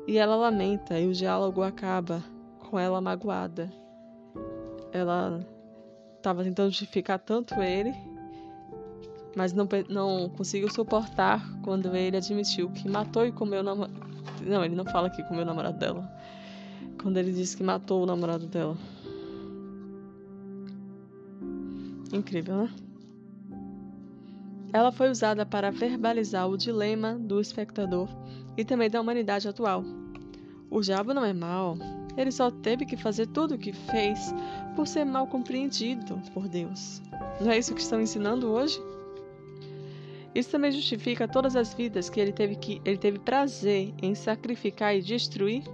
e 0.07 0.17
ela 0.17 0.37
lamenta 0.37 1.01
e 1.01 1.09
o 1.09 1.13
diálogo 1.13 1.63
acaba 1.63 2.23
com 2.59 2.79
ela 2.79 3.01
magoada. 3.01 3.73
Ela 4.93 5.45
estava 6.17 6.45
tentando 6.45 6.71
justificar 6.71 7.19
tanto 7.19 7.55
ele, 7.55 7.93
mas 9.37 9.53
não, 9.53 9.69
não 9.89 10.29
conseguiu 10.31 10.71
suportar 10.71 11.45
quando 11.63 11.95
ele 11.95 12.17
admitiu 12.17 12.71
que 12.71 12.89
matou 12.89 13.27
e 13.27 13.33
comeu 13.33 13.61
o 13.61 13.63
namorado. 13.63 13.95
Não, 14.45 14.65
ele 14.65 14.75
não 14.75 14.85
fala 14.85 15.11
que 15.11 15.23
comeu 15.25 15.43
o 15.43 15.47
namorado 15.47 15.79
dela. 15.79 16.11
Quando 17.01 17.17
ele 17.17 17.33
disse 17.33 17.57
que 17.57 17.63
matou 17.63 18.03
o 18.03 18.07
namorado 18.07 18.47
dela. 18.47 18.77
Incrível, 22.13 22.57
né? 22.57 22.71
Ela 24.73 24.93
foi 24.93 25.11
usada 25.11 25.47
para 25.47 25.71
verbalizar 25.71 26.49
o 26.49 26.57
dilema 26.57 27.15
do 27.15 27.41
espectador 27.41 28.09
e 28.57 28.65
também 28.65 28.91
da 28.91 29.01
humanidade 29.01 29.49
atual. 29.49 29.85
O 30.71 30.81
diabo 30.81 31.15
não 31.15 31.25
é 31.25 31.33
mau, 31.33 31.79
ele 32.17 32.31
só 32.31 32.51
teve 32.51 32.85
que 32.85 32.97
fazer 32.97 33.27
tudo 33.29 33.55
o 33.55 33.59
que 33.59 33.73
fez 33.73 34.35
por 34.75 34.87
ser 34.87 35.05
mal 35.05 35.27
compreendido 35.27 36.21
por 36.35 36.49
Deus. 36.49 37.01
Não 37.41 37.51
é 37.51 37.59
isso 37.59 37.75
que 37.75 37.81
estão 37.81 38.01
ensinando 38.01 38.49
hoje? 38.49 38.79
Isso 40.39 40.51
também 40.51 40.71
justifica 40.71 41.27
todas 41.27 41.57
as 41.57 41.75
vidas 41.75 42.09
que 42.09 42.21
ele 42.21 42.31
teve, 42.31 42.55
que, 42.55 42.81
ele 42.85 42.97
teve 42.97 43.19
prazer 43.19 43.93
em 44.01 44.15
sacrificar 44.15 44.95
e 44.95 45.03
destruir? 45.03 45.65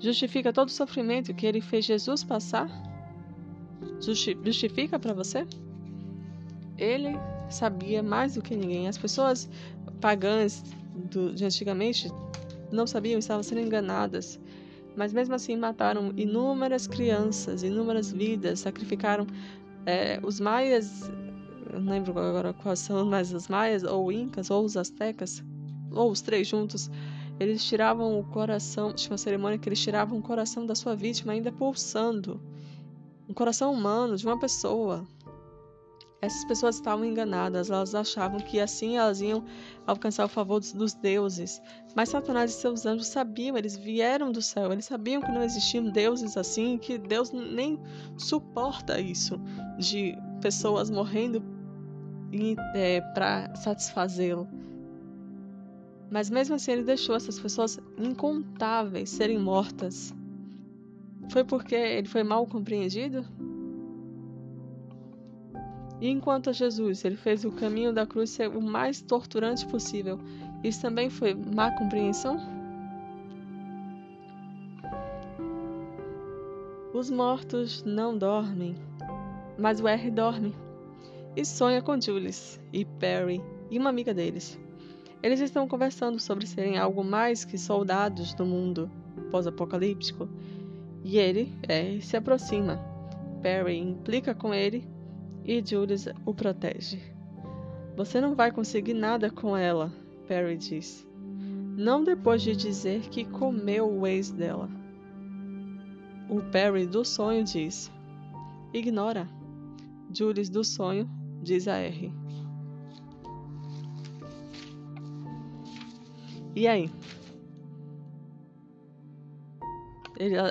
Justifica 0.00 0.52
todo 0.52 0.66
o 0.66 0.72
sofrimento 0.72 1.32
que 1.32 1.46
ele 1.46 1.60
fez 1.60 1.84
Jesus 1.84 2.24
passar? 2.24 2.68
Justifica 4.00 4.98
para 4.98 5.14
você? 5.14 5.46
Ele 6.76 7.16
sabia 7.48 8.02
mais 8.02 8.34
do 8.34 8.42
que 8.42 8.56
ninguém. 8.56 8.88
As 8.88 8.98
pessoas 8.98 9.48
pagãs 10.00 10.64
do, 10.96 11.32
de 11.32 11.44
antigamente 11.44 12.10
não 12.72 12.88
sabiam, 12.88 13.20
estavam 13.20 13.44
sendo 13.44 13.60
enganadas. 13.60 14.40
Mas 14.96 15.12
mesmo 15.12 15.32
assim 15.36 15.56
mataram 15.56 16.12
inúmeras 16.16 16.88
crianças, 16.88 17.62
inúmeras 17.62 18.10
vidas, 18.10 18.58
sacrificaram 18.58 19.28
é, 19.86 20.18
os 20.24 20.40
maias 20.40 21.08
eu 21.72 21.80
não 21.80 21.92
lembro 21.92 22.18
agora 22.18 22.52
quais 22.52 22.78
são, 22.78 23.04
mas 23.04 23.32
os 23.32 23.48
maias, 23.48 23.82
ou 23.82 24.10
incas, 24.12 24.50
ou 24.50 24.64
os 24.64 24.76
astecas, 24.76 25.42
ou 25.90 26.10
os 26.10 26.20
três 26.20 26.46
juntos, 26.46 26.90
eles 27.38 27.64
tiravam 27.64 28.18
o 28.18 28.24
coração, 28.24 28.92
tinha 28.92 29.12
uma 29.12 29.18
cerimônia 29.18 29.58
que 29.58 29.68
eles 29.68 29.80
tiravam 29.80 30.18
o 30.18 30.22
coração 30.22 30.64
da 30.64 30.74
sua 30.74 30.94
vítima 30.94 31.32
ainda 31.32 31.50
pulsando. 31.50 32.40
Um 33.28 33.34
coração 33.34 33.72
humano 33.72 34.16
de 34.16 34.24
uma 34.24 34.38
pessoa. 34.38 35.04
Essas 36.20 36.44
pessoas 36.46 36.76
estavam 36.76 37.04
enganadas, 37.04 37.70
elas 37.70 37.94
achavam 37.94 38.40
que 38.40 38.58
assim 38.58 38.96
elas 38.96 39.20
iam 39.20 39.44
alcançar 39.86 40.24
o 40.24 40.28
favor 40.28 40.58
dos, 40.58 40.72
dos, 40.72 40.94
deuses. 40.94 41.60
Mas 41.94 42.08
Satanás 42.08 42.50
e 42.50 42.54
seus 42.54 42.86
anjos 42.86 43.08
sabiam, 43.08 43.58
eles 43.58 43.76
vieram 43.76 44.32
do 44.32 44.40
céu, 44.40 44.72
eles 44.72 44.86
sabiam 44.86 45.20
que 45.20 45.30
não 45.30 45.42
existiam 45.42 45.84
deuses 45.90 46.36
assim, 46.38 46.78
que 46.78 46.96
Deus 46.96 47.30
nem 47.30 47.78
suporta 48.16 48.98
isso 48.98 49.38
de 49.78 50.16
pessoas 50.40 50.88
morrendo 50.88 51.42
é, 52.74 53.00
para 53.00 53.54
satisfazê-lo. 53.54 54.48
Mas 56.10 56.30
mesmo 56.30 56.54
assim, 56.54 56.72
ele 56.72 56.84
deixou 56.84 57.16
essas 57.16 57.38
pessoas 57.38 57.78
incontáveis 57.98 59.10
serem 59.10 59.38
mortas. 59.38 60.14
Foi 61.30 61.44
porque 61.44 61.74
ele 61.74 62.08
foi 62.08 62.22
mal 62.22 62.46
compreendido? 62.46 63.24
E 66.00 66.08
enquanto 66.08 66.52
Jesus 66.52 67.04
ele 67.04 67.16
fez 67.16 67.44
o 67.44 67.52
caminho 67.52 67.92
da 67.92 68.06
cruz 68.06 68.30
ser 68.30 68.48
o 68.48 68.60
mais 68.60 69.00
torturante 69.00 69.66
possível, 69.66 70.18
isso 70.62 70.82
também 70.82 71.08
foi 71.08 71.34
má 71.34 71.70
compreensão? 71.70 72.36
Os 76.92 77.10
mortos 77.10 77.82
não 77.84 78.16
dormem, 78.16 78.76
mas 79.58 79.80
o 79.80 79.88
R 79.88 80.10
dorme 80.10 80.54
e 81.36 81.44
sonha 81.44 81.82
com 81.82 82.00
Julius 82.00 82.60
e 82.72 82.84
Perry 82.84 83.42
e 83.70 83.78
uma 83.78 83.90
amiga 83.90 84.14
deles. 84.14 84.58
Eles 85.22 85.40
estão 85.40 85.66
conversando 85.66 86.20
sobre 86.20 86.46
serem 86.46 86.78
algo 86.78 87.02
mais 87.02 87.44
que 87.44 87.58
soldados 87.58 88.34
do 88.34 88.44
mundo 88.44 88.90
pós-apocalíptico 89.30 90.28
e 91.02 91.18
ele 91.18 91.52
é, 91.68 91.98
se 92.00 92.16
aproxima. 92.16 92.78
Perry 93.42 93.78
implica 93.78 94.34
com 94.34 94.54
ele 94.54 94.86
e 95.44 95.62
Julius 95.64 96.08
o 96.24 96.34
protege. 96.34 97.00
Você 97.96 98.20
não 98.20 98.34
vai 98.34 98.50
conseguir 98.50 98.94
nada 98.94 99.30
com 99.30 99.56
ela, 99.56 99.92
Perry 100.26 100.56
diz. 100.56 101.06
Não 101.76 102.04
depois 102.04 102.42
de 102.42 102.54
dizer 102.54 103.08
que 103.08 103.24
comeu 103.24 103.90
o 103.90 104.06
ex 104.06 104.30
dela. 104.30 104.68
O 106.28 106.40
Perry 106.40 106.86
do 106.86 107.04
sonho 107.04 107.44
diz: 107.44 107.90
Ignora. 108.72 109.28
Julius 110.12 110.48
do 110.48 110.62
sonho 110.62 111.08
diz 111.44 111.68
a 111.68 111.76
R. 111.76 112.12
E 116.56 116.66
aí? 116.66 116.90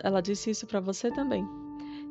Ela 0.03 0.21
disse 0.21 0.51
isso 0.51 0.67
para 0.67 0.79
você 0.79 1.09
também. 1.11 1.45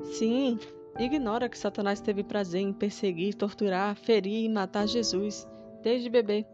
Sim, 0.04 0.58
ignora 0.98 1.48
que 1.48 1.58
Satanás 1.58 2.00
teve 2.00 2.24
prazer 2.24 2.60
em 2.60 2.72
perseguir, 2.72 3.34
torturar, 3.34 3.94
ferir 3.94 4.44
e 4.44 4.48
matar 4.48 4.86
Jesus 4.86 5.46
desde 5.82 6.08
bebê, 6.08 6.46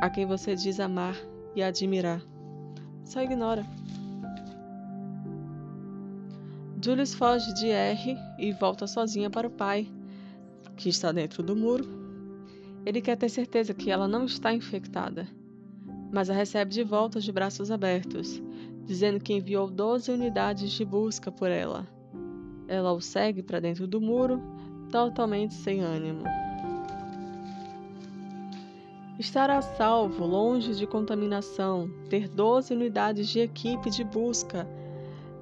a 0.00 0.08
quem 0.08 0.26
você 0.26 0.54
diz 0.54 0.80
amar 0.80 1.16
e 1.54 1.62
admirar. 1.62 2.22
Só 3.04 3.22
ignora. 3.22 3.64
Julius 6.82 7.14
foge 7.14 7.52
de 7.54 7.70
R 7.70 8.16
e 8.38 8.52
volta 8.52 8.86
sozinha 8.86 9.30
para 9.30 9.46
o 9.46 9.50
pai, 9.50 9.90
que 10.76 10.88
está 10.88 11.12
dentro 11.12 11.42
do 11.42 11.56
muro. 11.56 11.84
Ele 12.84 13.00
quer 13.00 13.16
ter 13.16 13.28
certeza 13.28 13.72
que 13.72 13.90
ela 13.90 14.06
não 14.06 14.24
está 14.24 14.52
infectada, 14.52 15.26
mas 16.12 16.28
a 16.28 16.34
recebe 16.34 16.70
de 16.70 16.82
volta 16.82 17.20
de 17.20 17.32
braços 17.32 17.70
abertos, 17.70 18.42
dizendo 18.84 19.20
que 19.20 19.32
enviou 19.32 19.70
12 19.70 20.10
unidades 20.10 20.70
de 20.72 20.84
busca 20.84 21.32
por 21.32 21.50
ela. 21.50 21.86
Ela 22.68 22.92
o 22.92 23.00
segue 23.00 23.42
para 23.42 23.60
dentro 23.60 23.86
do 23.86 24.00
muro, 24.00 24.42
totalmente 24.90 25.54
sem 25.54 25.80
ânimo. 25.80 26.24
Estar 29.18 29.48
a 29.48 29.62
salvo, 29.62 30.26
longe 30.26 30.74
de 30.74 30.86
contaminação, 30.86 31.88
ter 32.10 32.28
12 32.28 32.74
unidades 32.74 33.28
de 33.28 33.40
equipe 33.40 33.88
de 33.88 34.02
busca, 34.02 34.66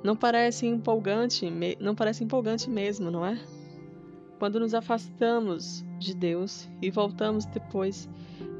não 0.03 0.17
parece 0.17 0.67
empolgante, 0.67 1.49
não 1.81 1.95
parece 1.95 2.25
empolgante 2.25 2.69
mesmo, 2.69 3.11
não 3.11 3.25
é? 3.25 3.39
Quando 4.43 4.59
nos 4.59 4.75
afastamos 4.75 5.85
de 6.01 6.13
Deus 6.13 6.69
e 6.83 6.91
voltamos 6.91 7.45
depois, 7.45 8.09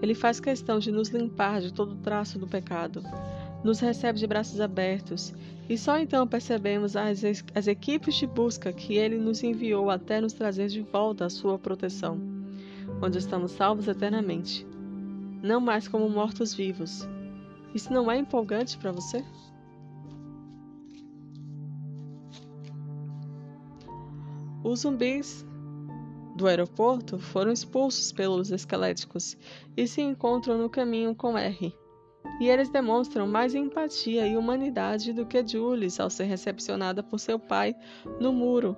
Ele 0.01 0.15
faz 0.15 0.39
questão 0.39 0.79
de 0.79 0.93
nos 0.93 1.09
limpar 1.09 1.61
de 1.61 1.73
todo 1.73 1.97
traço 1.97 2.39
do 2.39 2.47
pecado, 2.47 3.03
nos 3.65 3.81
recebe 3.81 4.17
de 4.17 4.25
braços 4.25 4.61
abertos 4.61 5.35
e 5.69 5.77
só 5.77 5.99
então 5.99 6.25
percebemos 6.25 6.95
as, 6.95 7.25
as 7.53 7.67
equipes 7.67 8.15
de 8.15 8.29
busca 8.29 8.73
que 8.73 8.95
Ele 8.95 9.19
nos 9.19 9.43
enviou 9.43 9.91
até 9.91 10.21
nos 10.21 10.33
trazer 10.33 10.69
de 10.69 10.83
volta 10.83 11.25
à 11.25 11.29
Sua 11.29 11.59
proteção, 11.59 12.17
onde 13.03 13.19
estamos 13.19 13.51
salvos 13.51 13.89
eternamente, 13.89 14.65
não 15.43 15.61
mais 15.61 15.89
como 15.89 16.09
mortos-vivos. 16.09 17.09
Isso 17.75 17.93
não 17.93 18.09
é 18.09 18.19
empolgante 18.19 18.79
para 18.79 18.93
você? 18.93 19.25
Os 24.63 24.83
zumbis 24.83 25.45
do 26.35 26.47
aeroporto 26.47 27.19
foram 27.19 27.53
expulsos 27.53 28.13
pelos 28.13 28.51
esqueléticos 28.51 29.37
e 29.77 29.87
se 29.87 30.01
encontram 30.01 30.59
no 30.59 30.71
caminho 30.71 31.15
com 31.15 31.37
R. 31.37 31.75
E 32.41 32.49
eles 32.49 32.69
demonstram 32.69 33.27
mais 33.27 33.55
empatia 33.55 34.27
e 34.27 34.37
humanidade 34.37 35.13
do 35.13 35.27
que 35.27 35.47
Jules 35.47 36.01
ao 36.01 36.09
ser 36.09 36.25
recepcionada 36.25 37.03
por 37.03 37.19
seu 37.19 37.39
pai 37.39 37.75
no 38.21 38.33
muro. 38.33 38.77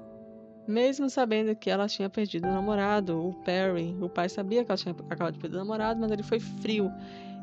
Mesmo 0.66 1.10
sabendo 1.10 1.54
que 1.54 1.68
ela 1.68 1.86
tinha 1.86 2.08
perdido 2.08 2.48
o 2.48 2.50
namorado, 2.50 3.18
o 3.18 3.34
Perry, 3.44 3.94
o 4.00 4.08
pai 4.08 4.28
sabia 4.28 4.64
que 4.64 4.70
ela 4.70 4.78
tinha 4.78 4.94
acabado 5.10 5.34
de 5.34 5.38
perder 5.38 5.56
o 5.56 5.60
namorado, 5.60 6.00
mas 6.00 6.10
ele 6.10 6.22
foi 6.22 6.40
frio. 6.40 6.90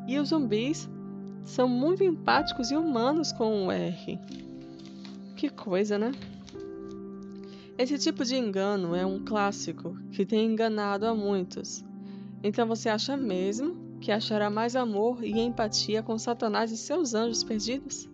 E 0.07 0.17
os 0.17 0.29
zumbis 0.29 0.89
são 1.45 1.67
muito 1.67 2.03
empáticos 2.03 2.71
e 2.71 2.75
humanos 2.75 3.31
com 3.31 3.67
o 3.67 3.71
R. 3.71 4.19
Que 5.35 5.49
coisa, 5.49 5.97
né? 5.99 6.11
Esse 7.81 7.97
tipo 7.97 8.23
de 8.23 8.35
engano 8.35 8.93
é 8.95 9.03
um 9.03 9.25
clássico 9.25 9.97
que 10.11 10.23
tem 10.23 10.45
enganado 10.45 11.03
a 11.07 11.15
muitos. 11.15 11.83
Então 12.43 12.67
você 12.67 12.87
acha 12.89 13.17
mesmo 13.17 13.97
que 13.99 14.11
achará 14.11 14.51
mais 14.51 14.75
amor 14.75 15.23
e 15.23 15.39
empatia 15.39 16.03
com 16.03 16.15
Satanás 16.15 16.71
e 16.71 16.77
seus 16.77 17.15
anjos 17.15 17.43
perdidos? 17.43 18.07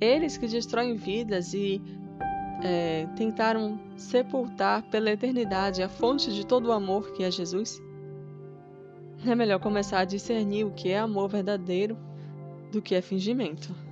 Eles 0.00 0.38
que 0.38 0.46
destroem 0.46 0.96
vidas 0.96 1.52
e 1.52 1.78
é, 2.62 3.06
tentaram 3.16 3.78
sepultar 3.98 4.82
pela 4.84 5.10
eternidade 5.10 5.82
a 5.82 5.88
fonte 5.90 6.32
de 6.32 6.46
todo 6.46 6.68
o 6.68 6.72
amor 6.72 7.12
que 7.12 7.22
é 7.22 7.30
Jesus? 7.30 7.82
É 9.26 9.34
melhor 9.34 9.60
começar 9.60 9.98
a 9.98 10.04
discernir 10.06 10.64
o 10.64 10.72
que 10.72 10.88
é 10.88 10.98
amor 10.98 11.28
verdadeiro 11.28 11.98
do 12.72 12.80
que 12.80 12.94
é 12.94 13.02
fingimento. 13.02 13.83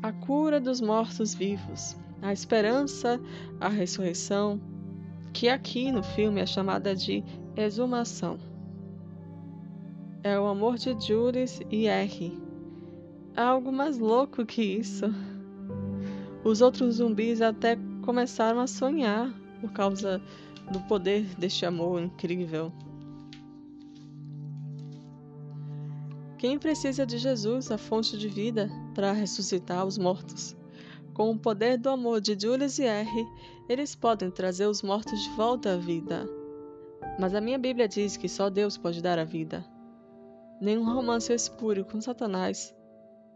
A 0.00 0.12
cura 0.12 0.60
dos 0.60 0.80
mortos-vivos, 0.80 1.96
a 2.22 2.32
esperança, 2.32 3.20
a 3.60 3.68
ressurreição, 3.68 4.60
que 5.32 5.48
aqui 5.48 5.90
no 5.90 6.04
filme 6.04 6.40
é 6.40 6.46
chamada 6.46 6.94
de 6.94 7.24
exumação. 7.56 8.38
É 10.22 10.38
o 10.38 10.46
amor 10.46 10.76
de 10.76 10.96
Juris 11.04 11.60
e 11.68 11.88
R. 11.88 12.38
Há 13.36 13.42
algo 13.42 13.72
mais 13.72 13.98
louco 13.98 14.46
que 14.46 14.62
isso. 14.62 15.06
Os 16.44 16.60
outros 16.60 16.96
zumbis 16.96 17.42
até 17.42 17.76
começaram 18.02 18.60
a 18.60 18.68
sonhar 18.68 19.32
por 19.60 19.72
causa 19.72 20.22
do 20.70 20.78
poder 20.80 21.24
deste 21.36 21.66
amor 21.66 22.00
incrível. 22.00 22.72
Quem 26.38 26.56
precisa 26.56 27.04
de 27.04 27.18
Jesus, 27.18 27.68
a 27.72 27.76
fonte 27.76 28.16
de 28.16 28.28
vida, 28.28 28.70
para 28.94 29.10
ressuscitar 29.10 29.84
os 29.84 29.98
mortos? 29.98 30.56
Com 31.12 31.32
o 31.32 31.38
poder 31.38 31.76
do 31.76 31.90
amor 31.90 32.20
de 32.20 32.38
Julius 32.40 32.78
e 32.78 32.84
R, 32.84 33.26
eles 33.68 33.96
podem 33.96 34.30
trazer 34.30 34.66
os 34.66 34.80
mortos 34.80 35.20
de 35.20 35.30
volta 35.30 35.74
à 35.74 35.76
vida. 35.76 36.28
Mas 37.18 37.34
a 37.34 37.40
minha 37.40 37.58
Bíblia 37.58 37.88
diz 37.88 38.16
que 38.16 38.28
só 38.28 38.48
Deus 38.48 38.78
pode 38.78 39.02
dar 39.02 39.18
a 39.18 39.24
vida. 39.24 39.66
Nenhum 40.60 40.84
romance 40.84 41.32
espúrio 41.32 41.84
com 41.84 42.00
Satanás 42.00 42.72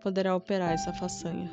poderá 0.01 0.37
operar 0.37 0.71
essa 0.71 0.93
façanha. 0.93 1.51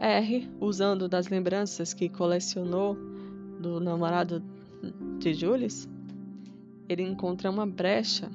R, 0.00 0.50
usando 0.60 1.08
das 1.08 1.28
lembranças 1.28 1.94
que 1.94 2.08
colecionou 2.08 3.15
do 3.58 3.80
namorado 3.80 4.42
de 5.18 5.34
Julius, 5.34 5.88
ele 6.88 7.02
encontra 7.02 7.50
uma 7.50 7.66
brecha 7.66 8.30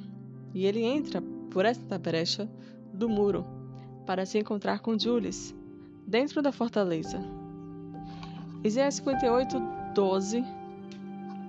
e 0.54 0.66
ele 0.66 0.84
entra 0.84 1.22
por 1.50 1.66
esta 1.66 1.98
brecha 1.98 2.50
do 2.94 3.08
muro 3.08 3.46
para 4.06 4.26
se 4.26 4.40
encontrar 4.40 4.80
com 4.80 4.98
Julius 4.98 5.56
dentro 6.06 6.42
da 6.42 6.52
fortaleza. 6.52 7.20
Isaías 8.64 8.96
58, 8.96 9.58
12 9.94 10.44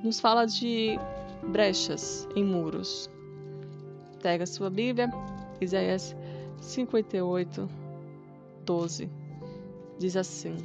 nos 0.02 0.20
fala 0.20 0.46
de 0.46 0.98
brechas 1.48 2.28
em 2.34 2.44
muros. 2.44 3.10
Pega 4.22 4.46
sua 4.46 4.70
Bíblia, 4.70 5.10
Isaías 5.60 6.14
58, 6.60 7.68
12 8.64 9.22
diz 9.98 10.16
assim: 10.16 10.56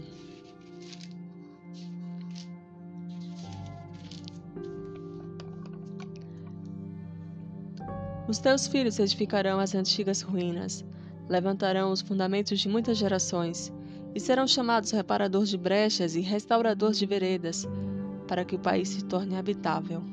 Os 8.28 8.40
teus 8.40 8.68
filhos 8.68 9.00
edificarão 9.00 9.58
as 9.58 9.74
antigas 9.74 10.22
ruínas, 10.22 10.84
levantarão 11.30 11.94
os 11.94 12.02
fundamentos 12.02 12.60
de 12.60 12.68
muitas 12.68 12.98
gerações, 12.98 13.72
e 14.14 14.20
serão 14.20 14.46
chamados 14.46 14.92
reparador 14.92 15.46
de 15.46 15.58
brechas 15.58 16.14
e 16.14 16.20
restaurador 16.20 16.92
de 16.92 17.06
veredas, 17.06 17.66
para 18.28 18.44
que 18.44 18.56
o 18.56 18.60
país 18.60 18.90
se 18.90 19.06
torne 19.06 19.38
habitável. 19.38 20.04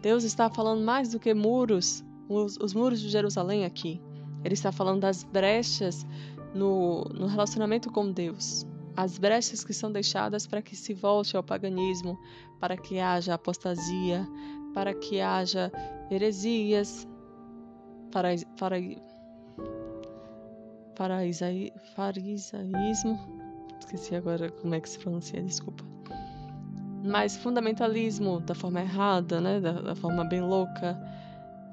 Deus 0.00 0.24
está 0.24 0.48
falando 0.48 0.82
mais 0.82 1.10
do 1.10 1.20
que 1.20 1.34
muros, 1.34 2.02
os, 2.26 2.56
os 2.56 2.72
muros 2.72 3.00
de 3.00 3.10
Jerusalém 3.10 3.66
aqui. 3.66 4.00
Ele 4.42 4.54
está 4.54 4.72
falando 4.72 5.00
das 5.00 5.22
brechas 5.22 6.06
no, 6.54 7.04
no 7.04 7.26
relacionamento 7.26 7.90
com 7.90 8.10
Deus. 8.10 8.66
As 8.96 9.18
brechas 9.18 9.64
que 9.64 9.72
são 9.74 9.90
deixadas 9.90 10.46
para 10.46 10.62
que 10.62 10.76
se 10.76 10.94
volte 10.94 11.36
ao 11.36 11.42
paganismo, 11.42 12.18
para 12.60 12.76
que 12.76 12.98
haja 12.98 13.34
apostasia, 13.34 14.26
para 14.74 14.92
que 14.92 15.20
haja 15.20 15.72
heresias, 16.10 17.08
para, 18.10 18.30
para, 18.58 18.76
para 20.94 21.20
farisaísmo, 21.94 23.18
esqueci 23.78 24.14
agora 24.14 24.50
como 24.50 24.74
é 24.74 24.80
que 24.80 24.88
se 24.88 24.98
pronuncia, 24.98 25.42
desculpa. 25.42 25.84
Mas 27.04 27.36
fundamentalismo 27.36 28.40
da 28.40 28.54
forma 28.54 28.80
errada, 28.80 29.40
né, 29.40 29.60
da, 29.60 29.72
da 29.80 29.94
forma 29.94 30.24
bem 30.24 30.40
louca, 30.40 30.98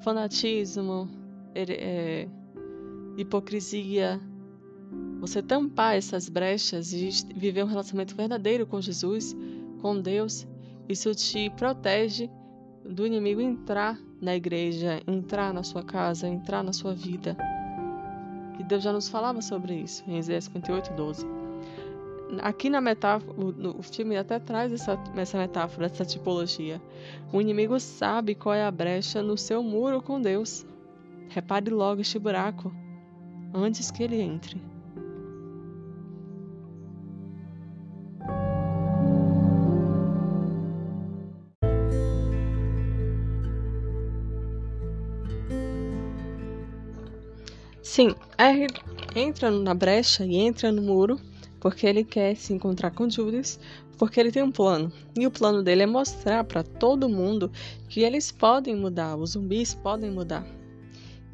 fanatismo, 0.02 1.08
é, 1.54 2.28
hipocrisia, 3.16 4.20
você 5.20 5.42
tampar 5.42 5.96
essas 5.96 6.28
brechas 6.28 6.92
e 6.92 7.08
viver 7.34 7.62
um 7.62 7.68
relacionamento 7.68 8.14
verdadeiro 8.14 8.66
com 8.66 8.80
Jesus, 8.80 9.34
com 9.80 10.00
Deus, 10.00 10.46
isso 10.88 11.14
te 11.14 11.48
protege 11.50 12.28
do 12.84 13.06
inimigo 13.06 13.40
entrar 13.40 13.98
na 14.20 14.34
igreja, 14.34 15.00
entrar 15.06 15.52
na 15.52 15.62
sua 15.62 15.82
casa, 15.82 16.28
entrar 16.28 16.62
na 16.62 16.72
sua 16.72 16.94
vida. 16.94 17.36
E 18.58 18.62
Deus 18.64 18.82
já 18.82 18.92
nos 18.92 19.08
falava 19.08 19.40
sobre 19.40 19.74
isso 19.74 20.04
em 20.06 20.18
Isaías 20.18 20.44
58, 20.44 20.92
12. 20.92 21.26
Aqui 22.40 22.70
na 22.70 22.80
metáfora, 22.80 23.34
o, 23.78 23.82
filme 23.82 24.16
até 24.16 24.38
traz 24.38 24.72
essa, 24.72 24.98
essa 25.16 25.38
metáfora, 25.38 25.86
essa 25.86 26.04
tipologia. 26.04 26.80
O 27.32 27.40
inimigo 27.40 27.78
sabe 27.78 28.34
qual 28.34 28.54
é 28.54 28.64
a 28.64 28.70
brecha 28.70 29.22
no 29.22 29.36
seu 29.36 29.62
muro 29.62 30.00
com 30.00 30.20
Deus. 30.20 30.64
Repare 31.28 31.70
logo 31.70 32.00
este 32.00 32.18
buraco 32.18 32.72
antes 33.52 33.90
que 33.90 34.02
ele 34.02 34.20
entre. 34.20 34.71
Sim, 47.92 48.14
R 48.38 48.68
entra 49.14 49.50
na 49.50 49.74
brecha 49.74 50.24
e 50.24 50.36
entra 50.36 50.72
no 50.72 50.80
muro 50.80 51.20
porque 51.60 51.86
ele 51.86 52.02
quer 52.02 52.34
se 52.34 52.54
encontrar 52.54 52.90
com 52.90 53.06
Judas, 53.10 53.60
porque 53.98 54.18
ele 54.18 54.32
tem 54.32 54.42
um 54.42 54.50
plano. 54.50 54.90
E 55.14 55.26
o 55.26 55.30
plano 55.30 55.62
dele 55.62 55.82
é 55.82 55.86
mostrar 55.86 56.42
para 56.44 56.62
todo 56.62 57.06
mundo 57.06 57.52
que 57.90 58.00
eles 58.00 58.32
podem 58.32 58.74
mudar, 58.74 59.14
os 59.16 59.32
zumbis 59.32 59.74
podem 59.74 60.10
mudar. 60.10 60.42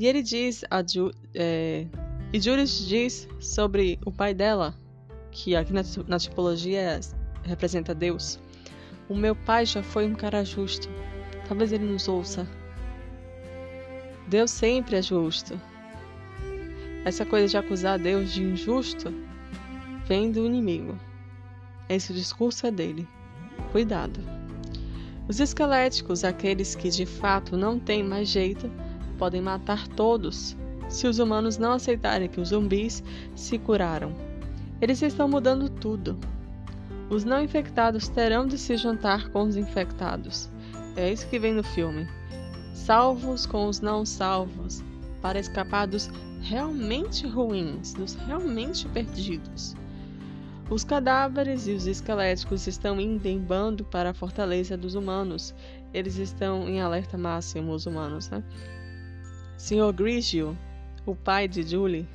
E 0.00 0.08
ele 0.08 0.20
diz 0.20 0.64
a 0.68 0.82
Ju, 0.84 1.12
é, 1.32 1.86
e 2.32 2.40
diz 2.40 3.28
sobre 3.38 3.96
o 4.04 4.10
pai 4.10 4.34
dela, 4.34 4.74
que 5.30 5.54
aqui 5.54 5.72
na, 5.72 5.82
na 6.08 6.18
tipologia 6.18 6.98
representa 7.44 7.94
Deus. 7.94 8.36
O 9.08 9.14
meu 9.14 9.36
pai 9.36 9.64
já 9.64 9.80
foi 9.80 10.08
um 10.08 10.14
cara 10.16 10.44
justo. 10.44 10.88
Talvez 11.46 11.70
ele 11.70 11.84
nos 11.84 12.08
ouça. 12.08 12.48
Deus 14.26 14.50
sempre 14.50 14.96
é 14.96 15.02
justo. 15.02 15.56
Essa 17.04 17.24
coisa 17.24 17.46
de 17.46 17.56
acusar 17.56 17.98
Deus 17.98 18.32
de 18.32 18.42
injusto 18.42 19.12
vem 20.06 20.30
do 20.30 20.44
inimigo. 20.44 20.98
Esse 21.88 22.12
discurso 22.12 22.66
é 22.66 22.70
dele. 22.70 23.08
Cuidado. 23.72 24.20
Os 25.28 25.40
esqueléticos, 25.40 26.24
aqueles 26.24 26.74
que 26.74 26.88
de 26.90 27.04
fato 27.04 27.56
não 27.56 27.78
têm 27.78 28.02
mais 28.02 28.28
jeito, 28.28 28.70
podem 29.18 29.40
matar 29.40 29.86
todos 29.88 30.56
se 30.88 31.06
os 31.06 31.18
humanos 31.18 31.58
não 31.58 31.72
aceitarem 31.72 32.28
que 32.28 32.40
os 32.40 32.48
zumbis 32.48 33.02
se 33.34 33.58
curaram. 33.58 34.12
Eles 34.80 35.02
estão 35.02 35.28
mudando 35.28 35.68
tudo. 35.68 36.18
Os 37.10 37.24
não 37.24 37.42
infectados 37.42 38.08
terão 38.08 38.46
de 38.46 38.56
se 38.56 38.76
juntar 38.76 39.28
com 39.30 39.42
os 39.42 39.56
infectados. 39.56 40.48
É 40.96 41.12
isso 41.12 41.28
que 41.28 41.38
vem 41.38 41.52
no 41.52 41.62
filme. 41.62 42.08
Salvos 42.72 43.44
com 43.44 43.66
os 43.66 43.80
não 43.80 44.06
salvos, 44.06 44.82
para 45.20 45.38
escapar 45.38 45.86
dos 45.86 46.10
realmente 46.40 47.26
ruins, 47.26 47.94
dos 47.94 48.14
realmente 48.14 48.88
perdidos. 48.88 49.76
Os 50.70 50.84
cadáveres 50.84 51.66
e 51.66 51.72
os 51.72 51.86
esqueléticos 51.86 52.66
estão 52.66 53.00
indo 53.00 53.26
em 53.26 53.38
bando 53.38 53.84
para 53.84 54.10
a 54.10 54.14
fortaleza 54.14 54.76
dos 54.76 54.94
humanos. 54.94 55.54
Eles 55.94 56.16
estão 56.16 56.68
em 56.68 56.80
alerta 56.80 57.16
máximo, 57.16 57.72
os 57.72 57.86
humanos, 57.86 58.28
né? 58.28 58.44
Sr. 59.56 59.92
Grigio, 59.94 60.56
o 61.06 61.14
pai 61.14 61.48
de 61.48 61.62
Julie, 61.62 62.06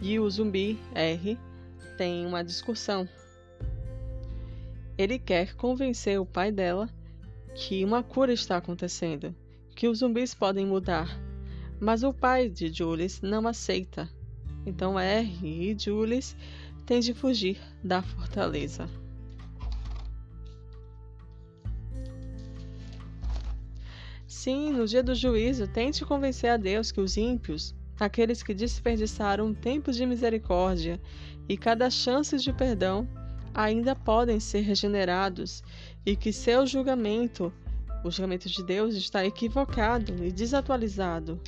e 0.00 0.18
o 0.18 0.28
zumbi 0.28 0.78
R 0.94 1.38
têm 1.96 2.26
uma 2.26 2.42
discussão. 2.42 3.08
Ele 4.96 5.18
quer 5.18 5.54
convencer 5.54 6.20
o 6.20 6.26
pai 6.26 6.50
dela 6.50 6.88
que 7.54 7.84
uma 7.84 8.02
cura 8.02 8.32
está 8.32 8.56
acontecendo, 8.56 9.34
que 9.76 9.86
os 9.86 9.98
zumbis 9.98 10.34
podem 10.34 10.66
mudar. 10.66 11.27
Mas 11.80 12.02
o 12.02 12.12
pai 12.12 12.48
de 12.48 12.72
Julius 12.72 13.20
não 13.20 13.46
aceita. 13.46 14.08
Então 14.66 14.98
R 14.98 15.46
e 15.46 15.76
Julius 15.78 16.34
têm 16.84 17.00
de 17.00 17.14
fugir 17.14 17.60
da 17.82 18.02
fortaleza. 18.02 18.88
Sim, 24.26 24.72
no 24.72 24.86
dia 24.86 25.02
do 25.02 25.14
juízo, 25.14 25.66
tente 25.66 26.04
convencer 26.04 26.50
a 26.50 26.56
Deus 26.56 26.92
que 26.92 27.00
os 27.00 27.16
ímpios, 27.16 27.74
aqueles 27.98 28.42
que 28.42 28.54
desperdiçaram 28.54 29.54
tempos 29.54 29.96
de 29.96 30.04
misericórdia 30.04 31.00
e 31.48 31.56
cada 31.56 31.90
chance 31.90 32.36
de 32.36 32.52
perdão, 32.52 33.08
ainda 33.54 33.96
podem 33.96 34.38
ser 34.38 34.60
regenerados 34.60 35.62
e 36.04 36.14
que 36.14 36.32
seu 36.32 36.66
julgamento, 36.66 37.52
o 38.04 38.10
julgamento 38.10 38.48
de 38.48 38.62
Deus, 38.62 38.94
está 38.94 39.24
equivocado 39.24 40.24
e 40.24 40.30
desatualizado. 40.30 41.40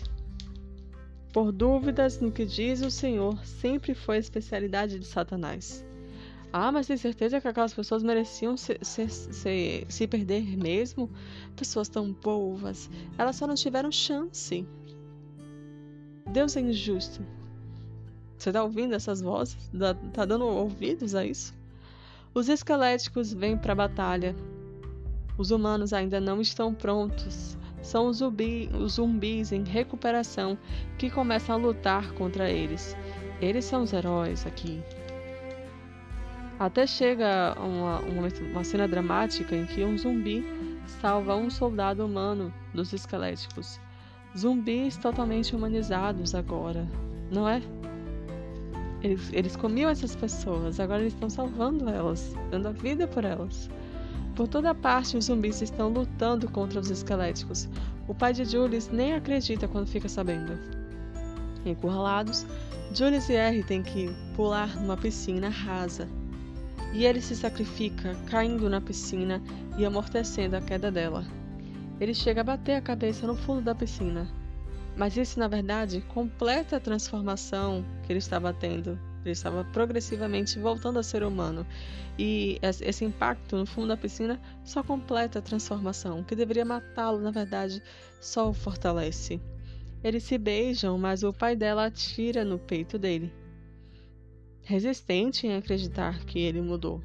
Por 1.33 1.53
dúvidas 1.53 2.20
no 2.20 2.33
que 2.33 2.45
diz 2.45 2.83
o 2.83 2.91
Senhor, 2.91 3.39
sempre 3.45 3.95
foi 3.95 4.16
a 4.16 4.20
especialidade 4.20 4.99
de 4.99 5.07
Satanás. 5.07 5.85
Ah, 6.53 6.72
mas 6.72 6.89
tem 6.89 6.97
certeza 6.97 7.41
que 7.41 7.47
aquelas 7.47 7.72
pessoas 7.72 8.03
mereciam 8.03 8.57
se, 8.57 8.76
se, 8.83 9.09
se, 9.09 9.87
se 9.89 10.07
perder 10.09 10.57
mesmo? 10.57 11.09
Pessoas 11.55 11.89
tão 11.89 12.12
boas. 12.12 12.91
Elas 13.16 13.37
só 13.37 13.47
não 13.47 13.55
tiveram 13.55 13.93
chance. 13.93 14.66
Deus 16.33 16.57
é 16.57 16.61
injusto. 16.61 17.24
Você 18.37 18.49
está 18.49 18.64
ouvindo 18.64 18.95
essas 18.95 19.20
vozes? 19.20 19.70
Está 20.09 20.24
dando 20.24 20.45
ouvidos 20.47 21.14
a 21.14 21.24
isso? 21.24 21.55
Os 22.35 22.49
esqueléticos 22.49 23.33
vêm 23.33 23.57
para 23.57 23.72
a 23.72 23.76
batalha. 23.76 24.35
Os 25.39 25.53
humanos 25.53 25.93
ainda 25.93 26.20
não 26.20 26.41
estão 26.41 26.74
prontos. 26.74 27.57
São 27.83 28.07
os, 28.07 28.18
zumbi, 28.18 28.68
os 28.74 28.95
zumbis 28.95 29.53
em 29.53 29.64
recuperação 29.64 30.59
que 30.99 31.11
começam 31.11 31.55
a 31.55 31.59
lutar 31.59 32.12
contra 32.12 32.51
eles. 32.51 32.97
Eles 33.41 33.64
são 33.64 33.83
os 33.83 33.93
heróis 33.93 34.47
aqui. 34.47 34.83
Até 36.59 36.87
chega 36.87 37.57
uma, 37.59 38.01
uma, 38.01 38.28
uma 38.53 38.64
cena 38.64 38.87
dramática 38.87 39.57
em 39.57 39.64
que 39.64 39.83
um 39.83 39.97
zumbi 39.97 40.45
salva 41.01 41.35
um 41.35 41.49
soldado 41.49 42.05
humano 42.05 42.53
dos 42.74 42.93
esqueléticos. 42.93 43.81
Zumbis 44.37 44.97
totalmente 44.97 45.57
humanizados 45.57 46.35
agora, 46.35 46.87
não 47.33 47.49
é? 47.49 47.62
Eles, 49.03 49.33
eles 49.33 49.57
comiam 49.57 49.91
essas 49.91 50.14
pessoas, 50.14 50.78
agora 50.78 51.01
eles 51.01 51.14
estão 51.14 51.31
salvando 51.31 51.89
elas, 51.89 52.35
dando 52.51 52.68
a 52.68 52.72
vida 52.72 53.09
por 53.09 53.24
elas. 53.24 53.70
Por 54.35 54.49
toda 54.49 54.74
parte, 54.74 55.16
os 55.16 55.26
zumbis 55.26 55.61
estão 55.61 55.89
lutando 55.89 56.49
contra 56.51 56.81
os 56.81 56.91
esqueléticos. 56.91 57.68
O 58.09 58.14
pai 58.14 58.33
de 58.33 58.45
Julius 58.45 58.89
nem 58.89 59.14
acredita 59.14 59.68
quando 59.68 59.87
fica 59.87 60.09
sabendo. 60.09 60.59
Encurralados, 61.64 62.47
Julius 62.95 63.28
e 63.28 63.35
R 63.35 63.62
têm 63.62 63.83
que 63.83 64.11
pular 64.35 64.74
numa 64.81 64.97
piscina 64.97 65.49
rasa. 65.49 66.09
E 66.93 67.05
ele 67.05 67.20
se 67.20 67.37
sacrifica, 67.37 68.16
caindo 68.26 68.68
na 68.68 68.81
piscina 68.81 69.41
e 69.78 69.85
amortecendo 69.85 70.57
a 70.57 70.61
queda 70.61 70.91
dela. 70.91 71.24
Ele 72.01 72.14
chega 72.14 72.41
a 72.41 72.45
bater 72.45 72.74
a 72.74 72.81
cabeça 72.81 73.26
no 73.26 73.37
fundo 73.37 73.61
da 73.61 73.74
piscina. 73.74 74.26
Mas 74.97 75.16
isso, 75.16 75.39
na 75.39 75.47
verdade, 75.47 76.01
completa 76.09 76.76
a 76.76 76.81
transformação 76.81 77.85
que 78.03 78.12
ele 78.12 78.18
estava 78.18 78.53
tendo. 78.53 78.99
Ele 79.24 79.32
estava 79.32 79.64
progressivamente 79.64 80.58
voltando 80.58 80.98
a 80.98 81.02
ser 81.02 81.22
humano. 81.22 81.66
E 82.18 82.58
esse 82.62 83.04
impacto 83.04 83.56
no 83.56 83.66
fundo 83.66 83.88
da 83.88 83.96
piscina 83.96 84.40
só 84.64 84.82
completa 84.82 85.38
a 85.38 85.42
transformação. 85.42 86.20
O 86.20 86.24
que 86.24 86.34
deveria 86.34 86.64
matá-lo, 86.64 87.20
na 87.20 87.30
verdade, 87.30 87.82
só 88.20 88.48
o 88.48 88.54
fortalece. 88.54 89.40
Eles 90.02 90.22
se 90.22 90.38
beijam, 90.38 90.96
mas 90.98 91.22
o 91.22 91.32
pai 91.32 91.54
dela 91.54 91.86
atira 91.86 92.44
no 92.44 92.58
peito 92.58 92.98
dele. 92.98 93.32
Resistente 94.62 95.46
em 95.46 95.54
acreditar 95.54 96.24
que 96.24 96.38
ele 96.38 96.60
mudou. 96.60 97.02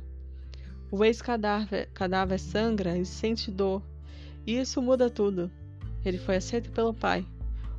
O 0.91 1.03
ex-cadáver 1.03 1.89
cadáver 1.93 2.39
sangra 2.39 2.97
e 2.97 3.05
sente 3.05 3.51
dor. 3.51 3.81
E 4.45 4.59
isso 4.59 4.81
muda 4.81 5.09
tudo. 5.09 5.51
Ele 6.05 6.17
foi 6.17 6.37
aceito 6.37 6.71
pelo 6.71 6.93
pai 6.93 7.25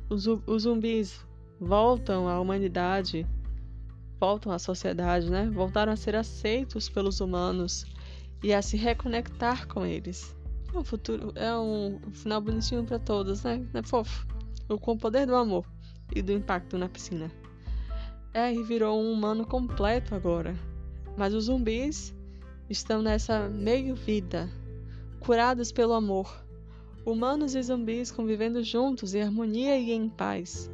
os, 0.09 0.25
os 0.45 0.63
zumbis 0.63 1.25
voltam 1.59 2.27
à 2.27 2.39
humanidade, 2.39 3.27
voltam 4.19 4.51
à 4.51 4.59
sociedade, 4.59 5.29
né? 5.29 5.49
Voltaram 5.49 5.91
a 5.91 5.95
ser 5.95 6.15
aceitos 6.15 6.89
pelos 6.89 7.19
humanos 7.19 7.85
e 8.43 8.53
a 8.53 8.61
se 8.61 8.77
reconectar 8.77 9.67
com 9.67 9.85
eles. 9.85 10.35
É 10.73 10.77
um 10.77 10.83
futuro, 10.83 11.31
é 11.35 11.55
um 11.55 11.99
final 12.11 12.41
bonitinho 12.41 12.83
para 12.83 12.99
todos, 12.99 13.43
né? 13.43 13.65
É 13.73 13.81
fofo. 13.83 14.27
Com 14.81 14.93
o 14.93 14.97
poder 14.97 15.25
do 15.25 15.35
amor 15.35 15.65
e 16.15 16.21
do 16.21 16.31
impacto 16.31 16.77
na 16.77 16.89
piscina. 16.89 17.31
R 18.33 18.63
virou 18.63 19.01
um 19.01 19.11
humano 19.11 19.45
completo 19.45 20.13
agora, 20.13 20.55
mas 21.15 21.33
os 21.33 21.45
zumbis 21.45 22.13
estão 22.69 23.01
nessa 23.01 23.47
meio-vida, 23.49 24.49
curados 25.19 25.71
pelo 25.71 25.93
amor 25.93 26.47
humanos 27.09 27.55
e 27.55 27.63
zumbis 27.63 28.11
convivendo 28.11 28.61
juntos 28.61 29.15
em 29.15 29.21
harmonia 29.21 29.77
e 29.77 29.91
em 29.91 30.09
paz. 30.09 30.69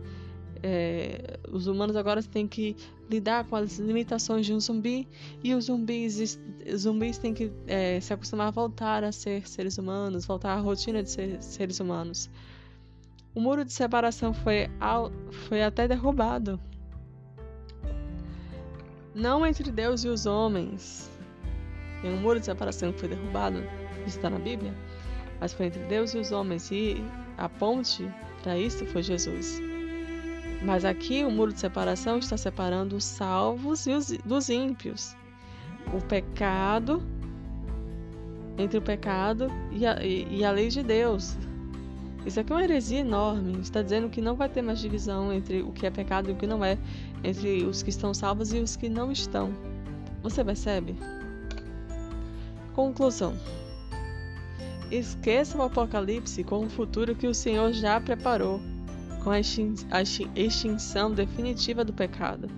É, 0.66 1.40
os 1.52 1.68
humanos 1.68 1.96
agora 1.96 2.24
têm 2.24 2.48
que 2.48 2.76
lidar 3.10 3.44
com 3.46 3.56
as 3.58 3.78
limitações 3.80 4.46
de 4.46 4.54
um 4.54 4.60
zumbi 4.60 5.08
e 5.44 5.54
os 5.54 5.66
zumbis, 5.66 6.40
zumbis 6.76 7.18
têm 7.18 7.34
que 7.34 7.52
é, 7.68 8.00
se 8.00 8.14
acostumar 8.14 8.48
a 8.48 8.52
voltar 8.52 9.04
a 9.04 9.12
ser 9.12 9.46
seres 9.48 9.78
humanos, 9.78 10.26
voltar 10.26 10.54
à 10.54 10.60
rotina 10.60 11.04
de 11.04 11.10
ser 11.10 11.44
seres 11.44 11.80
humanos. 11.80 12.30
O 13.36 13.42
muro 13.42 13.66
de 13.66 13.74
separação 13.74 14.34
foi, 14.34 14.70
ao, 14.80 15.12
foi 15.48 15.64
até 15.64 15.88
derrubado. 15.88 16.60
Não 19.14 19.46
entre 19.46 19.70
Deus 19.72 20.04
e 20.04 20.08
os 20.08 20.26
homens. 20.26 21.12
Um 22.04 22.18
muro 22.18 22.40
de 22.40 22.46
separação 22.46 22.94
foi 22.94 23.10
derrubado, 23.10 23.60
isso 24.06 24.18
está 24.18 24.30
na 24.30 24.40
Bíblia 24.40 24.74
mas 25.44 25.52
foi 25.52 25.66
entre 25.66 25.84
Deus 25.84 26.14
e 26.14 26.18
os 26.18 26.32
homens, 26.32 26.72
e 26.72 26.96
a 27.38 27.50
ponte 27.50 28.10
para 28.42 28.58
isso 28.58 28.86
foi 28.86 29.04
Jesus. 29.04 29.73
Mas 30.64 30.86
aqui 30.86 31.24
o 31.24 31.32
muro 31.32 31.52
de 31.52 31.60
separação 31.60 32.18
está 32.18 32.38
separando 32.38 32.96
os 32.96 33.04
salvos 33.04 33.86
e 33.86 33.92
os, 33.92 34.08
dos 34.26 34.50
ímpios. 34.50 35.16
O 35.94 36.02
pecado 36.02 37.04
entre 38.58 38.78
o 38.78 38.82
pecado 38.82 39.48
e 39.72 39.86
a, 39.86 40.04
e, 40.04 40.44
a 40.44 40.52
lei 40.52 40.70
de 40.70 40.84
Deus. 40.84 41.36
Isso 42.26 42.40
aqui 42.40 42.54
é 42.54 42.56
uma 42.56 42.64
heresia 42.64 43.00
enorme. 43.00 43.60
Está 43.60 43.82
dizendo 43.82 44.10
que 44.10 44.22
não 44.22 44.36
vai 44.36 44.48
ter 44.48 44.62
mais 44.62 44.80
divisão 44.80 45.34
entre 45.34 45.62
o 45.62 45.72
que 45.72 45.86
é 45.86 45.92
pecado 45.92 46.30
e 46.30 46.34
o 46.34 46.36
que 46.36 46.48
não 46.48 46.64
é, 46.64 46.78
entre 47.24 47.66
os 47.66 47.84
que 47.84 47.90
estão 47.90 48.14
salvos 48.14 48.54
e 48.54 48.60
os 48.60 48.76
que 48.76 48.88
não 48.88 49.12
estão. 49.12 49.52
Você 50.22 50.44
percebe? 50.44 50.96
Conclusão. 52.74 53.36
Esqueça 54.90 55.58
o 55.58 55.64
Apocalipse 55.64 56.44
com 56.44 56.66
o 56.66 56.70
futuro 56.70 57.16
que 57.16 57.28
o 57.28 57.34
Senhor 57.34 57.74
já 57.74 58.00
preparou, 58.00 58.62
com 59.24 59.32
a 59.32 59.40
extinção 59.40 61.12
definitiva 61.12 61.84
do 61.84 61.94
pecado. 61.94 62.50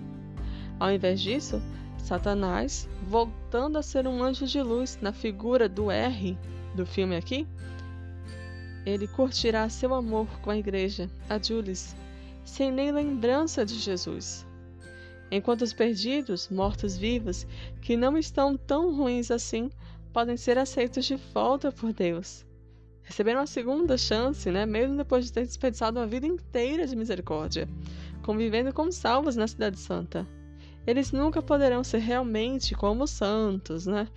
Ao 0.78 0.90
invés 0.92 1.20
disso, 1.20 1.62
Satanás, 1.98 2.88
voltando 3.08 3.78
a 3.78 3.82
ser 3.82 4.06
um 4.06 4.22
anjo 4.22 4.46
de 4.46 4.60
luz 4.62 4.98
na 5.00 5.12
figura 5.12 5.68
do 5.68 5.90
R 5.90 6.38
do 6.74 6.84
filme 6.84 7.16
aqui, 7.16 7.46
ele 8.84 9.08
curtirá 9.08 9.68
seu 9.68 9.92
amor 9.92 10.28
com 10.40 10.50
a 10.50 10.56
igreja, 10.56 11.10
a 11.28 11.42
Julis, 11.42 11.96
sem 12.44 12.70
nem 12.70 12.92
lembrança 12.92 13.66
de 13.66 13.74
Jesus. 13.74 14.46
Enquanto 15.28 15.62
os 15.62 15.72
perdidos, 15.72 16.48
mortos-vivos, 16.48 17.44
que 17.82 17.96
não 17.96 18.16
estão 18.16 18.56
tão 18.56 18.94
ruins 18.94 19.32
assim, 19.32 19.72
podem 20.12 20.36
ser 20.36 20.56
aceitos 20.56 21.04
de 21.04 21.16
volta 21.34 21.72
por 21.72 21.92
Deus. 21.92 22.45
Receberam 23.06 23.40
uma 23.40 23.46
segunda 23.46 23.96
chance, 23.96 24.50
né? 24.50 24.66
mesmo 24.66 24.96
depois 24.96 25.24
de 25.24 25.32
ter 25.32 25.46
desperdiçado 25.46 26.00
uma 26.00 26.06
vida 26.08 26.26
inteira 26.26 26.84
de 26.88 26.96
misericórdia, 26.96 27.68
convivendo 28.22 28.72
como 28.72 28.90
salvos 28.90 29.36
na 29.36 29.46
Cidade 29.46 29.78
Santa. 29.78 30.26
Eles 30.84 31.12
nunca 31.12 31.40
poderão 31.40 31.84
ser 31.84 31.98
realmente 31.98 32.74
como 32.74 33.06
santos, 33.06 33.86
né? 33.86 34.08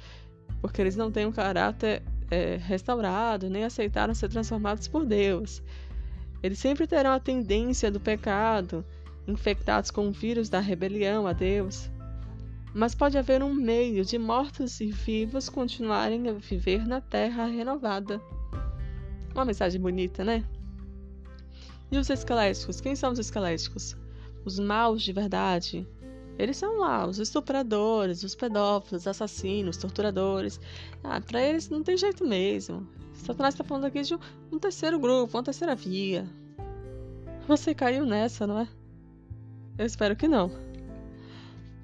porque 0.60 0.82
eles 0.82 0.96
não 0.96 1.12
têm 1.12 1.28
um 1.28 1.32
caráter 1.32 2.02
é, 2.32 2.58
restaurado, 2.58 3.48
nem 3.48 3.64
aceitaram 3.64 4.14
ser 4.16 4.28
transformados 4.30 4.88
por 4.88 5.06
Deus. 5.06 5.62
Eles 6.42 6.58
sempre 6.58 6.88
terão 6.88 7.12
a 7.12 7.20
tendência 7.20 7.92
do 7.92 8.00
pecado, 8.00 8.84
infectados 9.28 9.92
com 9.92 10.08
o 10.08 10.12
vírus 10.12 10.50
da 10.50 10.60
rebelião 10.60 11.28
a 11.28 11.34
Deus. 11.34 11.92
mas 12.74 12.96
pode 12.96 13.18
haver 13.18 13.44
um 13.44 13.54
meio 13.54 14.04
de 14.04 14.18
mortos 14.18 14.80
e 14.82 14.92
vivos 14.92 15.48
continuarem 15.48 16.28
a 16.28 16.34
viver 16.34 16.88
na 16.88 17.02
terra 17.02 17.46
renovada. 17.46 18.20
Uma 19.40 19.46
mensagem 19.46 19.80
bonita, 19.80 20.22
né? 20.22 20.44
E 21.90 21.98
os 21.98 22.10
esqueléticos? 22.10 22.82
Quem 22.82 22.94
são 22.94 23.14
os 23.14 23.20
esqueléticos? 23.20 23.96
Os 24.44 24.60
maus 24.60 25.02
de 25.02 25.14
verdade. 25.14 25.88
Eles 26.38 26.58
são 26.58 26.80
lá, 26.80 27.08
os 27.08 27.20
estupradores, 27.20 28.22
os 28.22 28.36
pedófilos, 28.36 29.08
assassinos, 29.08 29.78
torturadores. 29.78 30.60
Ah, 31.02 31.22
para 31.22 31.42
eles 31.42 31.70
não 31.70 31.82
tem 31.82 31.96
jeito 31.96 32.28
mesmo. 32.28 32.86
Satanás 33.14 33.54
está 33.54 33.64
falando 33.64 33.86
aqui 33.86 34.02
de 34.02 34.14
um 34.52 34.60
terceiro 34.60 35.00
grupo, 35.00 35.38
uma 35.38 35.44
terceira 35.44 35.74
via. 35.74 36.28
Você 37.48 37.74
caiu 37.74 38.06
nessa, 38.06 38.46
não 38.46 38.60
é? 38.60 38.68
Eu 39.78 39.86
espero 39.86 40.18
que 40.18 40.28
não. 40.28 40.52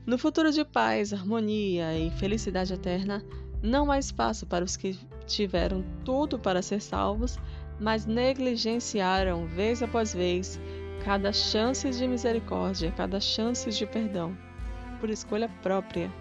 No 0.05 0.17
futuro 0.17 0.51
de 0.51 0.65
paz, 0.65 1.13
harmonia 1.13 1.97
e 1.97 2.11
felicidade 2.11 2.73
eterna, 2.73 3.23
não 3.63 3.89
há 3.89 3.97
espaço 3.97 4.45
para 4.45 4.65
os 4.65 4.75
que 4.75 4.99
tiveram 5.25 5.83
tudo 6.03 6.37
para 6.37 6.61
ser 6.61 6.81
salvos, 6.81 7.37
mas 7.79 8.05
negligenciaram 8.05 9.45
vez 9.45 9.81
após 9.81 10.13
vez 10.13 10.59
cada 11.03 11.31
chance 11.31 11.89
de 11.89 12.07
misericórdia, 12.07 12.91
cada 12.91 13.19
chance 13.19 13.69
de 13.69 13.85
perdão, 13.85 14.35
por 14.99 15.09
escolha 15.09 15.49
própria. 15.61 16.11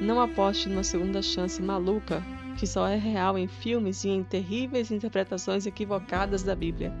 Não 0.00 0.20
aposte 0.20 0.68
numa 0.68 0.84
segunda 0.84 1.20
chance 1.20 1.60
maluca, 1.60 2.22
que 2.56 2.66
só 2.66 2.88
é 2.88 2.96
real 2.96 3.36
em 3.36 3.46
filmes 3.46 4.04
e 4.04 4.08
em 4.08 4.22
terríveis 4.22 4.90
interpretações 4.90 5.66
equivocadas 5.66 6.42
da 6.42 6.54
Bíblia. 6.54 6.92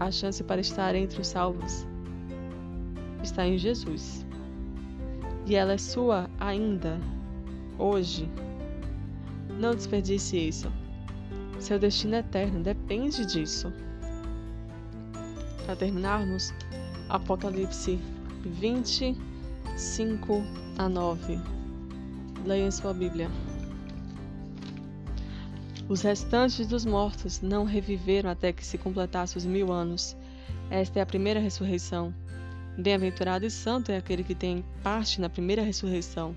A 0.00 0.10
chance 0.10 0.42
para 0.42 0.60
estar 0.60 0.94
entre 0.94 1.20
os 1.20 1.28
salvos 1.28 1.86
está 3.22 3.46
em 3.46 3.58
Jesus 3.58 4.24
e 5.46 5.54
ela 5.54 5.74
é 5.74 5.78
sua 5.78 6.30
ainda, 6.40 6.98
hoje. 7.78 8.28
Não 9.64 9.74
desperdice 9.74 10.36
isso. 10.36 10.70
Seu 11.58 11.78
destino 11.78 12.16
eterno 12.16 12.62
depende 12.62 13.24
disso. 13.24 13.72
Para 15.64 15.74
terminarmos, 15.74 16.52
Apocalipse 17.08 17.98
25 18.44 20.44
a 20.76 20.86
9. 20.86 21.40
Leia 22.44 22.66
em 22.66 22.70
sua 22.70 22.92
Bíblia. 22.92 23.30
Os 25.88 26.02
restantes 26.02 26.66
dos 26.66 26.84
mortos 26.84 27.40
não 27.40 27.64
reviveram 27.64 28.28
até 28.28 28.52
que 28.52 28.66
se 28.66 28.76
completasse 28.76 29.38
os 29.38 29.46
mil 29.46 29.72
anos. 29.72 30.14
Esta 30.68 30.98
é 30.98 31.02
a 31.02 31.06
primeira 31.06 31.40
ressurreição. 31.40 32.14
Bem-aventurado 32.76 33.46
e 33.46 33.50
santo 33.50 33.90
é 33.90 33.96
aquele 33.96 34.24
que 34.24 34.34
tem 34.34 34.62
parte 34.82 35.22
na 35.22 35.30
primeira 35.30 35.62
ressurreição. 35.62 36.36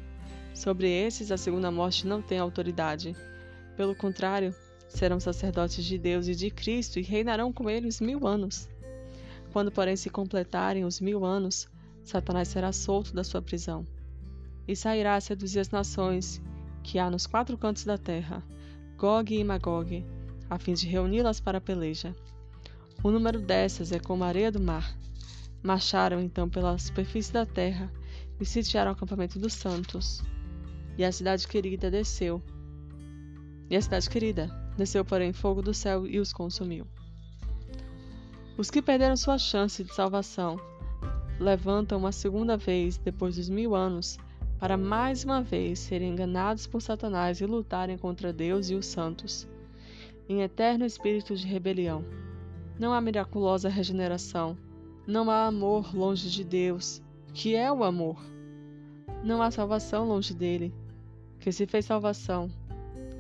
Sobre 0.58 0.90
esses, 0.90 1.32
a 1.32 1.38
segunda 1.38 1.70
morte 1.70 2.08
não 2.08 2.20
tem 2.20 2.40
autoridade. 2.40 3.16
Pelo 3.76 3.96
contrário, 3.96 4.56
serão 4.90 5.20
sacerdotes 5.20 5.86
de 5.86 6.00
Deus 6.00 6.28
e 6.28 6.34
de 6.34 6.50
Cristo 6.50 6.98
e 6.98 7.04
reinarão 7.04 7.54
com 7.54 7.70
ele 7.70 7.88
os 7.88 8.02
mil 8.02 8.26
anos. 8.26 8.68
Quando, 9.54 9.72
porém, 9.72 9.96
se 9.96 10.10
completarem 10.10 10.84
os 10.84 11.00
mil 11.00 11.24
anos, 11.24 11.68
Satanás 12.04 12.48
será 12.48 12.72
solto 12.72 13.14
da 13.14 13.24
sua 13.24 13.40
prisão 13.40 13.86
e 14.68 14.76
sairá 14.76 15.14
a 15.14 15.22
seduzir 15.22 15.60
as 15.60 15.70
nações 15.70 16.42
que 16.82 16.98
há 16.98 17.08
nos 17.08 17.28
quatro 17.28 17.56
cantos 17.56 17.86
da 17.86 17.98
terra, 17.98 18.44
Gog 18.98 19.38
e 19.38 19.44
Magog, 19.44 20.04
a 20.50 20.58
fim 20.58 20.74
de 20.74 20.88
reuni-las 20.88 21.40
para 21.40 21.60
a 21.60 21.62
peleja. 21.62 22.16
O 23.04 23.12
número 23.12 23.40
dessas 23.40 23.92
é 23.92 24.00
como 24.00 24.24
a 24.24 24.28
areia 24.28 24.52
do 24.52 24.60
mar 24.60 24.98
Marcharam 25.62 26.20
então 26.20 26.50
pela 26.50 26.80
superfície 26.80 27.32
da 27.32 27.46
terra 27.46 27.92
e 28.40 28.46
sitiaram 28.46 28.92
o 28.92 28.94
acampamento 28.96 29.38
dos 29.38 29.54
santos. 29.54 30.24
E 30.98 31.06
a 31.06 31.12
cidade 31.12 31.48
querida 31.48 31.92
desceu. 31.92 32.42
E 33.70 33.76
a 33.76 33.82
cidade 33.82 34.10
querida 34.10 34.50
desceu, 34.78 35.06
porém, 35.06 35.32
fogo 35.34 35.62
do 35.62 35.74
céu 35.74 36.08
e 36.08 36.20
os 36.20 36.34
consumiu. 36.34 36.88
Os 38.58 38.72
que 38.72 38.82
perderam 38.82 39.16
sua 39.16 39.38
chance 39.38 39.84
de 39.84 39.94
salvação 39.94 40.60
levantam 41.40 42.00
uma 42.00 42.12
segunda 42.12 42.58
vez 42.58 42.98
depois 42.98 43.36
dos 43.36 43.50
mil 43.50 43.76
anos 43.76 44.18
para 44.60 44.76
mais 44.76 45.24
uma 45.24 45.42
vez 45.42 45.80
serem 45.80 46.12
enganados 46.12 46.66
por 46.66 46.82
Satanás 46.82 47.40
e 47.40 47.46
lutarem 47.46 47.98
contra 47.98 48.34
Deus 48.34 48.70
e 48.70 48.76
os 48.76 48.88
santos, 48.88 49.48
em 50.28 50.42
eterno 50.42 50.86
espírito 50.86 51.36
de 51.36 51.46
rebelião. 51.46 52.04
Não 52.80 52.92
há 52.92 53.00
miraculosa 53.00 53.70
regeneração, 53.70 54.58
não 55.06 55.30
há 55.30 55.46
amor 55.46 55.96
longe 55.96 56.30
de 56.30 56.44
Deus, 56.44 57.02
que 57.34 57.56
é 57.56 57.72
o 57.72 57.84
amor. 57.84 58.18
Não 59.24 59.42
há 59.42 59.52
salvação 59.52 60.08
longe 60.08 60.34
dele, 60.34 60.74
que 61.40 61.52
se 61.52 61.66
fez 61.66 61.86
salvação. 61.86 62.50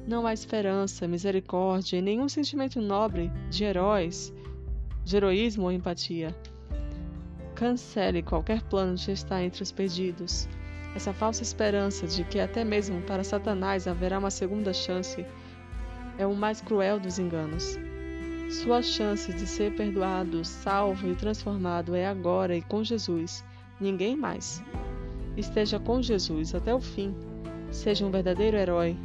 Não 0.07 0.25
há 0.25 0.33
esperança, 0.33 1.07
misericórdia 1.07 1.97
e 1.97 2.01
nenhum 2.01 2.29
sentimento 2.29 2.79
nobre 2.81 3.31
de 3.49 3.63
heróis, 3.63 4.33
de 5.03 5.17
heroísmo 5.17 5.65
ou 5.65 5.71
empatia. 5.71 6.35
Cancele 7.55 8.21
qualquer 8.21 8.61
plano 8.61 8.95
de 8.95 9.11
estar 9.11 9.43
entre 9.43 9.63
os 9.63 9.71
perdidos. 9.71 10.47
Essa 10.95 11.13
falsa 11.13 11.43
esperança 11.43 12.07
de 12.07 12.23
que 12.23 12.39
até 12.39 12.63
mesmo 12.63 13.01
para 13.01 13.23
Satanás 13.23 13.87
haverá 13.87 14.17
uma 14.19 14.31
segunda 14.31 14.73
chance 14.73 15.25
é 16.17 16.25
o 16.25 16.35
mais 16.35 16.61
cruel 16.61 16.99
dos 16.99 17.19
enganos. 17.19 17.77
Sua 18.49 18.81
chance 18.81 19.33
de 19.33 19.45
ser 19.45 19.75
perdoado, 19.75 20.43
salvo 20.45 21.09
e 21.09 21.15
transformado 21.15 21.93
é 21.93 22.07
agora 22.07 22.55
e 22.55 22.61
com 22.61 22.83
Jesus, 22.83 23.43
ninguém 23.79 24.15
mais. 24.15 24.63
Esteja 25.35 25.79
com 25.79 26.01
Jesus 26.01 26.55
até 26.55 26.73
o 26.73 26.79
fim. 26.79 27.13
Seja 27.77 28.07
um 28.07 28.09
verdadeiro 28.09 28.57
herói, 28.57 28.97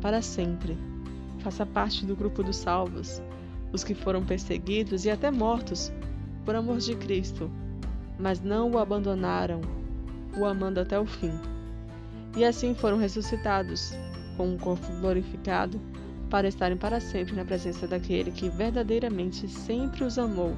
para 0.00 0.22
sempre. 0.22 0.78
Faça 1.40 1.66
parte 1.66 2.06
do 2.06 2.14
grupo 2.14 2.40
dos 2.40 2.54
salvos, 2.54 3.20
os 3.72 3.82
que 3.82 3.96
foram 3.96 4.24
perseguidos 4.24 5.04
e 5.04 5.10
até 5.10 5.28
mortos 5.28 5.92
por 6.44 6.54
amor 6.54 6.78
de 6.78 6.94
Cristo, 6.94 7.50
mas 8.20 8.40
não 8.40 8.70
o 8.70 8.78
abandonaram, 8.78 9.60
o 10.38 10.44
amando 10.44 10.78
até 10.78 10.96
o 11.00 11.04
fim. 11.04 11.32
E 12.36 12.44
assim 12.44 12.76
foram 12.76 12.96
ressuscitados, 12.96 13.92
com 14.36 14.50
um 14.50 14.56
corpo 14.56 14.86
glorificado 15.00 15.80
para 16.30 16.46
estarem 16.46 16.76
para 16.76 17.00
sempre 17.00 17.34
na 17.34 17.44
presença 17.44 17.88
daquele 17.88 18.30
que 18.30 18.48
verdadeiramente 18.48 19.48
sempre 19.48 20.04
os 20.04 20.16
amou, 20.16 20.54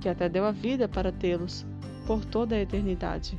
que 0.00 0.08
até 0.08 0.26
deu 0.26 0.46
a 0.46 0.52
vida 0.52 0.88
para 0.88 1.12
tê-los 1.12 1.66
por 2.06 2.24
toda 2.24 2.56
a 2.56 2.60
eternidade. 2.60 3.38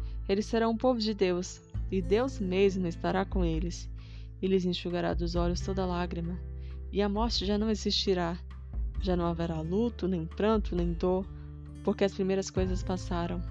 Eles 0.27 0.45
serão 0.45 0.71
um 0.71 0.77
povo 0.77 0.99
de 0.99 1.13
Deus, 1.13 1.61
e 1.91 2.01
Deus 2.01 2.39
mesmo 2.39 2.87
estará 2.87 3.25
com 3.25 3.43
eles. 3.43 3.89
E 4.41 4.47
lhes 4.47 4.65
enxugará 4.65 5.13
dos 5.13 5.35
olhos 5.35 5.61
toda 5.61 5.85
lágrima. 5.85 6.39
E 6.91 7.01
a 7.01 7.09
morte 7.09 7.45
já 7.45 7.57
não 7.57 7.69
existirá. 7.69 8.37
Já 9.01 9.15
não 9.15 9.25
haverá 9.25 9.59
luto, 9.61 10.07
nem 10.07 10.25
pranto, 10.25 10.75
nem 10.75 10.93
dor, 10.93 11.25
porque 11.83 12.03
as 12.03 12.13
primeiras 12.13 12.49
coisas 12.49 12.83
passaram. 12.83 13.41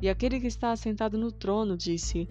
E 0.00 0.08
aquele 0.08 0.40
que 0.40 0.46
está 0.46 0.72
assentado 0.72 1.16
no 1.18 1.32
trono 1.32 1.76
disse: 1.76 2.28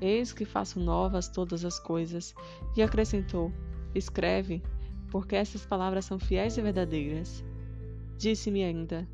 Eis 0.00 0.32
que 0.32 0.44
faço 0.44 0.78
novas 0.78 1.28
todas 1.28 1.64
as 1.64 1.78
coisas. 1.78 2.34
E 2.76 2.82
acrescentou: 2.82 3.52
Escreve, 3.94 4.62
porque 5.10 5.34
essas 5.34 5.64
palavras 5.64 6.04
são 6.04 6.18
fiéis 6.18 6.56
e 6.56 6.62
verdadeiras. 6.62 7.44
Disse-me 8.18 8.62
ainda: 8.62 9.08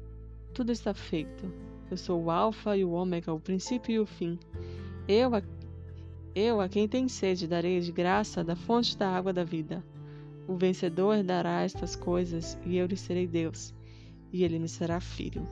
Tudo 0.53 0.73
está 0.73 0.93
feito. 0.93 1.72
Eu 1.93 1.97
sou 1.99 2.22
o 2.22 2.30
Alfa 2.30 2.74
e 2.74 2.86
o 2.86 2.93
Ômega, 2.93 3.34
o 3.34 3.38
princípio 3.38 3.93
e 3.93 3.99
o 3.99 4.07
fim. 4.07 4.38
Eu 5.07 5.34
a, 5.34 5.43
eu, 6.34 6.59
a 6.59 6.66
quem 6.66 6.88
tem 6.88 7.07
sede, 7.07 7.47
darei 7.47 7.78
de 7.80 7.93
graça 7.93 8.43
da 8.43 8.57
fonte 8.57 8.97
da 8.97 9.11
água 9.11 9.30
da 9.30 9.45
vida. 9.45 9.84
O 10.49 10.57
vencedor 10.57 11.22
dará 11.22 11.61
estas 11.61 11.95
coisas, 11.95 12.57
e 12.64 12.78
eu 12.78 12.86
lhe 12.86 12.97
serei 12.97 13.26
Deus, 13.26 13.74
e 14.32 14.43
ele 14.43 14.59
me 14.59 14.70
será 14.70 15.01
filho. 15.01 15.47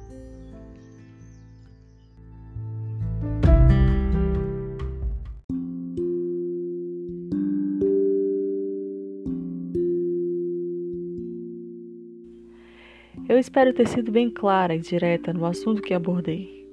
Espero 13.40 13.72
ter 13.72 13.88
sido 13.88 14.12
bem 14.12 14.30
clara 14.30 14.74
e 14.74 14.78
direta 14.78 15.32
no 15.32 15.44
assunto 15.44 15.82
que 15.82 15.94
abordei. 15.94 16.66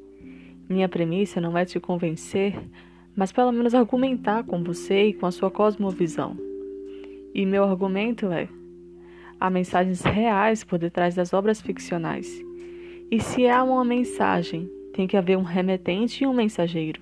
Minha 0.70 0.89
premissa 0.89 1.39
não 1.39 1.57
é 1.57 1.63
te 1.63 1.80
convencer, 1.80 2.53
mas 3.15 3.32
pelo 3.32 3.51
menos 3.51 3.74
argumentar 3.74 4.43
com 4.43 4.61
você 4.63 5.07
e 5.07 5.13
com 5.13 5.26
a 5.26 5.32
sua 5.32 5.49
cosmovisão. 5.49 6.38
E 7.34 7.45
meu 7.45 7.63
argumento 7.63 8.28
é: 8.28 8.49
há 9.39 9.49
mensagens 9.49 10.01
reais 10.01 10.63
por 10.63 10.78
detrás 10.78 11.15
das 11.15 11.34
obras 11.34 11.61
ficcionais. 11.61 12.43
E 13.09 13.20
se 13.22 13.47
há 13.47 13.63
uma 13.63 13.86
mensagem, 13.86 14.70
tem 14.93 15.07
que 15.07 15.15
haver 15.15 15.38
um 15.38 15.43
remetente 15.43 16.24
e 16.24 16.28
um 16.28 16.34
mensageiro. 16.34 17.01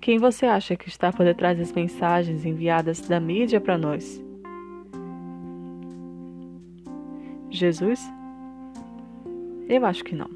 Quem 0.00 0.18
você 0.18 0.46
acha 0.46 0.76
que 0.76 0.88
está 0.88 1.12
por 1.12 1.24
detrás 1.24 1.58
das 1.58 1.72
mensagens 1.72 2.46
enviadas 2.46 3.00
da 3.00 3.20
mídia 3.20 3.60
para 3.60 3.76
nós? 3.76 4.22
Jesus? 7.50 8.15
Eu 9.68 9.84
acho 9.84 10.04
que 10.04 10.14
não. 10.14 10.30